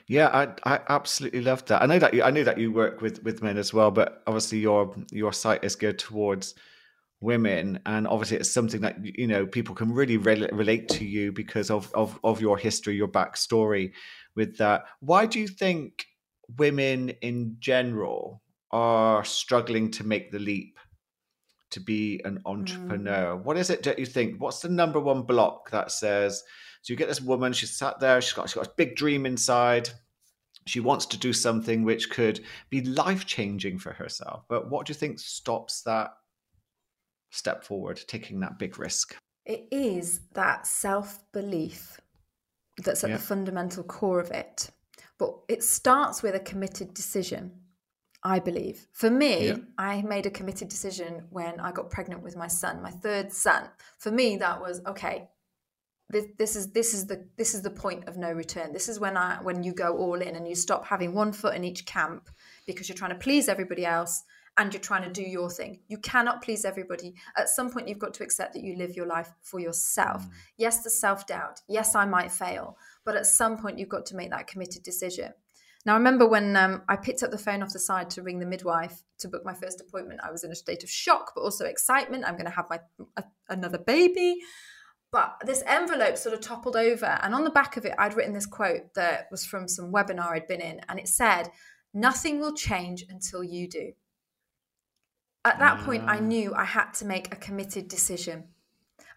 yeah, 0.08 0.28
I, 0.66 0.76
I 0.76 0.80
absolutely 0.90 1.42
love 1.42 1.66
that. 1.66 1.84
I 1.84 1.86
know 1.86 2.00
that 2.00 2.16
you, 2.16 2.24
I 2.24 2.32
know 2.32 2.44
that 2.44 2.58
you 2.58 2.72
work 2.72 3.00
with 3.00 3.24
with 3.24 3.44
men 3.44 3.60
as 3.60 3.76
well, 3.76 3.92
but 3.92 4.24
obviously 4.26 4.58
your 4.58 4.96
your 5.12 5.32
site 5.32 5.64
is 5.64 5.76
geared 5.76 6.00
towards 6.00 6.56
women 7.22 7.80
and 7.86 8.08
obviously 8.08 8.38
it's 8.38 8.50
something 8.50 8.80
that 8.80 8.98
you 9.04 9.28
know 9.28 9.46
people 9.46 9.76
can 9.76 9.92
really 9.92 10.16
re- 10.16 10.48
relate 10.54 10.88
to 10.88 11.04
you 11.04 11.32
because 11.34 11.70
of, 11.70 11.92
of 11.94 12.18
of 12.24 12.40
your 12.40 12.58
history 12.58 12.96
your 12.96 13.08
backstory 13.08 13.92
with 14.36 14.58
that. 14.58 14.86
Why 15.02 15.26
do 15.26 15.40
you 15.40 15.48
think 15.48 16.06
women 16.58 17.10
in 17.22 17.58
general 17.60 18.42
are 18.72 19.24
struggling 19.26 19.92
to 19.92 20.06
make 20.06 20.32
the 20.32 20.40
leap 20.40 20.80
to 21.72 21.80
be 21.80 22.22
an 22.24 22.42
entrepreneur? 22.46 23.36
Mm. 23.36 23.44
what 23.44 23.58
is 23.58 23.70
it 23.70 23.84
that 23.84 24.00
you 24.00 24.06
think? 24.06 24.40
What's 24.42 24.62
the 24.62 24.70
number 24.70 25.00
one 25.00 25.24
block 25.24 25.72
that 25.72 25.92
says 25.92 26.44
so 26.82 26.94
you 26.94 26.98
get 26.98 27.08
this 27.08 27.22
woman 27.22 27.54
she's 27.54 27.76
sat 27.76 28.00
there 28.00 28.22
she's 28.22 28.34
got, 28.34 28.50
she's 28.50 28.56
got 28.56 28.68
a 28.68 28.74
big 28.78 28.96
dream 28.96 29.26
inside 29.26 29.90
she 30.66 30.80
wants 30.80 31.06
to 31.08 31.18
do 31.18 31.34
something 31.34 31.84
which 31.84 32.10
could 32.10 32.42
be 32.70 32.82
life 32.82 33.26
changing 33.26 33.78
for 33.78 33.94
herself 33.94 34.44
but 34.48 34.70
what 34.70 34.86
do 34.86 34.92
you 34.92 34.96
think 34.96 35.20
stops 35.20 35.82
that 35.82 36.12
step 37.30 37.64
forward, 37.64 38.02
taking 38.08 38.40
that 38.42 38.60
big 38.60 38.80
risk? 38.80 39.16
It 39.46 39.68
is 39.72 40.22
that 40.34 40.68
self 40.68 41.20
belief 41.32 42.00
that's 42.84 43.04
at 43.04 43.10
yeah. 43.10 43.18
the 43.18 43.22
fundamental 43.22 43.84
core 43.84 44.20
of 44.20 44.32
it. 44.32 44.70
But 45.18 45.36
it 45.50 45.64
starts 45.64 46.24
with 46.24 46.36
a 46.36 46.40
committed 46.40 46.94
decision, 46.94 47.52
I 48.24 48.40
believe. 48.40 48.88
For 48.94 49.10
me, 49.10 49.48
yeah. 49.48 49.58
I 49.78 50.02
made 50.02 50.26
a 50.26 50.32
committed 50.32 50.70
decision 50.70 51.26
when 51.30 51.60
I 51.60 51.72
got 51.72 51.90
pregnant 51.90 52.24
with 52.24 52.38
my 52.38 52.48
son, 52.48 52.82
my 52.82 52.92
third 52.92 53.34
son. 53.34 53.70
For 53.98 54.12
me, 54.12 54.38
that 54.38 54.62
was 54.62 54.82
okay. 54.88 55.30
This, 56.12 56.26
this 56.40 56.56
is 56.56 56.72
this 56.72 56.94
is 56.94 57.06
the 57.06 57.28
this 57.38 57.54
is 57.54 57.62
the 57.62 57.70
point 57.70 58.08
of 58.08 58.18
no 58.18 58.32
return. 58.32 58.74
This 58.74 58.90
is 58.90 59.00
when 59.00 59.16
I 59.16 59.40
when 59.44 59.62
you 59.62 59.74
go 59.74 59.96
all 59.96 60.22
in 60.22 60.36
and 60.36 60.48
you 60.48 60.56
stop 60.56 60.86
having 60.86 61.14
one 61.14 61.32
foot 61.34 61.56
in 61.56 61.64
each 61.64 61.86
camp 61.86 62.30
because 62.66 62.90
you're 62.90 62.96
trying 62.96 63.12
to 63.12 63.18
please 63.18 63.48
everybody 63.48 63.86
else 63.86 64.24
and 64.60 64.74
you're 64.74 64.82
trying 64.82 65.04
to 65.04 65.10
do 65.10 65.28
your 65.28 65.50
thing. 65.50 65.80
You 65.88 65.98
cannot 66.00 66.44
please 66.44 66.66
everybody. 66.66 67.16
At 67.38 67.48
some 67.48 67.72
point, 67.72 67.88
you've 67.88 67.98
got 67.98 68.14
to 68.16 68.24
accept 68.24 68.54
that 68.54 68.64
you 68.64 68.76
live 68.76 68.94
your 68.94 69.08
life 69.08 69.32
for 69.42 69.62
yourself. 69.62 70.26
Mm. 70.26 70.32
Yes, 70.58 70.84
the 70.84 70.90
self 70.90 71.26
doubt. 71.26 71.62
Yes, 71.70 71.96
I 71.96 72.06
might 72.06 72.30
fail. 72.30 72.78
But 73.06 73.16
at 73.16 73.26
some 73.26 73.58
point, 73.58 73.80
you've 73.80 73.88
got 73.88 74.06
to 74.08 74.18
make 74.18 74.32
that 74.32 74.48
committed 74.48 74.84
decision. 74.84 75.32
Now, 75.86 75.94
I 75.94 75.98
remember 75.98 76.28
when 76.28 76.58
um, 76.58 76.82
I 76.90 76.98
picked 76.98 77.24
up 77.24 77.32
the 77.32 77.38
phone 77.38 77.64
off 77.64 77.72
the 77.72 77.80
side 77.80 78.10
to 78.12 78.22
ring 78.22 78.40
the 78.40 78.46
midwife 78.46 79.02
to 79.20 79.30
book 79.30 79.46
my 79.46 79.54
first 79.54 79.80
appointment, 79.80 80.20
I 80.22 80.30
was 80.30 80.44
in 80.44 80.52
a 80.52 80.56
state 80.56 80.84
of 80.84 80.90
shock, 80.90 81.32
but 81.34 81.42
also 81.42 81.64
excitement. 81.64 82.26
I'm 82.28 82.34
going 82.34 82.46
to 82.46 82.52
have 82.52 82.66
my 82.70 82.82
a, 83.16 83.24
another 83.48 83.78
baby. 83.78 84.40
But 85.10 85.38
this 85.46 85.64
envelope 85.66 86.18
sort 86.18 86.36
of 86.36 86.42
toppled 86.42 86.76
over, 86.76 87.18
and 87.24 87.34
on 87.34 87.46
the 87.46 87.50
back 87.50 87.78
of 87.78 87.86
it, 87.86 87.96
I'd 87.98 88.14
written 88.14 88.34
this 88.34 88.46
quote 88.46 88.94
that 88.96 89.28
was 89.32 89.46
from 89.46 89.70
some 89.70 89.92
webinar 89.94 90.32
I'd 90.32 90.48
been 90.48 90.62
in, 90.62 90.82
and 90.90 91.00
it 91.00 91.08
said, 91.08 91.50
Nothing 91.94 92.40
will 92.42 92.54
change 92.54 93.06
until 93.10 93.42
you 93.42 93.68
do 93.70 93.94
at 95.46 95.60
that 95.60 95.80
point 95.86 96.04
i 96.08 96.18
mm. 96.18 96.24
knew 96.24 96.54
i 96.54 96.66
had 96.66 96.92
to 96.94 97.06
make 97.06 97.34
a 97.34 97.38
committed 97.38 97.88
decision. 97.88 98.46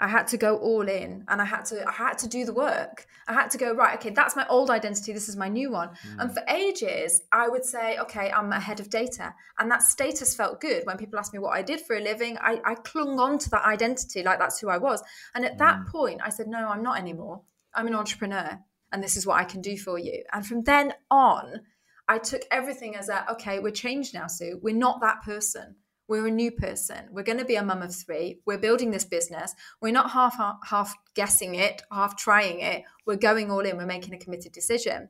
I 0.00 0.08
had 0.08 0.26
to 0.28 0.36
go 0.36 0.56
all 0.56 0.88
in 0.88 1.24
and 1.28 1.40
i 1.40 1.44
had 1.44 1.64
to 1.66 1.86
i 1.86 1.92
had 1.92 2.18
to 2.18 2.28
do 2.28 2.44
the 2.44 2.52
work. 2.52 3.06
I 3.28 3.34
had 3.34 3.50
to 3.50 3.58
go 3.58 3.72
right 3.72 3.96
okay 3.98 4.10
that's 4.10 4.34
my 4.34 4.46
old 4.48 4.68
identity 4.70 5.12
this 5.12 5.28
is 5.28 5.36
my 5.36 5.48
new 5.48 5.70
one. 5.70 5.90
Mm. 5.90 6.22
and 6.22 6.34
for 6.34 6.42
ages 6.48 7.22
i 7.30 7.48
would 7.48 7.64
say 7.64 7.98
okay 7.98 8.30
i'm 8.30 8.52
ahead 8.52 8.80
of 8.80 8.90
data. 8.90 9.34
And 9.58 9.70
that 9.70 9.82
status 9.82 10.34
felt 10.34 10.60
good. 10.60 10.84
When 10.86 10.96
people 10.96 11.18
asked 11.18 11.32
me 11.32 11.38
what 11.38 11.56
i 11.56 11.62
did 11.62 11.80
for 11.80 11.96
a 11.96 12.00
living 12.00 12.36
i, 12.40 12.60
I 12.64 12.74
clung 12.74 13.18
on 13.20 13.38
to 13.38 13.50
that 13.50 13.64
identity 13.64 14.22
like 14.22 14.38
that's 14.38 14.58
who 14.60 14.68
i 14.68 14.78
was. 14.78 15.02
And 15.34 15.44
at 15.44 15.54
mm. 15.54 15.58
that 15.58 15.86
point 15.86 16.20
i 16.24 16.30
said 16.30 16.48
no 16.48 16.68
i'm 16.68 16.82
not 16.82 16.98
anymore. 16.98 17.42
I'm 17.74 17.86
an 17.86 17.94
entrepreneur 17.94 18.58
and 18.90 19.02
this 19.02 19.16
is 19.16 19.26
what 19.26 19.40
i 19.40 19.44
can 19.44 19.60
do 19.60 19.76
for 19.76 19.98
you. 19.98 20.24
And 20.32 20.44
from 20.46 20.62
then 20.64 20.94
on 21.10 21.60
i 22.08 22.18
took 22.18 22.42
everything 22.50 22.96
as 22.96 23.08
a 23.08 23.30
okay 23.32 23.60
we're 23.60 23.70
changed 23.70 24.14
now 24.14 24.26
sue. 24.26 24.58
We're 24.62 24.74
not 24.74 25.00
that 25.00 25.22
person 25.22 25.76
we're 26.12 26.26
a 26.26 26.30
new 26.30 26.50
person. 26.50 27.06
We're 27.10 27.22
going 27.22 27.38
to 27.38 27.44
be 27.46 27.56
a 27.56 27.64
mum 27.64 27.80
of 27.80 27.94
three. 27.94 28.38
We're 28.44 28.58
building 28.58 28.90
this 28.90 29.06
business. 29.06 29.54
We're 29.80 29.94
not 29.94 30.10
half 30.10 30.36
half 30.62 30.94
guessing 31.14 31.54
it, 31.54 31.80
half 31.90 32.18
trying 32.18 32.60
it. 32.60 32.84
We're 33.06 33.16
going 33.16 33.50
all 33.50 33.60
in. 33.60 33.78
We're 33.78 33.86
making 33.86 34.12
a 34.12 34.18
committed 34.18 34.52
decision. 34.52 35.08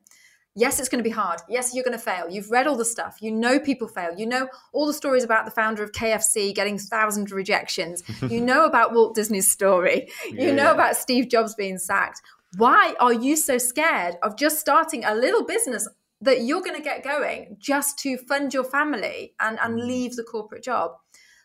Yes, 0.55 0.79
it's 0.79 0.87
going 0.87 1.03
to 1.03 1.09
be 1.09 1.13
hard. 1.13 1.41
Yes, 1.49 1.73
you're 1.73 1.83
going 1.83 1.97
to 1.97 2.01
fail. 2.01 2.29
You've 2.29 2.49
read 2.51 2.67
all 2.67 2.77
the 2.77 2.85
stuff. 2.85 3.17
You 3.19 3.31
know 3.31 3.59
people 3.59 3.89
fail. 3.89 4.17
You 4.17 4.25
know 4.25 4.47
all 4.71 4.87
the 4.87 4.93
stories 4.93 5.25
about 5.25 5.43
the 5.43 5.51
founder 5.51 5.83
of 5.83 5.91
KFC 5.91 6.55
getting 6.55 6.79
thousand 6.79 7.31
rejections. 7.31 8.01
you 8.29 8.39
know 8.39 8.63
about 8.63 8.93
Walt 8.93 9.13
Disney's 9.13 9.51
story. 9.51 10.07
You 10.29 10.47
yeah, 10.47 10.55
know 10.55 10.63
yeah. 10.63 10.73
about 10.73 10.95
Steve 10.95 11.27
Jobs 11.27 11.53
being 11.53 11.79
sacked. 11.79 12.21
Why 12.55 12.95
are 13.01 13.11
you 13.11 13.35
so 13.35 13.57
scared 13.57 14.15
of 14.23 14.37
just 14.37 14.57
starting 14.57 15.03
a 15.03 15.13
little 15.13 15.43
business 15.43 15.85
that 16.23 16.41
you're 16.41 16.61
going 16.61 16.75
to 16.75 16.81
get 16.81 17.03
going 17.03 17.57
just 17.59 17.99
to 17.99 18.17
fund 18.17 18.53
your 18.53 18.63
family 18.63 19.33
and, 19.39 19.59
and 19.61 19.79
mm. 19.79 19.85
leave 19.85 20.15
the 20.15 20.23
corporate 20.23 20.63
job. 20.63 20.91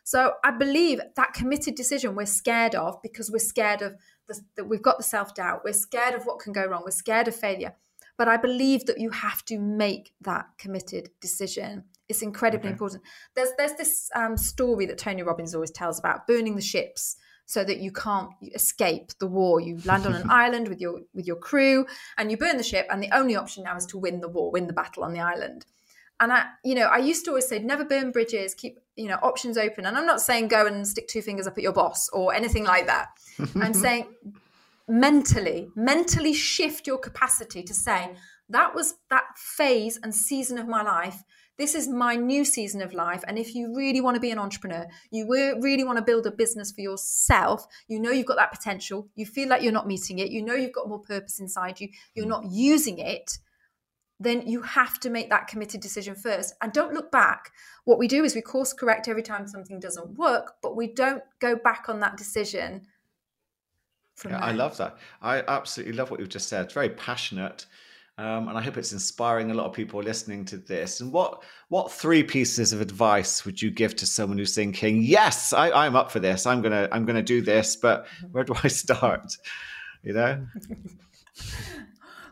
So 0.03 0.33
I 0.43 0.51
believe 0.51 1.01
that 1.15 1.33
committed 1.33 1.75
decision 1.75 2.15
we're 2.15 2.25
scared 2.25 2.73
of 2.73 2.99
because 3.03 3.29
we're 3.29 3.39
scared 3.39 3.81
of 3.81 3.95
the, 4.27 4.39
that 4.55 4.65
we've 4.65 4.81
got 4.81 4.97
the 4.97 5.03
self 5.03 5.35
doubt. 5.35 5.61
We're 5.63 5.73
scared 5.73 6.15
of 6.15 6.23
what 6.23 6.39
can 6.39 6.53
go 6.53 6.65
wrong. 6.65 6.81
We're 6.83 6.91
scared 6.91 7.27
of 7.27 7.35
failure. 7.35 7.75
But 8.17 8.27
I 8.27 8.37
believe 8.37 8.85
that 8.85 8.99
you 8.99 9.11
have 9.11 9.45
to 9.45 9.59
make 9.59 10.13
that 10.21 10.45
committed 10.57 11.09
decision. 11.21 11.85
It's 12.07 12.21
incredibly 12.21 12.69
okay. 12.69 12.73
important. 12.73 13.03
There's 13.35 13.51
there's 13.57 13.73
this 13.73 14.09
um, 14.15 14.35
story 14.35 14.85
that 14.87 14.97
Tony 14.97 15.23
Robbins 15.23 15.53
always 15.53 15.71
tells 15.71 15.99
about 15.99 16.25
burning 16.25 16.55
the 16.55 16.61
ships 16.61 17.17
so 17.49 17.63
that 17.63 17.79
you 17.79 17.91
can't 17.91 18.29
escape 18.53 19.11
the 19.19 19.25
war. 19.25 19.59
You 19.59 19.79
land 19.83 20.05
on 20.05 20.13
an 20.13 20.29
island 20.29 20.67
with 20.67 20.79
your 20.79 21.01
with 21.15 21.25
your 21.25 21.35
crew 21.35 21.87
and 22.15 22.29
you 22.29 22.37
burn 22.37 22.57
the 22.57 22.63
ship, 22.63 22.85
and 22.91 23.01
the 23.01 23.09
only 23.11 23.35
option 23.35 23.63
now 23.63 23.75
is 23.75 23.87
to 23.87 23.97
win 23.97 24.21
the 24.21 24.29
war, 24.29 24.51
win 24.51 24.67
the 24.67 24.73
battle 24.73 25.03
on 25.03 25.13
the 25.13 25.19
island. 25.19 25.65
And 26.19 26.31
I, 26.31 26.45
you 26.63 26.75
know, 26.75 26.85
I 26.85 26.97
used 26.97 27.25
to 27.25 27.31
always 27.31 27.47
say, 27.47 27.57
never 27.57 27.83
burn 27.83 28.11
bridges, 28.11 28.53
keep, 28.53 28.77
you 28.95 29.07
know, 29.07 29.17
options 29.23 29.57
open. 29.57 29.87
And 29.87 29.97
I'm 29.97 30.05
not 30.05 30.21
saying 30.21 30.49
go 30.49 30.67
and 30.67 30.87
stick 30.87 31.07
two 31.07 31.23
fingers 31.23 31.47
up 31.47 31.57
at 31.57 31.63
your 31.63 31.73
boss 31.73 32.07
or 32.09 32.35
anything 32.35 32.65
like 32.65 32.85
that. 32.85 33.07
I'm 33.55 33.73
saying 33.85 34.05
mentally, 34.87 35.69
mentally 35.75 36.33
shift 36.33 36.85
your 36.85 36.97
capacity 36.99 37.63
to 37.63 37.73
say, 37.73 38.11
that 38.49 38.75
was 38.75 38.95
that 39.09 39.23
phase 39.37 39.97
and 40.03 40.13
season 40.13 40.57
of 40.59 40.67
my 40.67 40.83
life 40.83 41.23
this 41.59 41.75
is 41.75 41.89
my 41.89 42.15
new 42.15 42.45
season 42.45 42.81
of 42.81 42.93
life. 42.93 43.21
And 43.27 43.37
if 43.37 43.53
you 43.53 43.75
really 43.75 43.99
want 43.99 44.15
to 44.15 44.21
be 44.21 44.31
an 44.31 44.39
entrepreneur, 44.39 44.87
you 45.11 45.27
really 45.29 45.83
want 45.83 45.97
to 45.97 46.03
build 46.03 46.25
a 46.25 46.31
business 46.31 46.71
for 46.71 46.79
yourself, 46.79 47.67
you 47.87 47.99
know 47.99 48.11
you've 48.11 48.25
got 48.25 48.37
that 48.37 48.53
potential, 48.53 49.09
you 49.15 49.25
feel 49.25 49.49
like 49.49 49.61
you're 49.61 49.73
not 49.73 49.85
meeting 49.85 50.19
it, 50.19 50.31
you 50.31 50.41
know 50.41 50.55
you've 50.55 50.71
got 50.71 50.87
more 50.87 51.01
purpose 51.01 51.39
inside 51.39 51.81
you, 51.81 51.89
you're 52.15 52.25
mm. 52.25 52.29
not 52.29 52.45
using 52.49 52.97
it, 52.97 53.37
then 54.21 54.47
you 54.47 54.61
have 54.61 55.01
to 55.01 55.09
make 55.09 55.29
that 55.29 55.47
committed 55.47 55.81
decision 55.81 56.15
first. 56.15 56.55
And 56.61 56.71
don't 56.71 56.93
look 56.93 57.11
back. 57.11 57.51
What 57.83 57.99
we 57.99 58.07
do 58.07 58.23
is 58.23 58.35
we 58.35 58.41
course 58.41 58.71
correct 58.71 59.09
every 59.09 59.23
time 59.23 59.45
something 59.45 59.81
doesn't 59.81 60.17
work, 60.17 60.53
but 60.63 60.77
we 60.77 60.87
don't 60.87 61.23
go 61.39 61.57
back 61.57 61.89
on 61.89 61.99
that 61.99 62.15
decision. 62.15 62.87
yeah, 64.25 64.39
I 64.39 64.53
love 64.53 64.77
that. 64.77 64.97
I 65.21 65.41
absolutely 65.41 65.95
love 65.95 66.09
what 66.09 66.21
you've 66.21 66.29
just 66.29 66.47
said. 66.47 66.65
It's 66.65 66.73
very 66.73 66.89
passionate. 66.89 67.65
Um, 68.19 68.49
and 68.49 68.57
I 68.57 68.61
hope 68.61 68.75
it's 68.75 68.91
inspiring 68.91 69.49
a 69.49 69.53
lot 69.53 69.65
of 69.65 69.71
people 69.71 70.03
listening 70.03 70.43
to 70.45 70.57
this. 70.57 70.99
And 70.99 71.13
what 71.13 71.41
what 71.69 71.89
three 71.89 72.21
pieces 72.21 72.73
of 72.73 72.81
advice 72.81 73.45
would 73.45 73.61
you 73.61 73.71
give 73.71 73.95
to 73.95 74.05
someone 74.05 74.37
who's 74.37 74.53
thinking, 74.53 75.01
"Yes, 75.03 75.53
I, 75.53 75.71
I'm 75.71 75.95
up 75.95 76.11
for 76.11 76.19
this. 76.19 76.45
I'm 76.45 76.61
gonna 76.61 76.89
I'm 76.91 77.05
gonna 77.05 77.23
do 77.23 77.41
this, 77.41 77.77
but 77.77 78.07
where 78.33 78.43
do 78.43 78.53
I 78.61 78.67
start?" 78.83 79.37
You 80.03 80.13
know. 80.13 80.47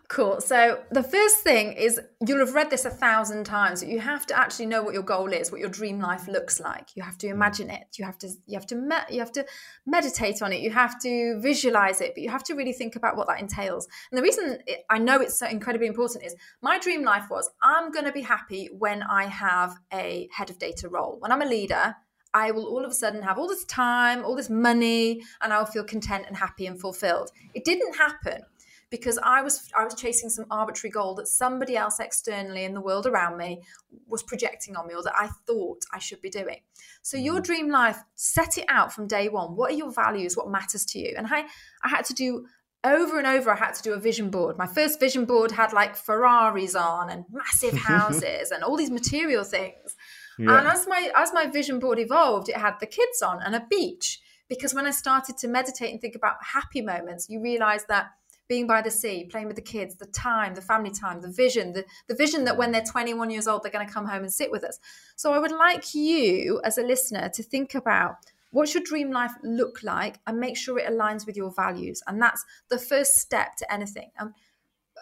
Cool. 0.10 0.40
So 0.40 0.82
the 0.90 1.04
first 1.04 1.40
thing 1.40 1.74
is 1.74 2.00
you'll 2.26 2.40
have 2.40 2.56
read 2.56 2.70
this 2.70 2.86
a 2.86 2.90
thousand 2.90 3.44
times. 3.44 3.84
You 3.84 4.00
have 4.00 4.26
to 4.28 4.40
actually 4.40 4.68
know 4.68 4.82
what 4.82 4.94
your 4.94 5.04
goal 5.04 5.34
is, 5.34 5.52
what 5.52 5.60
your 5.60 5.70
dream 5.70 6.00
life 6.00 6.30
looks 6.30 6.62
like. 6.62 6.96
You 6.96 7.04
have 7.04 7.18
to 7.18 7.28
mm. 7.28 7.32
imagine 7.32 7.70
it. 7.70 7.88
You 7.98 8.06
have 8.06 8.18
to 8.20 8.30
you 8.46 8.58
have 8.58 8.66
to 8.68 8.76
me- 8.76 9.10
you 9.10 9.20
have 9.20 9.34
to 9.34 9.46
meditate 9.86 10.42
on 10.42 10.54
it. 10.54 10.62
You 10.62 10.72
have 10.72 10.98
to 11.02 11.38
visualize 11.42 12.00
it, 12.00 12.14
but 12.16 12.24
you 12.24 12.30
have 12.30 12.44
to 12.46 12.54
really 12.54 12.72
think 12.72 12.96
about 12.96 13.18
what 13.18 13.28
that 13.28 13.42
entails. 13.42 13.90
And 14.10 14.18
the 14.18 14.22
reason 14.22 14.60
it, 14.66 14.86
I 14.90 14.98
know 14.98 15.20
it's 15.20 15.38
so 15.38 15.46
incredibly 15.46 15.88
important 15.88 16.24
is 16.24 16.36
my 16.62 16.80
dream 16.80 17.04
life 17.04 17.26
was 17.30 17.50
I'm 17.62 17.92
going 17.92 18.06
to 18.06 18.14
be 18.14 18.22
happy 18.22 18.70
when 18.72 19.04
I 19.04 19.26
have 19.26 19.76
a 19.92 20.30
head 20.32 20.50
of 20.50 20.58
data 20.58 20.88
role. 20.88 21.18
When 21.20 21.34
I'm 21.34 21.42
a 21.42 21.46
leader, 21.46 21.98
I 22.34 22.52
will 22.52 22.68
all 22.68 22.86
of 22.86 22.92
a 22.92 22.96
sudden 22.96 23.24
have 23.24 23.38
all 23.38 23.48
this 23.50 23.66
time, 23.66 24.24
all 24.24 24.38
this 24.38 24.50
money, 24.50 25.22
and 25.42 25.52
I'll 25.52 25.66
feel 25.66 25.84
content 25.84 26.26
and 26.28 26.38
happy 26.38 26.66
and 26.66 26.80
fulfilled. 26.80 27.30
It 27.54 27.66
didn't 27.66 27.98
happen 27.98 28.44
because 28.90 29.20
I 29.22 29.42
was 29.42 29.70
I 29.78 29.84
was 29.84 29.96
chasing 29.96 30.30
some 30.30 30.46
arbitrary 30.50 30.92
goal 30.92 31.16
that 31.16 31.28
somebody 31.28 31.76
else 31.76 32.00
externally 32.00 32.64
in 32.64 32.74
the 32.74 32.82
world 32.82 33.06
around 33.06 33.38
me 33.38 33.62
was 34.08 34.24
projecting 34.24 34.76
on 34.76 34.88
me 34.88 34.96
or 34.96 35.04
that 35.04 35.16
I 35.16 35.30
thought 35.46 35.84
I 35.92 36.00
should 36.00 36.22
be 36.22 36.30
doing. 36.30 36.60
So 37.02 37.18
your 37.18 37.40
mm. 37.40 37.44
dream 37.44 37.70
life, 37.70 38.00
set 38.16 38.58
it 38.58 38.66
out 38.70 38.94
from 38.94 39.08
day 39.08 39.30
one. 39.30 39.56
What 39.56 39.72
are 39.72 39.76
your 39.76 39.92
values? 39.92 40.38
What 40.38 40.50
matters 40.50 40.86
to 40.88 41.00
you? 41.00 41.14
And 41.18 41.28
I 41.28 41.46
I 41.84 41.90
had 41.90 42.06
to 42.06 42.14
do 42.14 42.48
over 42.84 43.18
and 43.18 43.28
over 43.28 43.52
I 43.52 43.58
had 43.58 43.74
to 43.74 43.84
do 43.84 43.94
a 43.94 44.00
vision 44.00 44.30
board. 44.30 44.58
My 44.58 44.68
first 44.68 45.00
vision 45.00 45.26
board 45.26 45.52
had 45.52 45.74
like 45.74 45.96
Ferraris 45.96 46.76
on 46.76 47.10
and 47.10 47.26
massive 47.30 47.74
houses 47.78 48.52
and 48.52 48.64
all 48.64 48.78
these 48.78 48.92
material 48.92 49.44
things. 49.44 49.96
Yeah. 50.40 50.60
And 50.60 50.68
as 50.68 50.88
my 50.88 51.12
as 51.16 51.34
my 51.34 51.48
vision 51.48 51.80
board 51.80 52.00
evolved, 52.00 52.48
it 52.48 52.58
had 52.58 52.76
the 52.80 52.88
kids 52.88 53.22
on 53.22 53.42
and 53.42 53.56
a 53.56 53.66
beach. 53.70 54.22
Because 54.50 54.74
when 54.74 54.86
I 54.86 54.92
started 54.92 55.38
to 55.40 55.48
meditate 55.50 55.92
and 55.92 56.00
think 56.00 56.16
about 56.16 56.38
happy 56.42 56.82
moments, 56.82 57.28
you 57.30 57.42
realize 57.42 57.84
that 57.90 58.12
being 58.48 58.68
by 58.68 58.82
the 58.82 58.92
sea, 58.92 59.26
playing 59.26 59.48
with 59.48 59.56
the 59.56 59.62
kids, 59.62 59.96
the 59.96 60.06
time, 60.08 60.56
the 60.56 60.62
family 60.62 60.92
time, 60.92 61.22
the 61.22 61.32
vision, 61.32 61.74
the, 61.74 61.86
the 62.08 62.16
vision 62.16 62.46
that 62.46 62.58
when 62.58 62.72
they're 62.72 62.82
21 62.82 63.30
years 63.30 63.48
old, 63.48 63.64
they're 63.64 63.72
going 63.72 63.86
to 63.86 63.94
come 63.94 64.06
home 64.06 64.24
and 64.24 64.34
sit 64.34 64.52
with 64.52 64.64
us. 64.64 64.80
So 65.16 65.34
I 65.34 65.40
would 65.40 65.52
like 65.52 65.94
you 65.94 66.62
as 66.64 66.78
a 66.78 66.84
listener 66.84 67.30
to 67.30 67.44
think 67.44 67.76
about 67.76 68.16
what's 68.52 68.74
your 68.74 68.84
dream 68.84 69.12
life 69.12 69.34
look 69.44 69.84
like 69.84 70.20
and 70.26 70.40
make 70.40 70.56
sure 70.56 70.80
it 70.80 70.90
aligns 70.90 71.26
with 71.26 71.36
your 71.36 71.52
values. 71.52 72.02
And 72.08 72.22
that's 72.22 72.44
the 72.70 72.80
first 72.80 73.16
step 73.16 73.56
to 73.58 73.74
anything. 73.74 74.12
Um, 74.20 74.34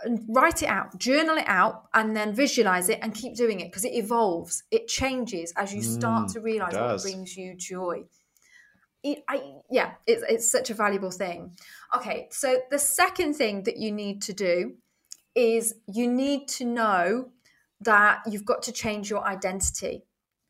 and 0.04 0.26
write 0.28 0.62
it 0.62 0.68
out, 0.68 0.98
journal 0.98 1.38
it 1.38 1.48
out, 1.48 1.88
and 1.94 2.16
then 2.16 2.34
visualize 2.34 2.90
it 2.90 3.00
and 3.02 3.14
keep 3.14 3.36
doing 3.36 3.62
it 3.62 3.72
because 3.72 3.86
it 3.86 3.94
evolves, 3.94 4.64
it 4.70 4.88
changes 4.88 5.54
as 5.56 5.74
you 5.74 5.82
start 5.82 6.28
mm, 6.28 6.34
to 6.34 6.42
realize 6.42 6.74
what 6.74 7.02
brings 7.02 7.38
you 7.38 7.56
joy 7.56 8.04
it, 9.06 9.24
I, 9.30 9.54
yeah, 9.70 9.92
it's, 10.08 10.24
it's 10.28 10.52
such 10.52 10.72
a 10.72 10.74
valuable 10.74 11.12
thing. 11.12 11.52
Okay, 11.96 12.28
so 12.32 12.62
the 12.72 12.80
second 12.80 13.36
thing 13.36 13.64
that 13.64 13.78
you 13.78 13.92
need 13.92 14.24
to 14.24 14.34
do 14.34 14.74
is 15.36 15.76
you 15.88 16.12
need 16.12 16.48
to 16.48 16.66
know 16.66 17.30
that 17.82 18.22
you've 18.26 18.46
got 18.46 18.64
to 18.64 18.72
change 18.72 19.10
your 19.10 19.24
identity. 19.26 20.06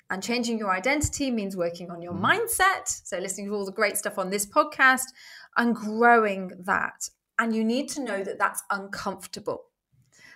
And 0.09 0.21
changing 0.21 0.59
your 0.59 0.71
identity 0.71 1.31
means 1.31 1.57
working 1.57 1.89
on 1.89 2.01
your 2.01 2.13
mm. 2.13 2.21
mindset. 2.21 2.87
So, 2.87 3.17
listening 3.17 3.47
to 3.47 3.55
all 3.55 3.65
the 3.65 3.71
great 3.71 3.97
stuff 3.97 4.19
on 4.19 4.29
this 4.29 4.45
podcast 4.45 5.07
and 5.57 5.75
growing 5.75 6.51
that. 6.59 7.09
And 7.39 7.55
you 7.55 7.63
need 7.63 7.89
to 7.89 8.03
know 8.03 8.23
that 8.23 8.37
that's 8.37 8.63
uncomfortable. 8.69 9.63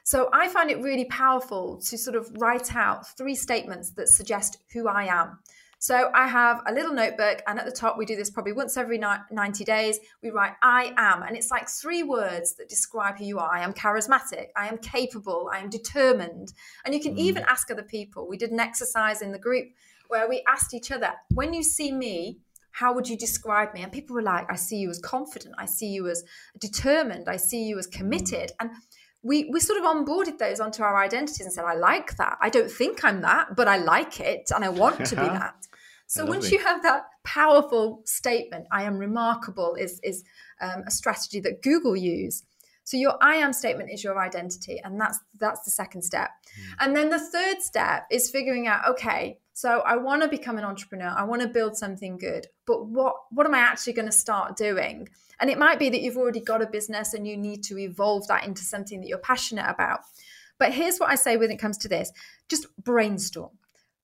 So, 0.04 0.28
I 0.34 0.48
find 0.48 0.72
it 0.72 0.82
really 0.82 1.06
powerful 1.06 1.80
to 1.82 1.98
sort 2.00 2.16
of 2.16 2.32
write 2.40 2.76
out 2.76 3.08
three 3.16 3.36
statements 3.36 3.92
that 3.92 4.10
suggest 4.10 4.58
who 4.74 4.88
I 4.88 5.04
am. 5.04 5.38
So 5.82 6.12
I 6.14 6.28
have 6.28 6.62
a 6.68 6.74
little 6.74 6.94
notebook, 6.94 7.42
and 7.48 7.58
at 7.58 7.66
the 7.66 7.72
top, 7.72 7.98
we 7.98 8.06
do 8.06 8.18
this 8.18 8.30
probably 8.30 8.52
once 8.52 8.76
every 8.76 8.98
90 8.98 9.64
days. 9.64 10.00
We 10.22 10.30
write, 10.30 10.54
I 10.62 10.94
am. 10.98 11.24
And 11.24 11.38
it's 11.38 11.50
like 11.50 11.70
three 11.70 12.04
words 12.04 12.56
that 12.56 12.68
describe 12.68 13.18
who 13.18 13.24
you 13.24 13.40
are. 13.40 13.50
I 13.50 13.64
am 13.64 13.74
charismatic. 13.74 14.48
I 14.58 14.68
am 14.68 14.78
capable. 14.80 15.50
I 15.54 15.60
am 15.60 15.70
determined. 15.70 16.52
And 16.84 16.94
you 16.94 17.00
can 17.00 17.16
mm. 17.16 17.20
even 17.20 17.44
ask 17.48 17.72
other 17.72 17.84
people. 17.84 18.28
We 18.28 18.36
did 18.36 18.52
an 18.52 18.60
exercise 18.60 19.22
in 19.22 19.32
the 19.32 19.40
group 19.40 19.70
where 20.10 20.28
we 20.28 20.44
asked 20.50 20.74
each 20.74 20.92
other, 20.92 21.14
when 21.34 21.54
you 21.54 21.64
see 21.64 21.94
me, 21.94 22.40
how 22.72 22.94
would 22.94 23.08
you 23.08 23.18
describe 23.18 23.74
me? 23.74 23.82
And 23.82 23.92
people 23.92 24.16
were 24.16 24.22
like, 24.22 24.52
I 24.52 24.56
see 24.56 24.78
you 24.78 24.90
as 24.90 25.00
confident. 25.00 25.56
I 25.58 25.66
see 25.66 25.88
you 25.88 26.10
as 26.10 26.24
determined. 26.60 27.30
I 27.30 27.38
see 27.38 27.64
you 27.64 27.80
as 27.80 27.88
committed. 27.88 28.52
And 28.60 28.72
we 29.22 29.50
we 29.52 29.60
sort 29.60 29.80
of 29.80 29.86
onboarded 29.86 30.38
those 30.38 30.60
onto 30.60 30.84
our 30.84 30.98
identities 30.98 31.42
and 31.42 31.52
said, 31.52 31.66
I 31.66 31.76
like 31.76 32.16
that. 32.18 32.38
I 32.42 32.50
don't 32.50 32.72
think 32.72 33.04
I'm 33.04 33.22
that, 33.22 33.56
but 33.56 33.68
I 33.68 33.78
like 33.78 34.20
it 34.20 34.52
and 34.54 34.64
I 34.64 34.70
want 34.70 35.06
to 35.08 35.16
be 35.16 35.22
that. 35.40 35.56
So 36.10 36.26
once 36.26 36.52
you 36.52 36.58
have 36.58 36.82
that 36.82 37.06
powerful 37.24 38.02
statement, 38.04 38.66
I 38.72 38.82
am 38.82 38.98
remarkable, 38.98 39.76
is, 39.76 40.00
is 40.04 40.24
um, 40.60 40.84
a 40.88 40.92
strategy 40.92 41.40
that 41.42 41.62
Google 41.62 41.96
use. 41.96 42.44
So 42.84 42.98
your 42.98 43.16
I 43.22 43.36
am 43.36 43.54
statement 43.54 43.92
is 43.92 44.04
your 44.04 44.20
identity, 44.20 44.82
and 44.84 45.00
that's 45.00 45.20
that's 45.40 45.62
the 45.62 45.70
second 45.70 46.02
step. 46.02 46.32
Mm. 46.32 46.76
And 46.80 46.96
then 46.96 47.10
the 47.12 47.20
third 47.20 47.62
step 47.62 48.08
is 48.10 48.32
figuring 48.32 48.66
out, 48.66 48.90
okay, 48.90 49.38
so 49.54 49.82
I 49.86 49.98
want 49.98 50.24
to 50.24 50.28
become 50.28 50.58
an 50.58 50.64
entrepreneur. 50.64 51.14
I 51.16 51.26
want 51.26 51.44
to 51.44 51.48
build 51.48 51.78
something 51.78 52.18
good, 52.18 52.48
but 52.66 52.88
what 52.88 53.14
what 53.30 53.46
am 53.46 53.54
I 53.54 53.60
actually 53.60 53.94
going 53.94 54.08
to 54.08 54.12
start 54.12 54.58
doing? 54.58 55.08
And 55.40 55.52
it 55.52 55.60
might 55.60 55.78
be 55.78 55.92
that 55.92 56.02
you've 56.02 56.18
already 56.18 56.42
got 56.42 56.64
a 56.64 56.68
business 56.68 57.14
and 57.14 57.28
you 57.28 57.38
need 57.38 57.62
to 57.66 57.78
evolve 57.78 58.28
that 58.30 58.48
into 58.48 58.64
something 58.64 59.00
that 59.00 59.08
you're 59.08 59.20
passionate 59.20 59.70
about. 59.70 60.00
But 60.58 60.74
here's 60.74 60.98
what 60.98 61.12
I 61.12 61.16
say 61.16 61.38
when 61.38 61.52
it 61.52 61.60
comes 61.60 61.78
to 61.80 61.88
this: 61.88 62.12
just 62.50 62.66
brainstorm 62.84 63.52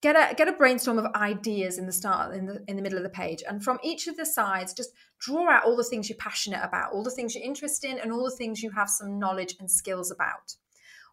get 0.06 0.16
a 0.16 0.36
get 0.36 0.48
a 0.48 0.52
brainstorm 0.52 1.00
of 1.00 1.08
ideas 1.16 1.80
in 1.80 1.88
the 1.88 1.92
start 1.92 2.36
in 2.36 2.46
the 2.46 2.64
in 2.68 2.76
the 2.76 2.82
middle 2.82 3.00
of 3.00 3.04
the 3.04 3.10
page 3.10 3.42
and 3.50 3.64
from 3.64 3.80
each 3.84 4.06
of 4.06 4.16
the 4.18 4.26
sides 4.26 4.72
just 4.72 4.92
draw 5.20 5.50
out 5.50 5.66
all 5.66 5.76
the 5.76 5.84
things 5.84 6.08
you're 6.08 6.18
passionate 6.18 6.62
about 6.64 6.94
all 6.94 7.04
the 7.04 7.10
things 7.10 7.34
you're 7.34 7.44
interested 7.44 7.90
in 7.90 7.98
and 7.98 8.12
all 8.12 8.24
the 8.24 8.36
things 8.36 8.62
you 8.62 8.70
have 8.70 8.88
some 8.88 9.18
knowledge 9.18 9.56
and 9.60 9.72
skills 9.72 10.12
about 10.12 10.54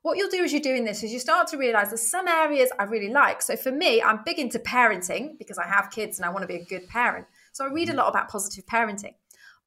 what 0.03 0.19
you'll 0.19 0.29
do 0.29 0.45
as 0.45 0.53
you're 0.53 0.61
doing 0.61 0.85
this 0.85 1.03
is 1.03 1.11
you 1.11 1.19
start 1.19 1.47
to 1.47 1.57
realize 1.57 1.89
there's 1.89 2.11
some 2.11 2.27
areas 2.27 2.71
I 2.77 2.83
really 2.85 3.13
like. 3.13 3.41
So 3.41 3.55
for 3.55 3.71
me, 3.71 4.03
I'm 4.03 4.25
big 4.25 4.41
into 4.41 4.59
parenting 4.59 5.39
because 5.39 5.59
I 5.59 5.67
have 5.69 5.93
kids 5.93 6.19
and 6.19 6.27
I 6.27 6.31
want 6.31 6.43
to 6.43 6.49
be 6.49 6.57
a 6.57 6.65
good 6.65 6.89
parent. 6.89 7.25
So 7.53 7.65
I 7.65 7.73
read 7.73 7.89
a 7.89 7.93
mm. 7.93 7.99
lot 7.99 8.09
about 8.09 8.29
positive 8.29 8.67
parenting, 8.67 9.15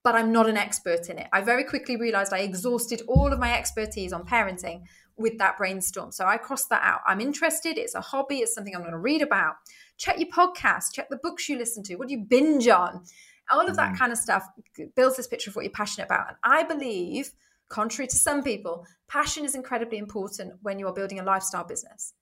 but 0.03 0.13
I'm 0.13 0.33
not 0.33 0.49
an 0.49 0.57
expert 0.57 1.09
in 1.09 1.19
it. 1.19 1.27
I 1.31 1.39
very 1.39 1.63
quickly 1.63 1.95
realized 1.95 2.33
I 2.33 2.39
exhausted 2.39 3.01
all 3.07 3.31
of 3.31 3.39
my 3.39 3.57
expertise 3.57 4.11
on 4.11 4.25
parenting 4.25 4.83
with 5.17 5.37
that 5.37 5.57
brainstorm. 5.57 6.11
So 6.11 6.25
I 6.25 6.37
crossed 6.37 6.69
that 6.69 6.83
out. 6.83 7.01
I'm 7.05 7.21
interested. 7.21 7.77
It's 7.77 7.95
a 7.95 8.01
hobby. 8.01 8.37
It's 8.39 8.53
something 8.53 8.75
I'm 8.75 8.81
going 8.81 8.91
to 8.91 8.97
read 8.97 9.21
about. 9.21 9.55
Check 9.97 10.19
your 10.19 10.29
podcast. 10.29 10.93
Check 10.93 11.09
the 11.09 11.19
books 11.21 11.47
you 11.47 11.57
listen 11.57 11.83
to. 11.83 11.95
What 11.95 12.07
do 12.07 12.13
you 12.13 12.25
binge 12.27 12.67
on? 12.67 13.03
All 13.51 13.67
of 13.67 13.75
that 13.75 13.93
mm. 13.93 13.97
kind 13.97 14.11
of 14.11 14.17
stuff 14.17 14.47
builds 14.95 15.17
this 15.17 15.27
picture 15.27 15.49
of 15.49 15.55
what 15.55 15.63
you're 15.63 15.71
passionate 15.71 16.05
about. 16.05 16.27
And 16.29 16.37
I 16.43 16.63
believe, 16.63 17.31
contrary 17.69 18.07
to 18.07 18.15
some 18.15 18.43
people, 18.43 18.85
passion 19.07 19.45
is 19.45 19.55
incredibly 19.55 19.97
important 19.97 20.53
when 20.61 20.79
you 20.79 20.87
are 20.87 20.93
building 20.93 21.19
a 21.19 21.23
lifestyle 21.23 21.63
business. 21.63 22.13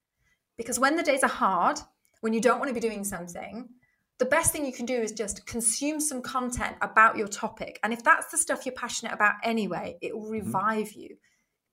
Because 0.58 0.80
when 0.80 0.98
the 0.98 1.04
days 1.04 1.24
are 1.24 1.30
hard, 1.30 1.80
when 2.22 2.34
you 2.34 2.42
don't 2.42 2.60
want 2.60 2.70
to 2.70 2.74
be 2.74 2.80
doing 2.80 3.04
something, 3.04 3.70
the 4.20 4.26
best 4.26 4.52
thing 4.52 4.66
you 4.66 4.74
can 4.74 4.86
do 4.86 5.02
is 5.02 5.12
just 5.12 5.46
consume 5.48 6.00
some 6.00 6.22
content 6.22 6.76
about 6.82 7.18
your 7.18 7.28
topic. 7.28 7.80
And 7.84 7.92
if 7.92 8.04
that's 8.04 8.30
the 8.32 8.38
stuff 8.38 8.66
you're 8.66 8.76
passionate 8.76 9.14
about 9.14 9.34
anyway, 9.44 9.98
it 10.02 10.16
will 10.16 10.26
mm-hmm. 10.26 10.46
revive 10.46 10.90
mm. 10.90 10.96
you 10.96 11.18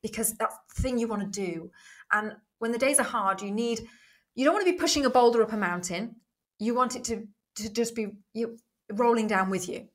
because 0.03 0.35
that's 0.35 0.57
the 0.75 0.83
thing 0.83 0.99
you 0.99 1.09
want 1.09 1.23
to 1.23 1.47
do. 1.47 1.71
And 2.13 2.37
when 2.59 2.73
the 2.73 2.79
days 2.79 2.99
are 2.99 3.05
hard, 3.05 3.43
you 3.43 3.51
need 3.51 3.89
you 4.35 4.45
don't 4.45 4.55
want 4.55 4.67
to 4.67 4.73
be 4.73 4.79
pushing 4.79 5.05
a 5.05 5.11
boulder 5.11 5.43
up 5.43 5.53
a 5.53 5.57
mountain. 5.57 6.17
You 6.59 6.75
want 6.75 6.97
it 6.97 7.05
to 7.05 7.27
to 7.57 7.73
just 7.73 7.95
be 7.95 8.09
you 8.33 8.59
rolling 8.93 9.27
down 9.27 9.51
with 9.51 9.69
you. 9.69 9.89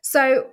So 0.00 0.50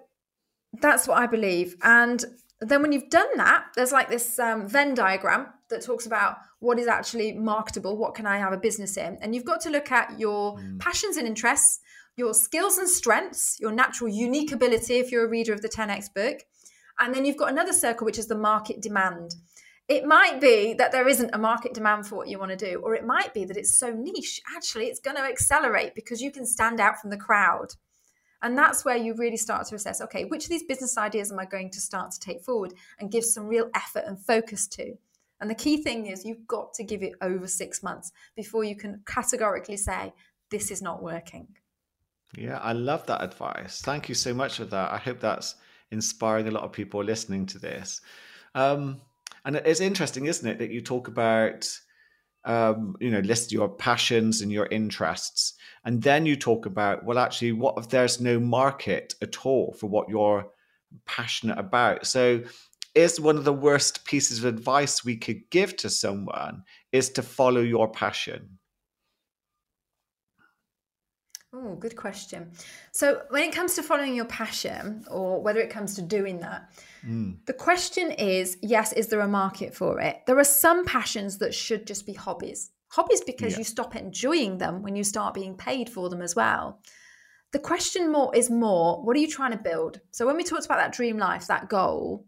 that's 0.73 1.07
what 1.07 1.17
I 1.17 1.27
believe. 1.27 1.75
And 1.81 2.23
then 2.61 2.81
when 2.81 2.91
you've 2.91 3.09
done 3.09 3.37
that, 3.37 3.65
there's 3.75 3.91
like 3.91 4.09
this 4.09 4.37
um, 4.37 4.67
Venn 4.67 4.93
diagram 4.93 5.47
that 5.69 5.83
talks 5.83 6.05
about 6.05 6.37
what 6.59 6.77
is 6.77 6.87
actually 6.87 7.33
marketable, 7.33 7.97
what 7.97 8.15
can 8.15 8.25
I 8.25 8.37
have 8.37 8.53
a 8.53 8.57
business 8.57 8.97
in, 8.97 9.17
and 9.21 9.33
you've 9.33 9.45
got 9.45 9.61
to 9.61 9.69
look 9.69 9.91
at 9.91 10.19
your 10.19 10.57
mm. 10.57 10.79
passions 10.79 11.15
and 11.15 11.25
interests, 11.27 11.79
your 12.17 12.33
skills 12.33 12.77
and 12.77 12.89
strengths, 12.89 13.57
your 13.59 13.71
natural 13.71 14.09
unique 14.09 14.51
ability 14.51 14.99
if 14.99 15.11
you're 15.11 15.25
a 15.25 15.29
reader 15.29 15.53
of 15.53 15.61
the 15.61 15.69
10x 15.69 16.13
book, 16.13 16.39
and 16.99 17.13
then 17.13 17.25
you've 17.25 17.37
got 17.37 17.51
another 17.51 17.73
circle, 17.73 18.05
which 18.05 18.19
is 18.19 18.27
the 18.27 18.35
market 18.35 18.81
demand. 18.81 19.35
it 19.89 20.05
might 20.05 20.39
be 20.39 20.75
that 20.75 20.91
there 20.91 21.07
isn't 21.07 21.33
a 21.33 21.37
market 21.37 21.73
demand 21.73 22.05
for 22.05 22.15
what 22.15 22.27
you 22.27 22.37
want 22.37 22.51
to 22.51 22.71
do, 22.71 22.79
or 22.83 22.93
it 22.93 23.05
might 23.05 23.33
be 23.33 23.43
that 23.43 23.57
it's 23.57 23.75
so 23.75 23.91
niche, 23.91 24.39
actually, 24.55 24.85
it's 24.85 24.99
going 24.99 25.17
to 25.17 25.23
accelerate 25.23 25.95
because 25.95 26.21
you 26.21 26.31
can 26.31 26.45
stand 26.45 26.79
out 26.79 26.99
from 26.99 27.09
the 27.09 27.17
crowd. 27.17 27.73
And 28.41 28.57
that's 28.57 28.85
where 28.85 28.95
you 28.95 29.15
really 29.15 29.35
start 29.35 29.67
to 29.67 29.75
assess 29.75 29.99
okay, 29.99 30.25
which 30.25 30.45
of 30.45 30.49
these 30.51 30.63
business 30.63 30.97
ideas 30.97 31.31
am 31.31 31.39
I 31.39 31.45
going 31.45 31.71
to 31.71 31.81
start 31.81 32.11
to 32.11 32.19
take 32.19 32.41
forward 32.43 32.73
and 32.99 33.11
give 33.11 33.25
some 33.25 33.47
real 33.47 33.69
effort 33.75 34.03
and 34.05 34.23
focus 34.23 34.67
to? 34.67 34.93
And 35.41 35.49
the 35.49 35.55
key 35.55 35.81
thing 35.81 36.05
is 36.05 36.23
you've 36.23 36.47
got 36.47 36.73
to 36.75 36.83
give 36.83 37.01
it 37.01 37.13
over 37.21 37.47
six 37.47 37.81
months 37.81 38.11
before 38.35 38.63
you 38.63 38.75
can 38.75 39.01
categorically 39.05 39.77
say, 39.77 40.13
this 40.51 40.69
is 40.69 40.81
not 40.81 41.01
working. 41.01 41.47
Yeah, 42.37 42.59
I 42.59 42.73
love 42.73 43.05
that 43.07 43.23
advice. 43.23 43.81
Thank 43.81 44.07
you 44.07 44.15
so 44.15 44.33
much 44.33 44.57
for 44.57 44.65
that. 44.65 44.91
I 44.91 44.97
hope 44.97 45.19
that's 45.19 45.55
inspiring 45.91 46.47
a 46.47 46.51
lot 46.51 46.63
of 46.63 46.71
people 46.71 47.03
listening 47.03 47.45
to 47.47 47.59
this. 47.59 48.01
Um, 48.55 49.01
and 49.45 49.55
it's 49.55 49.79
interesting, 49.79 50.25
isn't 50.25 50.47
it, 50.47 50.59
that 50.59 50.71
you 50.71 50.81
talk 50.81 51.07
about, 51.07 51.67
um, 52.45 52.95
you 52.99 53.09
know, 53.09 53.19
list 53.19 53.51
your 53.51 53.69
passions 53.69 54.41
and 54.41 54.51
your 54.51 54.67
interests, 54.67 55.53
and 55.85 56.01
then 56.01 56.25
you 56.25 56.35
talk 56.35 56.65
about, 56.65 57.05
well, 57.05 57.17
actually, 57.17 57.53
what 57.53 57.77
if 57.77 57.89
there's 57.89 58.19
no 58.19 58.39
market 58.39 59.15
at 59.21 59.45
all 59.45 59.73
for 59.73 59.87
what 59.87 60.09
you're 60.09 60.47
passionate 61.05 61.57
about? 61.57 62.05
So, 62.05 62.41
is 62.95 63.19
one 63.19 63.37
of 63.37 63.45
the 63.45 63.53
worst 63.53 64.03
pieces 64.05 64.39
of 64.39 64.45
advice 64.45 65.05
we 65.05 65.15
could 65.15 65.49
give 65.51 65.77
to 65.77 65.89
someone 65.89 66.63
is 66.91 67.09
to 67.11 67.21
follow 67.21 67.61
your 67.61 67.89
passion 67.89 68.58
Oh, 71.51 71.75
good 71.75 71.95
question. 71.95 72.51
So, 72.91 73.23
when 73.29 73.43
it 73.43 73.55
comes 73.55 73.73
to 73.75 73.83
following 73.83 74.15
your 74.15 74.25
passion, 74.25 75.03
or 75.09 75.41
whether 75.41 75.59
it 75.59 75.71
comes 75.71 75.95
to 75.95 76.03
doing 76.03 76.39
that, 76.41 76.69
mm. 77.03 77.37
the 77.45 77.53
question 77.53 78.11
is 78.11 78.57
yes, 78.61 78.93
is 78.93 79.07
there 79.07 79.21
a 79.21 79.27
market 79.27 79.73
for 79.73 79.99
it? 79.99 80.21
There 80.27 80.37
are 80.37 80.43
some 80.43 80.85
passions 80.85 81.39
that 81.39 81.55
should 81.55 81.87
just 81.87 82.05
be 82.05 82.13
hobbies. 82.13 82.69
Hobbies 82.89 83.21
because 83.21 83.53
yeah. 83.53 83.59
you 83.59 83.63
stop 83.63 83.95
enjoying 83.95 84.59
them 84.59 84.83
when 84.83 84.95
you 84.95 85.03
start 85.03 85.33
being 85.33 85.55
paid 85.55 85.89
for 85.89 86.09
them 86.09 86.21
as 86.21 86.35
well. 86.35 86.81
The 87.51 87.59
question 87.59 88.11
more 88.11 88.35
is 88.35 88.51
more, 88.51 89.03
what 89.03 89.15
are 89.15 89.19
you 89.19 89.27
trying 89.27 89.51
to 89.51 89.57
build? 89.57 90.01
So, 90.11 90.27
when 90.27 90.37
we 90.37 90.43
talked 90.43 90.65
about 90.65 90.77
that 90.77 90.93
dream 90.93 91.17
life, 91.17 91.47
that 91.47 91.67
goal, 91.67 92.27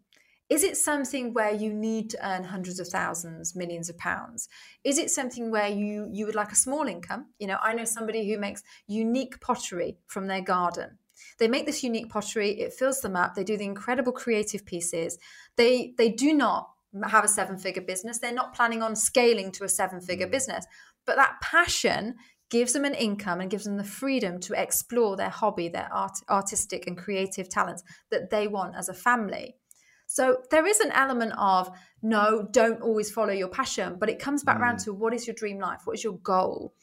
is 0.51 0.63
it 0.63 0.75
something 0.75 1.33
where 1.33 1.53
you 1.53 1.73
need 1.73 2.09
to 2.09 2.29
earn 2.29 2.43
hundreds 2.43 2.77
of 2.81 2.89
thousands, 2.89 3.55
millions 3.55 3.89
of 3.89 3.97
pounds? 3.97 4.49
Is 4.83 4.97
it 4.97 5.09
something 5.09 5.49
where 5.49 5.69
you 5.69 6.09
you 6.11 6.25
would 6.25 6.35
like 6.35 6.51
a 6.51 6.57
small 6.57 6.87
income? 6.87 7.27
You 7.39 7.47
know, 7.47 7.57
I 7.63 7.73
know 7.73 7.85
somebody 7.85 8.29
who 8.29 8.37
makes 8.37 8.61
unique 8.85 9.39
pottery 9.39 9.97
from 10.07 10.27
their 10.27 10.41
garden. 10.41 10.97
They 11.39 11.47
make 11.47 11.65
this 11.65 11.83
unique 11.83 12.09
pottery, 12.09 12.59
it 12.59 12.73
fills 12.73 12.99
them 12.99 13.15
up, 13.15 13.33
they 13.33 13.45
do 13.45 13.55
the 13.55 13.63
incredible 13.63 14.11
creative 14.11 14.65
pieces. 14.65 15.17
They 15.55 15.93
they 15.97 16.09
do 16.09 16.33
not 16.33 16.69
have 17.07 17.23
a 17.23 17.29
seven-figure 17.29 17.83
business. 17.83 18.19
They're 18.19 18.33
not 18.33 18.53
planning 18.53 18.83
on 18.83 18.97
scaling 18.97 19.53
to 19.53 19.63
a 19.63 19.69
seven-figure 19.69 20.27
mm. 20.27 20.31
business. 20.31 20.65
But 21.05 21.15
that 21.15 21.39
passion 21.41 22.15
gives 22.49 22.73
them 22.73 22.83
an 22.83 22.93
income 22.93 23.39
and 23.39 23.49
gives 23.49 23.63
them 23.63 23.77
the 23.77 23.85
freedom 23.85 24.37
to 24.41 24.61
explore 24.61 25.15
their 25.15 25.29
hobby, 25.29 25.69
their 25.69 25.87
art, 25.93 26.17
artistic 26.29 26.85
and 26.85 26.97
creative 26.97 27.47
talents 27.47 27.83
that 28.09 28.29
they 28.29 28.49
want 28.49 28.75
as 28.75 28.89
a 28.89 28.93
family. 28.93 29.55
So 30.14 30.39
there 30.51 30.66
is 30.66 30.82
an 30.82 30.91
element 30.91 31.32
of 31.38 31.72
no, 32.01 32.45
don't 32.51 32.82
always 32.82 33.09
follow 33.09 33.32
your 33.32 33.47
passion, 33.47 33.95
but 33.97 34.09
it 34.09 34.20
comes 34.20 34.43
back 34.43 34.57
mm. 34.57 34.62
around 34.62 34.80
to 34.80 34.93
what 34.93 35.14
is 35.14 35.26
your 35.26 35.36
dream 35.36 35.57
life? 35.57 35.82
What 35.86 35.95
is 35.95 36.03
your 36.03 36.18
goal? 36.18 36.74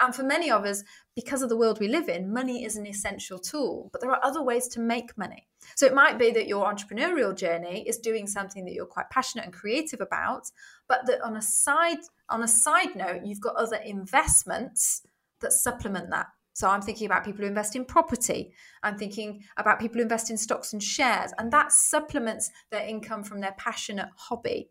And 0.00 0.14
for 0.14 0.22
many 0.22 0.50
of 0.50 0.64
us, 0.64 0.84
because 1.14 1.42
of 1.42 1.48
the 1.48 1.56
world 1.56 1.80
we 1.80 1.88
live 1.88 2.08
in, 2.08 2.32
money 2.32 2.64
is 2.64 2.76
an 2.76 2.86
essential 2.86 3.38
tool, 3.38 3.90
but 3.92 4.00
there 4.00 4.12
are 4.12 4.24
other 4.24 4.42
ways 4.42 4.68
to 4.68 4.80
make 4.80 5.18
money. 5.18 5.48
So 5.74 5.84
it 5.86 5.94
might 5.94 6.18
be 6.18 6.30
that 6.30 6.46
your 6.46 6.72
entrepreneurial 6.72 7.36
journey 7.36 7.84
is 7.86 7.98
doing 7.98 8.26
something 8.26 8.64
that 8.64 8.72
you're 8.72 8.86
quite 8.86 9.10
passionate 9.10 9.44
and 9.44 9.52
creative 9.52 10.00
about, 10.00 10.50
but 10.88 11.04
that 11.06 11.20
on 11.20 11.36
a 11.36 11.42
side 11.42 11.98
on 12.30 12.42
a 12.42 12.48
side 12.48 12.94
note, 12.94 13.22
you've 13.24 13.40
got 13.40 13.56
other 13.56 13.80
investments 13.84 15.02
that 15.40 15.52
supplement 15.52 16.10
that. 16.10 16.28
So 16.58 16.68
I'm 16.68 16.82
thinking 16.82 17.06
about 17.06 17.24
people 17.24 17.42
who 17.42 17.46
invest 17.46 17.76
in 17.76 17.84
property. 17.84 18.52
I'm 18.82 18.98
thinking 18.98 19.44
about 19.58 19.78
people 19.78 19.98
who 19.98 20.02
invest 20.02 20.28
in 20.28 20.36
stocks 20.36 20.72
and 20.72 20.82
shares, 20.82 21.30
and 21.38 21.52
that 21.52 21.70
supplements 21.70 22.50
their 22.72 22.84
income 22.84 23.22
from 23.22 23.40
their 23.40 23.54
passionate 23.56 24.08
hobby. 24.16 24.68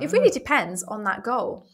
It 0.00 0.10
really 0.10 0.30
ah. 0.30 0.34
depends 0.34 0.82
on 0.82 1.04
that 1.04 1.22
goal. 1.22 1.68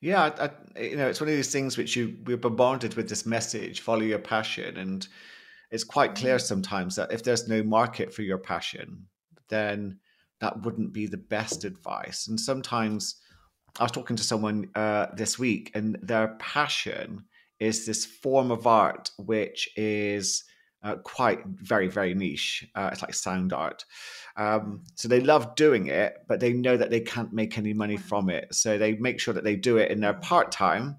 Yeah, 0.00 0.22
I, 0.38 0.44
I, 0.46 0.80
you 0.80 0.96
know, 0.96 1.06
it's 1.06 1.20
one 1.20 1.28
of 1.28 1.36
these 1.36 1.52
things 1.52 1.76
which 1.76 1.94
you 1.96 2.16
we're 2.24 2.38
bombarded 2.38 2.94
with 2.94 3.10
this 3.10 3.26
message: 3.26 3.82
follow 3.82 4.00
your 4.00 4.18
passion, 4.18 4.78
and 4.78 5.06
it's 5.70 5.84
quite 5.84 6.14
clear 6.14 6.36
mm. 6.36 6.40
sometimes 6.40 6.96
that 6.96 7.12
if 7.12 7.22
there's 7.22 7.46
no 7.46 7.62
market 7.62 8.10
for 8.14 8.22
your 8.22 8.38
passion, 8.38 9.06
then 9.50 9.98
that 10.40 10.62
wouldn't 10.62 10.94
be 10.94 11.06
the 11.06 11.18
best 11.18 11.64
advice. 11.64 12.26
And 12.26 12.40
sometimes 12.40 13.16
I 13.78 13.82
was 13.82 13.92
talking 13.92 14.16
to 14.16 14.24
someone 14.24 14.70
uh, 14.74 15.08
this 15.14 15.38
week, 15.38 15.72
and 15.74 15.98
their 16.00 16.28
passion 16.38 17.26
is 17.60 17.86
this 17.86 18.04
form 18.04 18.50
of 18.50 18.66
art 18.66 19.10
which 19.18 19.68
is 19.76 20.44
uh, 20.82 20.96
quite 20.96 21.44
very 21.46 21.88
very 21.88 22.14
niche. 22.14 22.66
Uh, 22.74 22.88
it's 22.92 23.02
like 23.02 23.14
sound 23.14 23.52
art. 23.52 23.84
Um, 24.36 24.84
so 24.94 25.08
they 25.08 25.20
love 25.20 25.54
doing 25.54 25.88
it, 25.88 26.14
but 26.26 26.40
they 26.40 26.52
know 26.52 26.76
that 26.76 26.90
they 26.90 27.00
can't 27.00 27.32
make 27.32 27.58
any 27.58 27.74
money 27.74 27.96
from 27.96 28.30
it. 28.30 28.54
So 28.54 28.78
they 28.78 28.94
make 28.94 29.20
sure 29.20 29.34
that 29.34 29.44
they 29.44 29.56
do 29.56 29.76
it 29.76 29.90
in 29.90 30.00
their 30.00 30.14
part 30.14 30.50
time. 30.50 30.96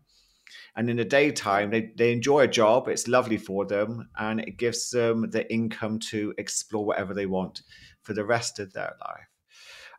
And 0.75 0.89
in 0.89 0.97
the 0.97 1.05
daytime, 1.05 1.69
they, 1.69 1.91
they 1.97 2.13
enjoy 2.13 2.41
a 2.41 2.47
job. 2.47 2.87
It's 2.87 3.07
lovely 3.07 3.37
for 3.37 3.65
them, 3.65 4.09
and 4.17 4.39
it 4.39 4.57
gives 4.57 4.89
them 4.89 5.29
the 5.29 5.51
income 5.51 5.99
to 6.11 6.33
explore 6.37 6.85
whatever 6.85 7.13
they 7.13 7.25
want 7.25 7.61
for 8.03 8.13
the 8.13 8.25
rest 8.25 8.59
of 8.59 8.71
their 8.71 8.93
life. 9.01 9.27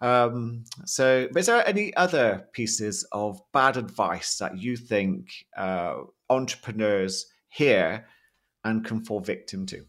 Um, 0.01 0.65
so, 0.85 1.29
is 1.37 1.47
there 1.47 1.67
any 1.67 1.95
other 1.95 2.49
pieces 2.53 3.07
of 3.13 3.41
bad 3.53 3.77
advice 3.77 4.39
that 4.39 4.59
you 4.59 4.77
think 4.77 5.29
uh, 5.57 5.99
entrepreneurs 6.37 7.27
hear 7.49 8.07
and 8.65 8.85
can 8.85 9.05
fall 9.05 9.21
victim 9.21 9.67
to? 9.67 9.85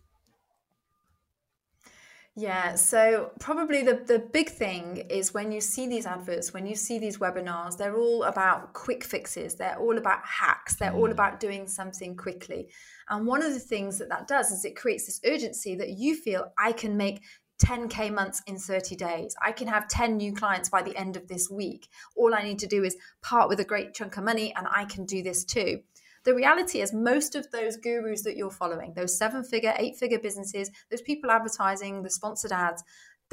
Yeah, 2.35 2.73
so 2.73 3.29
probably 3.39 3.83
the, 3.83 3.93
the 4.07 4.17
big 4.17 4.49
thing 4.49 4.97
is 5.07 5.35
when 5.35 5.51
you 5.51 5.61
see 5.61 5.85
these 5.85 6.07
adverts, 6.07 6.51
when 6.51 6.65
you 6.65 6.75
see 6.75 6.97
these 6.97 7.19
webinars, 7.19 7.77
they're 7.77 7.95
all 7.95 8.23
about 8.23 8.73
quick 8.73 9.03
fixes, 9.03 9.53
they're 9.53 9.77
all 9.77 9.99
about 9.99 10.25
hacks, 10.25 10.75
they're 10.75 10.91
mm. 10.91 10.97
all 10.97 11.11
about 11.11 11.39
doing 11.39 11.67
something 11.67 12.17
quickly. 12.17 12.69
And 13.09 13.27
one 13.27 13.43
of 13.43 13.53
the 13.53 13.59
things 13.59 13.99
that 13.99 14.09
that 14.09 14.27
does 14.27 14.51
is 14.51 14.65
it 14.65 14.75
creates 14.75 15.05
this 15.05 15.21
urgency 15.23 15.75
that 15.75 15.89
you 15.89 16.15
feel 16.15 16.51
I 16.57 16.71
can 16.71 16.97
make 16.97 17.21
10k 17.63 18.11
months 18.11 18.41
in 18.47 18.57
30 18.57 18.95
days. 18.95 19.35
I 19.39 19.51
can 19.51 19.67
have 19.67 19.87
10 19.87 20.17
new 20.17 20.33
clients 20.33 20.69
by 20.69 20.81
the 20.81 20.97
end 20.97 21.15
of 21.15 21.27
this 21.27 21.51
week. 21.51 21.87
All 22.15 22.33
I 22.33 22.41
need 22.41 22.57
to 22.59 22.67
do 22.67 22.83
is 22.83 22.97
part 23.21 23.47
with 23.47 23.59
a 23.59 23.63
great 23.63 23.93
chunk 23.93 24.17
of 24.17 24.23
money 24.23 24.53
and 24.55 24.67
I 24.71 24.85
can 24.85 25.05
do 25.05 25.21
this 25.21 25.45
too. 25.45 25.81
The 26.23 26.33
reality 26.33 26.81
is, 26.81 26.93
most 26.93 27.35
of 27.35 27.51
those 27.51 27.77
gurus 27.77 28.23
that 28.23 28.37
you're 28.37 28.49
following, 28.49 28.93
those 28.93 29.17
seven 29.17 29.43
figure, 29.43 29.73
eight 29.77 29.97
figure 29.97 30.19
businesses, 30.19 30.71
those 30.89 31.01
people 31.01 31.29
advertising, 31.29 32.01
the 32.01 32.09
sponsored 32.09 32.51
ads, 32.51 32.83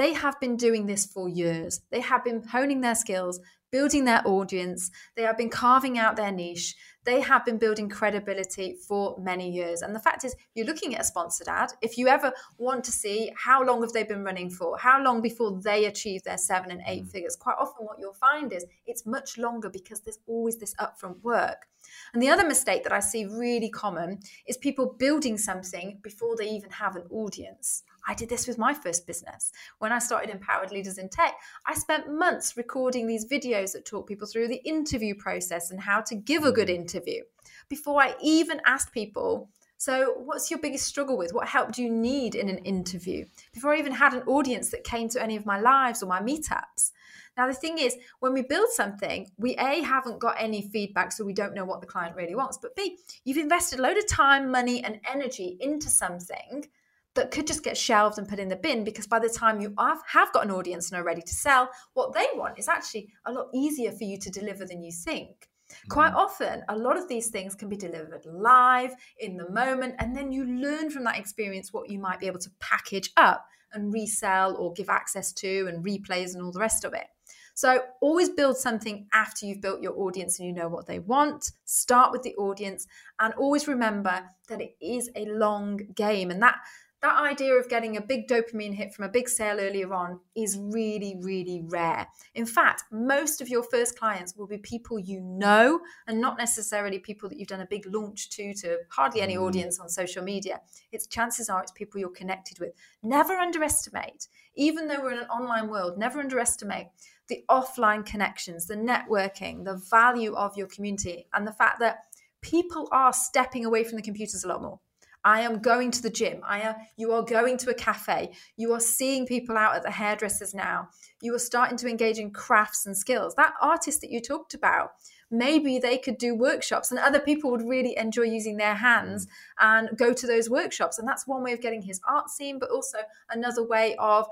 they 0.00 0.14
have 0.14 0.40
been 0.40 0.56
doing 0.56 0.86
this 0.86 1.04
for 1.04 1.28
years. 1.28 1.82
They 1.90 2.00
have 2.00 2.24
been 2.24 2.42
honing 2.42 2.80
their 2.80 2.94
skills, 2.94 3.38
building 3.70 4.06
their 4.06 4.22
audience, 4.24 4.90
they 5.14 5.22
have 5.24 5.36
been 5.36 5.50
carving 5.50 5.98
out 5.98 6.16
their 6.16 6.32
niche. 6.32 6.74
They 7.04 7.20
have 7.20 7.46
been 7.46 7.56
building 7.56 7.88
credibility 7.88 8.76
for 8.86 9.16
many 9.18 9.50
years. 9.50 9.80
And 9.80 9.94
the 9.94 10.00
fact 10.00 10.22
is, 10.24 10.36
you're 10.54 10.66
looking 10.66 10.94
at 10.94 11.00
a 11.00 11.04
sponsored 11.04 11.48
ad. 11.48 11.72
If 11.80 11.96
you 11.96 12.08
ever 12.08 12.32
want 12.58 12.84
to 12.84 12.92
see 12.92 13.30
how 13.36 13.64
long 13.64 13.80
have 13.80 13.92
they 13.92 14.02
been 14.02 14.22
running 14.22 14.50
for, 14.50 14.76
how 14.76 15.02
long 15.02 15.22
before 15.22 15.60
they 15.62 15.86
achieve 15.86 16.22
their 16.24 16.36
seven 16.36 16.70
and 16.70 16.82
eight 16.86 17.04
mm. 17.04 17.10
figures, 17.10 17.36
quite 17.36 17.56
often 17.58 17.86
what 17.86 17.98
you'll 17.98 18.12
find 18.12 18.52
is 18.52 18.66
it's 18.86 19.06
much 19.06 19.38
longer 19.38 19.70
because 19.70 20.00
there's 20.00 20.18
always 20.26 20.58
this 20.58 20.74
upfront 20.74 21.22
work. 21.22 21.66
And 22.12 22.22
the 22.22 22.28
other 22.28 22.46
mistake 22.46 22.82
that 22.84 22.92
I 22.92 23.00
see 23.00 23.24
really 23.24 23.70
common 23.70 24.20
is 24.46 24.58
people 24.58 24.94
building 24.98 25.38
something 25.38 26.00
before 26.02 26.36
they 26.36 26.50
even 26.50 26.70
have 26.70 26.96
an 26.96 27.04
audience. 27.10 27.82
I 28.10 28.14
did 28.14 28.28
this 28.28 28.48
with 28.48 28.58
my 28.58 28.74
first 28.74 29.06
business. 29.06 29.52
When 29.78 29.92
I 29.92 30.00
started 30.00 30.30
Empowered 30.30 30.72
Leaders 30.72 30.98
in 30.98 31.08
Tech, 31.08 31.34
I 31.64 31.74
spent 31.74 32.12
months 32.12 32.56
recording 32.56 33.06
these 33.06 33.24
videos 33.24 33.70
that 33.70 33.86
talk 33.86 34.08
people 34.08 34.26
through 34.26 34.48
the 34.48 34.60
interview 34.68 35.14
process 35.14 35.70
and 35.70 35.80
how 35.80 36.00
to 36.00 36.16
give 36.16 36.42
a 36.42 36.50
good 36.50 36.66
mm. 36.66 36.74
interview 36.74 37.22
before 37.68 38.02
I 38.02 38.16
even 38.20 38.60
asked 38.66 38.92
people. 38.92 39.48
So, 39.76 40.14
what's 40.24 40.50
your 40.50 40.58
biggest 40.58 40.86
struggle 40.86 41.16
with? 41.16 41.32
What 41.32 41.46
help 41.46 41.70
do 41.70 41.84
you 41.84 41.90
need 41.90 42.34
in 42.34 42.48
an 42.48 42.58
interview? 42.58 43.26
Before 43.52 43.74
I 43.74 43.78
even 43.78 43.92
had 43.92 44.12
an 44.12 44.24
audience 44.24 44.70
that 44.70 44.82
came 44.82 45.08
to 45.10 45.22
any 45.22 45.36
of 45.36 45.46
my 45.46 45.60
lives 45.60 46.02
or 46.02 46.06
my 46.06 46.20
meetups. 46.20 46.90
Now, 47.36 47.46
the 47.46 47.54
thing 47.54 47.78
is, 47.78 47.96
when 48.18 48.32
we 48.32 48.42
build 48.42 48.70
something, 48.70 49.30
we 49.38 49.54
A, 49.54 49.82
haven't 49.82 50.18
got 50.18 50.34
any 50.36 50.62
feedback, 50.62 51.12
so 51.12 51.24
we 51.24 51.32
don't 51.32 51.54
know 51.54 51.64
what 51.64 51.80
the 51.80 51.86
client 51.86 52.16
really 52.16 52.34
wants. 52.34 52.58
But 52.60 52.74
B, 52.74 52.98
you've 53.24 53.36
invested 53.36 53.78
a 53.78 53.82
load 53.82 53.98
of 53.98 54.08
time, 54.08 54.50
money, 54.50 54.82
and 54.82 54.98
energy 55.08 55.56
into 55.60 55.88
something 55.88 56.66
that 57.14 57.30
could 57.30 57.46
just 57.46 57.64
get 57.64 57.76
shelved 57.76 58.18
and 58.18 58.28
put 58.28 58.38
in 58.38 58.48
the 58.48 58.56
bin 58.56 58.84
because 58.84 59.06
by 59.06 59.18
the 59.18 59.28
time 59.28 59.60
you 59.60 59.74
have 59.78 60.32
got 60.32 60.44
an 60.44 60.50
audience 60.50 60.90
and 60.90 61.00
are 61.00 61.04
ready 61.04 61.22
to 61.22 61.34
sell, 61.34 61.68
what 61.94 62.14
they 62.14 62.26
want 62.34 62.58
is 62.58 62.68
actually 62.68 63.12
a 63.26 63.32
lot 63.32 63.48
easier 63.52 63.90
for 63.92 64.04
you 64.04 64.18
to 64.18 64.30
deliver 64.30 64.64
than 64.64 64.82
you 64.82 64.92
think. 64.92 65.48
Quite 65.88 66.12
mm. 66.12 66.16
often, 66.16 66.62
a 66.68 66.76
lot 66.76 66.96
of 66.96 67.08
these 67.08 67.28
things 67.28 67.54
can 67.54 67.68
be 67.68 67.76
delivered 67.76 68.26
live 68.26 68.92
in 69.18 69.36
the 69.36 69.48
moment, 69.50 69.94
and 69.98 70.16
then 70.16 70.32
you 70.32 70.44
learn 70.44 70.90
from 70.90 71.04
that 71.04 71.18
experience 71.18 71.72
what 71.72 71.88
you 71.88 71.98
might 71.98 72.20
be 72.20 72.26
able 72.26 72.40
to 72.40 72.50
package 72.60 73.10
up 73.16 73.46
and 73.72 73.92
resell 73.92 74.56
or 74.56 74.72
give 74.72 74.88
access 74.88 75.32
to 75.32 75.68
and 75.68 75.84
replays 75.84 76.34
and 76.34 76.42
all 76.42 76.52
the 76.52 76.58
rest 76.58 76.84
of 76.84 76.92
it. 76.92 77.06
So 77.54 77.82
always 78.00 78.30
build 78.30 78.56
something 78.56 79.06
after 79.12 79.46
you've 79.46 79.60
built 79.60 79.82
your 79.82 79.98
audience 79.98 80.38
and 80.38 80.48
you 80.48 80.54
know 80.54 80.68
what 80.68 80.86
they 80.86 80.98
want. 80.98 81.52
Start 81.64 82.10
with 82.10 82.22
the 82.22 82.34
audience 82.36 82.86
and 83.18 83.34
always 83.34 83.68
remember 83.68 84.24
that 84.48 84.60
it 84.60 84.76
is 84.80 85.10
a 85.14 85.26
long 85.26 85.78
game. 85.94 86.30
And 86.30 86.42
that 86.42 86.56
that 87.02 87.18
idea 87.22 87.54
of 87.54 87.68
getting 87.68 87.96
a 87.96 88.00
big 88.00 88.28
dopamine 88.28 88.74
hit 88.74 88.92
from 88.92 89.06
a 89.06 89.08
big 89.08 89.28
sale 89.28 89.58
earlier 89.58 89.92
on 89.94 90.20
is 90.36 90.58
really, 90.58 91.16
really 91.20 91.62
rare. 91.64 92.06
In 92.34 92.44
fact, 92.44 92.84
most 92.92 93.40
of 93.40 93.48
your 93.48 93.62
first 93.62 93.98
clients 93.98 94.36
will 94.36 94.46
be 94.46 94.58
people 94.58 94.98
you 94.98 95.20
know 95.20 95.80
and 96.06 96.20
not 96.20 96.36
necessarily 96.36 96.98
people 96.98 97.28
that 97.28 97.38
you've 97.38 97.48
done 97.48 97.62
a 97.62 97.66
big 97.66 97.86
launch 97.86 98.28
to, 98.30 98.52
to 98.54 98.78
hardly 98.90 99.22
any 99.22 99.36
mm. 99.36 99.42
audience 99.42 99.80
on 99.80 99.88
social 99.88 100.22
media. 100.22 100.60
It's 100.92 101.06
chances 101.06 101.48
are 101.48 101.62
it's 101.62 101.72
people 101.72 102.00
you're 102.00 102.10
connected 102.10 102.58
with. 102.60 102.74
Never 103.02 103.32
underestimate, 103.32 104.28
even 104.54 104.86
though 104.86 105.00
we're 105.00 105.12
in 105.12 105.20
an 105.20 105.28
online 105.28 105.70
world, 105.70 105.96
never 105.96 106.20
underestimate 106.20 106.88
the 107.28 107.44
offline 107.48 108.04
connections, 108.04 108.66
the 108.66 108.74
networking, 108.74 109.64
the 109.64 109.80
value 109.90 110.34
of 110.34 110.56
your 110.56 110.66
community, 110.66 111.26
and 111.32 111.46
the 111.46 111.52
fact 111.52 111.78
that 111.78 112.00
people 112.42 112.88
are 112.92 113.12
stepping 113.12 113.64
away 113.64 113.84
from 113.84 113.96
the 113.96 114.02
computers 114.02 114.44
a 114.44 114.48
lot 114.48 114.60
more 114.60 114.80
I 115.24 115.40
am 115.40 115.60
going 115.60 115.90
to 115.92 116.02
the 116.02 116.10
gym. 116.10 116.40
I 116.44 116.60
am, 116.60 116.74
you 116.96 117.12
are 117.12 117.22
going 117.22 117.58
to 117.58 117.70
a 117.70 117.74
cafe. 117.74 118.32
You 118.56 118.72
are 118.72 118.80
seeing 118.80 119.26
people 119.26 119.56
out 119.56 119.76
at 119.76 119.82
the 119.82 119.90
hairdressers 119.90 120.54
now. 120.54 120.88
You 121.20 121.34
are 121.34 121.40
starting 121.40 121.76
to 121.78 121.88
engage 121.88 122.18
in 122.18 122.30
crafts 122.30 122.86
and 122.86 122.96
skills. 122.96 123.34
That 123.34 123.54
artist 123.60 124.00
that 124.00 124.10
you 124.10 124.20
talked 124.20 124.54
about, 124.54 124.92
maybe 125.30 125.78
they 125.78 125.98
could 125.98 126.18
do 126.18 126.34
workshops 126.34 126.90
and 126.90 126.98
other 126.98 127.20
people 127.20 127.50
would 127.50 127.68
really 127.68 127.96
enjoy 127.96 128.22
using 128.22 128.56
their 128.56 128.74
hands 128.74 129.26
and 129.58 129.90
go 129.96 130.12
to 130.12 130.26
those 130.26 130.48
workshops. 130.48 130.98
And 130.98 131.06
that's 131.06 131.26
one 131.26 131.42
way 131.42 131.52
of 131.52 131.60
getting 131.60 131.82
his 131.82 132.00
art 132.08 132.30
seen, 132.30 132.58
but 132.58 132.70
also 132.70 132.98
another 133.30 133.66
way 133.66 133.96
of 133.98 134.26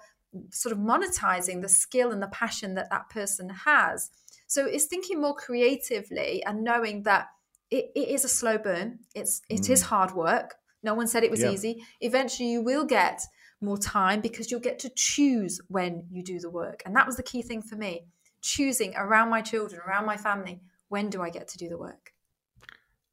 sort 0.50 0.72
of 0.72 0.78
monetizing 0.78 1.62
the 1.62 1.68
skill 1.68 2.12
and 2.12 2.22
the 2.22 2.28
passion 2.28 2.74
that 2.74 2.90
that 2.90 3.08
person 3.10 3.50
has. 3.50 4.10
So 4.46 4.64
it's 4.64 4.86
thinking 4.86 5.20
more 5.20 5.34
creatively 5.34 6.42
and 6.44 6.64
knowing 6.64 7.02
that 7.02 7.28
it, 7.70 7.90
it 7.94 8.08
is 8.08 8.24
a 8.24 8.28
slow 8.28 8.56
burn. 8.56 9.00
It's 9.14 9.42
it 9.48 9.62
mm. 9.62 9.70
is 9.70 9.82
hard 9.82 10.12
work. 10.12 10.54
No 10.82 10.94
one 10.94 11.06
said 11.06 11.24
it 11.24 11.30
was 11.30 11.42
yeah. 11.42 11.50
easy. 11.50 11.84
Eventually, 12.00 12.50
you 12.50 12.62
will 12.62 12.84
get 12.84 13.22
more 13.60 13.78
time 13.78 14.20
because 14.20 14.50
you'll 14.50 14.60
get 14.60 14.78
to 14.80 14.90
choose 14.94 15.60
when 15.68 16.06
you 16.10 16.22
do 16.22 16.38
the 16.38 16.50
work. 16.50 16.82
And 16.86 16.94
that 16.94 17.06
was 17.06 17.16
the 17.16 17.22
key 17.22 17.42
thing 17.42 17.62
for 17.62 17.76
me 17.76 18.04
choosing 18.40 18.94
around 18.96 19.30
my 19.30 19.40
children, 19.40 19.80
around 19.86 20.06
my 20.06 20.16
family, 20.16 20.60
when 20.88 21.10
do 21.10 21.22
I 21.22 21.30
get 21.30 21.48
to 21.48 21.58
do 21.58 21.68
the 21.68 21.78
work? 21.78 22.12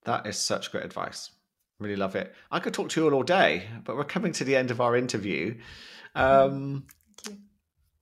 That 0.04 0.28
is 0.28 0.38
such 0.38 0.72
great 0.72 0.86
advice. 0.86 1.32
Really 1.80 1.96
love 1.96 2.16
it. 2.16 2.34
I 2.52 2.60
could 2.60 2.74
talk 2.74 2.90
to 2.90 3.02
you 3.02 3.08
all, 3.08 3.16
all 3.16 3.24
day, 3.24 3.68
but 3.84 3.98
we're 3.98 4.06
coming 4.06 4.32
to 4.34 4.44
the 4.44 4.56
end 4.56 4.72
of 4.72 4.80
our 4.80 4.96
interview. 4.96 5.60
Um, 6.14 6.86
you. 7.28 7.38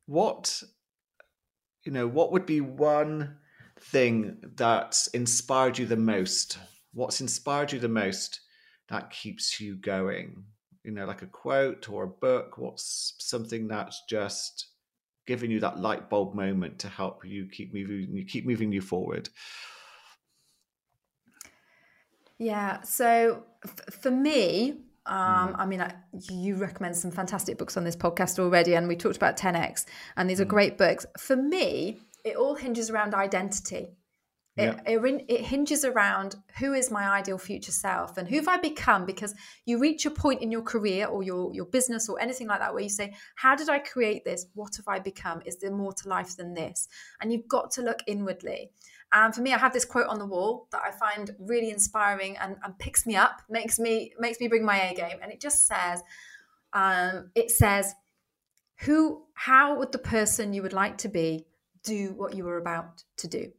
What, 0.05 0.61
you 1.83 1.91
know, 1.91 2.07
what 2.07 2.31
would 2.31 2.45
be 2.45 2.61
one 2.61 3.37
thing 3.79 4.37
that 4.55 5.07
inspired 5.13 5.77
you 5.77 5.85
the 5.85 5.97
most? 5.97 6.59
What's 6.93 7.21
inspired 7.21 7.71
you 7.71 7.79
the 7.79 7.87
most 7.87 8.41
that 8.93 9.09
keeps 9.09 9.59
you 9.59 9.75
going? 9.75 10.43
You 10.83 10.91
know, 10.91 11.05
like 11.05 11.23
a 11.23 11.27
quote 11.27 11.89
or 11.89 12.03
a 12.03 12.07
book? 12.07 12.57
What's 12.57 13.15
something 13.17 13.67
that's 13.67 14.03
just 14.07 14.67
giving 15.25 15.49
you 15.49 15.59
that 15.61 15.79
light 15.79 16.09
bulb 16.09 16.35
moment 16.35 16.79
to 16.79 16.89
help 16.89 17.25
you 17.25 17.47
keep 17.47 17.73
moving 17.73 18.09
you 18.13 18.25
keep 18.25 18.45
moving 18.45 18.71
you 18.71 18.81
forward? 18.81 19.29
Yeah. 22.37 22.81
So 22.81 23.43
f- 23.63 23.95
for 24.01 24.11
me, 24.11 24.71
um, 25.05 25.15
mm. 25.15 25.55
I 25.57 25.65
mean, 25.65 25.81
I, 25.81 25.93
you 26.29 26.55
recommend 26.55 26.95
some 26.95 27.11
fantastic 27.11 27.57
books 27.57 27.77
on 27.77 27.83
this 27.83 27.95
podcast 27.95 28.37
already, 28.37 28.75
and 28.75 28.87
we 28.87 28.95
talked 28.95 29.17
about 29.17 29.37
10x, 29.37 29.85
and 30.17 30.29
these 30.29 30.39
are 30.39 30.45
mm. 30.45 30.49
great 30.49 30.77
books. 30.77 31.05
For 31.17 31.35
me, 31.35 31.99
it 32.23 32.35
all 32.35 32.55
hinges 32.55 32.89
around 32.89 33.13
identity. 33.15 33.97
It, 34.55 34.79
it, 34.85 35.25
it, 35.29 35.41
hinges 35.41 35.83
around 35.83 36.35
who 36.59 36.73
is 36.73 36.91
my 36.91 37.09
ideal 37.09 37.39
future 37.39 37.71
self 37.71 38.17
and 38.17 38.27
who 38.27 38.35
have 38.35 38.47
I 38.47 38.57
become 38.57 39.03
because 39.03 39.33
you 39.65 39.79
reach 39.79 40.05
a 40.05 40.11
point 40.11 40.43
in 40.43 40.51
your 40.51 40.61
career 40.61 41.07
or 41.07 41.23
your, 41.23 41.51
your 41.55 41.65
business 41.65 42.07
or 42.07 42.21
anything 42.21 42.45
like 42.45 42.59
that 42.59 42.71
where 42.71 42.83
you 42.83 42.89
say, 42.89 43.15
How 43.35 43.55
did 43.55 43.67
I 43.67 43.79
create 43.79 44.23
this? 44.25 44.45
What 44.53 44.75
have 44.75 44.87
I 44.87 44.99
become? 44.99 45.41
Is 45.47 45.57
there 45.57 45.71
more 45.71 45.91
to 45.93 46.07
life 46.07 46.37
than 46.37 46.53
this? 46.53 46.87
And 47.19 47.31
you've 47.31 47.47
got 47.47 47.71
to 47.71 47.81
look 47.81 48.03
inwardly. 48.05 48.69
And 49.11 49.33
for 49.33 49.41
me, 49.41 49.53
I 49.53 49.57
have 49.57 49.73
this 49.73 49.85
quote 49.85 50.07
on 50.07 50.19
the 50.19 50.25
wall 50.25 50.67
that 50.71 50.81
I 50.85 50.91
find 50.91 51.35
really 51.39 51.71
inspiring 51.71 52.37
and, 52.37 52.57
and 52.63 52.77
picks 52.77 53.07
me 53.07 53.15
up, 53.15 53.41
makes 53.49 53.79
me 53.79 54.13
makes 54.19 54.39
me 54.39 54.47
bring 54.47 54.65
my 54.65 54.89
A 54.89 54.93
game. 54.93 55.17
And 55.23 55.31
it 55.31 55.41
just 55.41 55.65
says, 55.65 56.03
um, 56.73 57.31
it 57.33 57.49
says, 57.49 57.95
Who 58.81 59.23
how 59.33 59.79
would 59.79 59.91
the 59.91 59.97
person 59.97 60.53
you 60.53 60.61
would 60.61 60.73
like 60.73 60.99
to 60.99 61.09
be 61.09 61.47
do 61.83 62.13
what 62.15 62.35
you 62.35 62.43
were 62.43 62.57
about 62.57 63.03
to 63.17 63.27
do? 63.27 63.51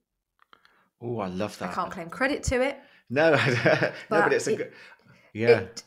Oh, 1.05 1.19
I 1.19 1.27
love 1.27 1.59
that. 1.59 1.71
I 1.71 1.75
can't 1.75 1.91
claim 1.91 2.09
credit 2.09 2.43
to 2.45 2.63
it. 2.63 2.79
No, 3.11 3.31
no, 3.65 3.93
but 4.09 4.33
it's 4.33 4.47
a 4.47 4.57
good. 4.57 4.73
Yeah. 5.35 5.61
It, 5.61 5.83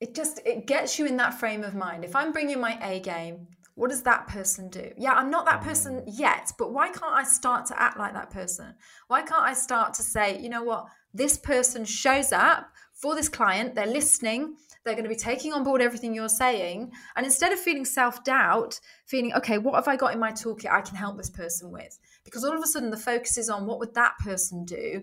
it 0.00 0.14
just 0.14 0.40
it 0.46 0.66
gets 0.66 0.98
you 0.98 1.06
in 1.06 1.18
that 1.18 1.34
frame 1.34 1.62
of 1.62 1.74
mind. 1.74 2.04
If 2.04 2.16
I'm 2.16 2.32
bringing 2.32 2.58
my 2.58 2.78
A 2.82 3.00
game, 3.00 3.48
what 3.74 3.90
does 3.90 4.02
that 4.04 4.26
person 4.28 4.68
do? 4.70 4.92
Yeah, 4.96 5.12
I'm 5.12 5.30
not 5.30 5.44
that 5.46 5.60
person 5.60 5.96
mm. 5.96 6.04
yet, 6.06 6.52
but 6.58 6.72
why 6.72 6.88
can't 6.88 7.14
I 7.14 7.24
start 7.24 7.66
to 7.66 7.80
act 7.80 7.98
like 7.98 8.14
that 8.14 8.30
person? 8.30 8.74
Why 9.08 9.22
can't 9.22 9.42
I 9.42 9.52
start 9.52 9.94
to 9.94 10.02
say, 10.02 10.40
you 10.40 10.48
know 10.48 10.62
what, 10.62 10.86
this 11.12 11.36
person 11.36 11.84
shows 11.84 12.32
up 12.32 12.70
for 12.94 13.14
this 13.14 13.28
client, 13.28 13.74
they're 13.74 13.86
listening, 13.86 14.56
they're 14.84 14.94
going 14.94 15.04
to 15.04 15.10
be 15.10 15.16
taking 15.16 15.52
on 15.52 15.64
board 15.64 15.82
everything 15.82 16.14
you're 16.14 16.28
saying. 16.28 16.92
And 17.16 17.24
instead 17.26 17.52
of 17.52 17.58
feeling 17.58 17.84
self 17.84 18.24
doubt, 18.24 18.80
feeling, 19.06 19.34
okay, 19.34 19.58
what 19.58 19.74
have 19.74 19.88
I 19.88 19.96
got 19.96 20.12
in 20.12 20.18
my 20.18 20.32
toolkit 20.32 20.70
I 20.70 20.80
can 20.80 20.96
help 20.96 21.16
this 21.16 21.30
person 21.30 21.70
with? 21.70 21.98
Because 22.24 22.44
all 22.44 22.54
of 22.54 22.62
a 22.62 22.66
sudden 22.66 22.90
the 22.90 22.96
focus 22.96 23.38
is 23.38 23.48
on 23.48 23.66
what 23.66 23.78
would 23.78 23.94
that 23.94 24.14
person 24.18 24.64
do? 24.64 25.02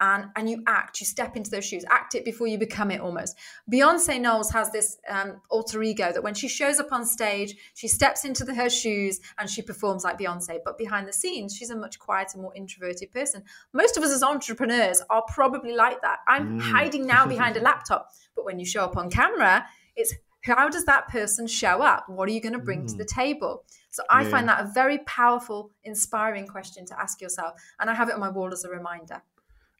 and 0.00 0.26
and 0.36 0.50
you 0.50 0.62
act 0.66 1.00
you 1.00 1.06
step 1.06 1.36
into 1.36 1.50
those 1.50 1.64
shoes 1.64 1.84
act 1.88 2.14
it 2.14 2.24
before 2.24 2.46
you 2.46 2.58
become 2.58 2.90
it 2.90 3.00
almost. 3.00 3.36
Beyonce 3.72 4.20
knowles 4.20 4.50
has 4.50 4.70
this 4.70 4.98
um, 5.08 5.40
alter 5.50 5.82
ego 5.82 6.12
that 6.12 6.22
when 6.22 6.34
she 6.34 6.48
shows 6.48 6.80
up 6.80 6.92
on 6.92 7.04
stage 7.06 7.54
she 7.74 7.88
steps 7.88 8.24
into 8.24 8.44
the, 8.44 8.54
her 8.54 8.68
shoes 8.68 9.20
and 9.38 9.48
she 9.48 9.62
performs 9.62 10.04
like 10.04 10.18
beyonce. 10.18 10.58
But 10.64 10.78
behind 10.78 11.06
the 11.06 11.12
scenes 11.12 11.56
she's 11.56 11.70
a 11.70 11.76
much 11.76 11.98
quieter 11.98 12.38
more 12.38 12.54
introverted 12.54 13.12
person. 13.12 13.44
Most 13.72 13.96
of 13.96 14.02
us 14.02 14.10
as 14.10 14.22
entrepreneurs 14.22 15.02
are 15.10 15.22
probably 15.28 15.74
like 15.74 16.00
that. 16.02 16.18
I'm 16.26 16.58
mm. 16.58 16.62
hiding 16.62 17.06
now 17.06 17.26
behind 17.26 17.56
a 17.56 17.60
laptop. 17.60 18.10
But 18.34 18.44
when 18.44 18.58
you 18.58 18.66
show 18.66 18.84
up 18.84 18.96
on 18.96 19.10
camera 19.10 19.64
it's 19.96 20.12
how 20.44 20.68
does 20.68 20.84
that 20.84 21.08
person 21.08 21.46
show 21.46 21.82
up 21.82 22.08
what 22.08 22.28
are 22.28 22.32
you 22.32 22.40
going 22.40 22.52
to 22.52 22.58
bring 22.58 22.82
mm. 22.82 22.88
to 22.88 22.96
the 22.96 23.04
table 23.04 23.64
so 23.90 24.02
i 24.10 24.22
yeah. 24.22 24.28
find 24.28 24.48
that 24.48 24.64
a 24.64 24.70
very 24.72 24.98
powerful 24.98 25.70
inspiring 25.84 26.46
question 26.46 26.84
to 26.84 26.98
ask 27.00 27.20
yourself 27.20 27.54
and 27.80 27.90
i 27.90 27.94
have 27.94 28.08
it 28.08 28.14
on 28.14 28.20
my 28.20 28.28
wall 28.28 28.52
as 28.52 28.64
a 28.64 28.68
reminder 28.68 29.22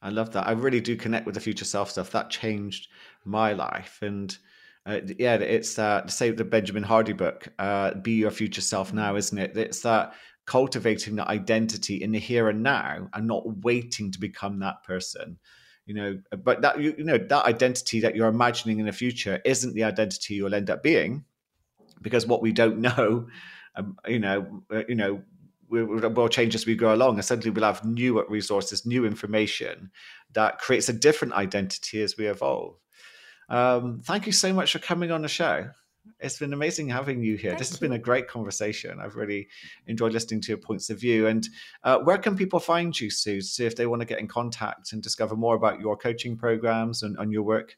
I 0.02 0.10
love 0.10 0.32
that. 0.32 0.46
I 0.46 0.52
really 0.52 0.82
do 0.82 0.96
connect 0.96 1.24
with 1.24 1.34
the 1.34 1.40
future 1.40 1.64
self 1.64 1.90
stuff. 1.90 2.10
That 2.10 2.28
changed 2.28 2.88
my 3.24 3.54
life. 3.54 4.00
And 4.02 4.36
uh, 4.84 5.00
yeah, 5.18 5.36
it's 5.36 5.78
uh, 5.78 6.06
say 6.06 6.30
the 6.30 6.44
Benjamin 6.44 6.82
Hardy 6.82 7.14
book, 7.14 7.48
uh, 7.58 7.94
"Be 7.94 8.12
Your 8.12 8.30
Future 8.30 8.60
Self 8.60 8.92
Now," 8.92 9.16
isn't 9.16 9.38
it? 9.38 9.56
It's 9.56 9.80
that 9.80 10.12
cultivating 10.44 11.16
that 11.16 11.28
identity 11.28 12.02
in 12.02 12.12
the 12.12 12.18
here 12.18 12.50
and 12.50 12.62
now, 12.62 13.08
and 13.14 13.26
not 13.26 13.64
waiting 13.64 14.12
to 14.12 14.20
become 14.20 14.58
that 14.58 14.84
person. 14.84 15.38
You 15.87 15.95
know, 15.95 16.18
but 16.43 16.62
that 16.62 16.80
you, 16.80 16.95
you 16.97 17.05
know 17.05 17.18
that 17.18 17.45
identity 17.45 18.01
that 18.01 18.16
you're 18.16 18.28
imagining 18.28 18.78
in 18.78 18.87
the 18.87 18.93
future 18.93 19.41
isn't 19.45 19.74
the 19.74 19.85
identity 19.85 20.35
you'll 20.35 20.55
end 20.55 20.70
up 20.70 20.82
being, 20.82 21.24
because 22.01 22.26
what 22.26 22.41
we 22.41 22.53
don't 22.53 22.78
know, 22.78 23.28
um, 23.76 23.99
you 24.07 24.18
know, 24.18 24.62
uh, 24.72 24.82
you 24.89 24.95
know, 24.95 25.22
will 25.68 26.28
change 26.28 26.55
as 26.55 26.66
we 26.66 26.74
go 26.74 26.95
along. 26.95 27.16
And 27.16 27.24
suddenly 27.24 27.51
we'll 27.51 27.64
have 27.64 27.85
new 27.85 28.24
resources, 28.28 28.87
new 28.87 29.05
information 29.05 29.91
that 30.32 30.59
creates 30.59 30.89
a 30.89 30.93
different 30.93 31.35
identity 31.35 32.03
as 32.03 32.16
we 32.16 32.26
evolve. 32.26 32.76
Um, 33.49 34.01
thank 34.05 34.26
you 34.26 34.32
so 34.32 34.53
much 34.53 34.72
for 34.72 34.78
coming 34.78 35.11
on 35.11 35.22
the 35.22 35.28
show. 35.28 35.70
It's 36.20 36.38
been 36.38 36.52
amazing 36.52 36.88
having 36.88 37.22
you 37.22 37.36
here. 37.36 37.50
Thank 37.50 37.59
this 37.59 37.68
has 37.70 37.80
you. 37.80 37.88
been 37.88 37.96
a 37.96 37.98
great 37.98 38.28
conversation. 38.28 39.00
I've 39.00 39.16
really 39.16 39.48
enjoyed 39.86 40.12
listening 40.12 40.40
to 40.42 40.48
your 40.48 40.59
points 40.59 40.90
of 40.90 41.00
view. 41.00 41.26
And 41.26 41.48
uh, 41.82 41.98
where 41.98 42.18
can 42.18 42.36
people 42.36 42.61
find 42.61 42.98
you, 42.98 43.11
Sue, 43.11 43.40
if 43.59 43.76
they 43.76 43.86
want 43.86 44.00
to 44.00 44.07
get 44.07 44.20
in 44.20 44.28
contact 44.28 44.92
and 44.92 45.02
discover 45.02 45.36
more 45.36 45.55
about 45.55 45.80
your 45.80 45.96
coaching 45.96 46.36
programs 46.36 47.02
and, 47.02 47.16
and 47.18 47.32
your 47.32 47.42
work? 47.42 47.76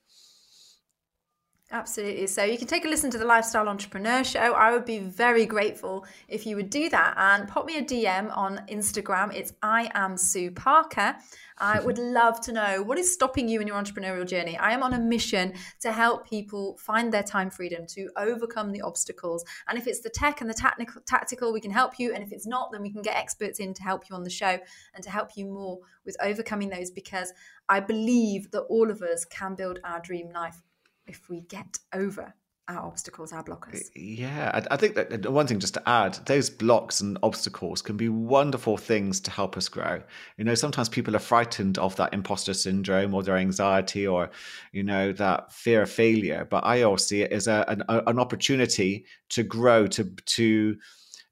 Absolutely. 1.72 2.28
So 2.28 2.44
you 2.44 2.58
can 2.58 2.68
take 2.68 2.84
a 2.84 2.88
listen 2.88 3.10
to 3.10 3.18
the 3.18 3.24
Lifestyle 3.24 3.68
Entrepreneur 3.68 4.22
Show. 4.22 4.38
I 4.38 4.70
would 4.70 4.84
be 4.84 5.00
very 5.00 5.46
grateful 5.46 6.06
if 6.28 6.46
you 6.46 6.54
would 6.54 6.70
do 6.70 6.88
that 6.90 7.14
and 7.16 7.48
pop 7.48 7.66
me 7.66 7.76
a 7.78 7.82
DM 7.82 8.34
on 8.36 8.64
Instagram. 8.70 9.34
It's 9.34 9.52
I 9.64 9.90
am 9.92 10.16
Sue 10.16 10.52
Parker. 10.52 11.16
I 11.58 11.80
would 11.84 11.98
love 11.98 12.40
to 12.42 12.52
know 12.52 12.84
what 12.84 12.98
is 12.98 13.12
stopping 13.12 13.48
you 13.48 13.60
in 13.60 13.66
your 13.66 13.82
entrepreneurial 13.82 14.24
journey. 14.24 14.56
I 14.56 14.70
am 14.74 14.84
on 14.84 14.92
a 14.92 14.98
mission 15.00 15.54
to 15.80 15.90
help 15.90 16.30
people 16.30 16.76
find 16.78 17.12
their 17.12 17.24
time 17.24 17.50
freedom, 17.50 17.84
to 17.88 18.10
overcome 18.16 18.70
the 18.70 18.82
obstacles. 18.82 19.44
And 19.66 19.76
if 19.76 19.88
it's 19.88 20.00
the 20.00 20.10
tech 20.10 20.40
and 20.40 20.48
the 20.48 20.54
technical, 20.54 21.02
tactical, 21.02 21.52
we 21.52 21.60
can 21.60 21.72
help 21.72 21.98
you. 21.98 22.14
And 22.14 22.22
if 22.22 22.30
it's 22.30 22.46
not, 22.46 22.70
then 22.70 22.80
we 22.80 22.92
can 22.92 23.02
get 23.02 23.16
experts 23.16 23.58
in 23.58 23.74
to 23.74 23.82
help 23.82 24.08
you 24.08 24.14
on 24.14 24.22
the 24.22 24.30
show 24.30 24.56
and 24.94 25.02
to 25.02 25.10
help 25.10 25.30
you 25.36 25.46
more 25.46 25.80
with 26.04 26.16
overcoming 26.22 26.68
those 26.68 26.92
because 26.92 27.32
I 27.68 27.80
believe 27.80 28.52
that 28.52 28.62
all 28.68 28.88
of 28.88 29.02
us 29.02 29.24
can 29.24 29.56
build 29.56 29.80
our 29.82 29.98
dream 29.98 30.30
life 30.30 30.62
if 31.06 31.28
we 31.28 31.40
get 31.42 31.78
over 31.92 32.34
our 32.68 32.84
obstacles, 32.84 33.32
our 33.32 33.44
blockers. 33.44 33.86
Uh, 33.86 33.90
yeah, 33.94 34.50
I, 34.52 34.74
I 34.74 34.76
think 34.76 34.96
that 34.96 35.30
one 35.30 35.46
thing 35.46 35.60
just 35.60 35.74
to 35.74 35.88
add, 35.88 36.14
those 36.26 36.50
blocks 36.50 37.00
and 37.00 37.16
obstacles 37.22 37.80
can 37.80 37.96
be 37.96 38.08
wonderful 38.08 38.76
things 38.76 39.20
to 39.20 39.30
help 39.30 39.56
us 39.56 39.68
grow. 39.68 40.02
You 40.36 40.44
know, 40.44 40.56
sometimes 40.56 40.88
people 40.88 41.14
are 41.14 41.20
frightened 41.20 41.78
of 41.78 41.94
that 41.96 42.12
imposter 42.12 42.54
syndrome 42.54 43.14
or 43.14 43.22
their 43.22 43.36
anxiety 43.36 44.06
or, 44.06 44.30
you 44.72 44.82
know, 44.82 45.12
that 45.12 45.52
fear 45.52 45.82
of 45.82 45.90
failure. 45.90 46.44
But 46.50 46.64
I 46.64 46.82
always 46.82 47.06
see 47.06 47.22
it 47.22 47.30
as 47.30 47.46
a, 47.46 47.64
an, 47.68 47.84
an 47.88 48.18
opportunity 48.18 49.04
to 49.30 49.44
grow, 49.44 49.86
to 49.88 50.04
to 50.04 50.76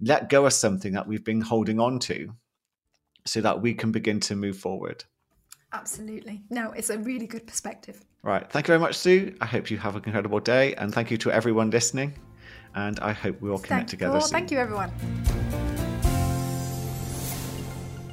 let 0.00 0.28
go 0.28 0.46
of 0.46 0.52
something 0.52 0.92
that 0.92 1.08
we've 1.08 1.24
been 1.24 1.40
holding 1.40 1.80
on 1.80 1.98
to, 2.00 2.32
so 3.26 3.40
that 3.40 3.60
we 3.60 3.74
can 3.74 3.90
begin 3.90 4.20
to 4.20 4.36
move 4.36 4.58
forward. 4.58 5.04
Absolutely. 5.74 6.40
No, 6.50 6.70
it's 6.70 6.90
a 6.90 6.98
really 6.98 7.26
good 7.26 7.48
perspective. 7.48 8.00
Right. 8.22 8.48
Thank 8.48 8.68
you 8.68 8.72
very 8.72 8.78
much, 8.78 8.96
Sue. 8.96 9.34
I 9.40 9.46
hope 9.46 9.70
you 9.70 9.76
have 9.78 9.96
an 9.96 10.04
incredible 10.06 10.38
day. 10.38 10.74
And 10.76 10.94
thank 10.94 11.10
you 11.10 11.18
to 11.18 11.32
everyone 11.32 11.70
listening. 11.70 12.14
And 12.76 13.00
I 13.00 13.12
hope 13.12 13.40
we 13.40 13.50
all 13.50 13.58
connect 13.58 13.68
thank 13.68 13.88
together. 13.88 14.20
soon. 14.20 14.30
Thank 14.30 14.50
you, 14.52 14.58
everyone. 14.58 14.90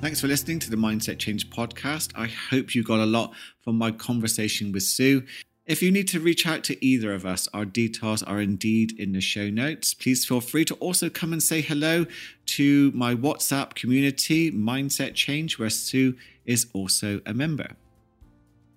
Thanks 0.01 0.20
for 0.20 0.28
listening 0.28 0.57
to 0.59 0.72
the 0.72 0.76
Mindset 0.76 1.20
Change 1.20 1.51
podcast. 1.51 2.12
I 2.16 2.26
hope 2.26 2.74
you 2.74 2.84
got 2.84 2.99
a 2.99 3.05
lot 3.05 3.36
from 3.59 3.78
my 3.78 3.91
conversation 3.91 4.72
with 4.72 4.82
Sue. 4.82 5.24
If 5.68 5.84
you 5.84 5.91
need 5.91 6.07
to 6.07 6.20
reach 6.20 6.47
out 6.47 6.64
to 6.66 6.86
either 6.86 7.14
of 7.14 7.24
us, 7.24 7.47
our 7.53 7.66
details 7.66 8.24
are 8.24 8.41
indeed 8.41 8.99
in 8.99 9.12
the 9.12 9.22
show 9.22 9.51
notes. 9.51 9.93
Please 9.93 10.26
feel 10.26 10.41
free 10.41 10.66
to 10.66 10.74
also 10.76 11.07
come 11.07 11.34
and 11.34 11.41
say 11.41 11.62
hello 11.62 12.07
to 12.47 12.91
my 12.95 13.14
WhatsApp 13.14 13.76
community, 13.76 14.51
Mindset 14.51 15.14
Change, 15.14 15.59
where 15.59 15.70
Sue 15.70 16.16
is 16.45 16.66
also 16.74 17.22
a 17.28 17.34
member. 17.36 17.76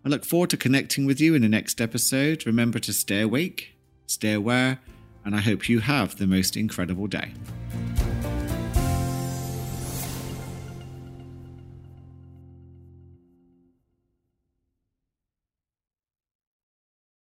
I 0.05 0.11
look 0.11 0.27
forward 0.27 0.51
to 0.51 0.59
connecting 0.59 1.07
with 1.07 1.23
you 1.23 1.35
in 1.35 1.41
the 1.41 1.49
next 1.49 1.81
episode. 1.81 2.45
Remember 2.45 2.79
to 2.81 2.93
stay 2.93 3.23
awake, 3.23 3.73
stay 4.07 4.35
aware, 4.35 4.81
and 5.25 5.35
I 5.35 5.41
hope 5.41 5.71
you 5.71 5.81
have 5.81 6.19
the 6.19 6.27
most 6.27 6.55
incredible 6.55 7.07
day. 7.07 7.33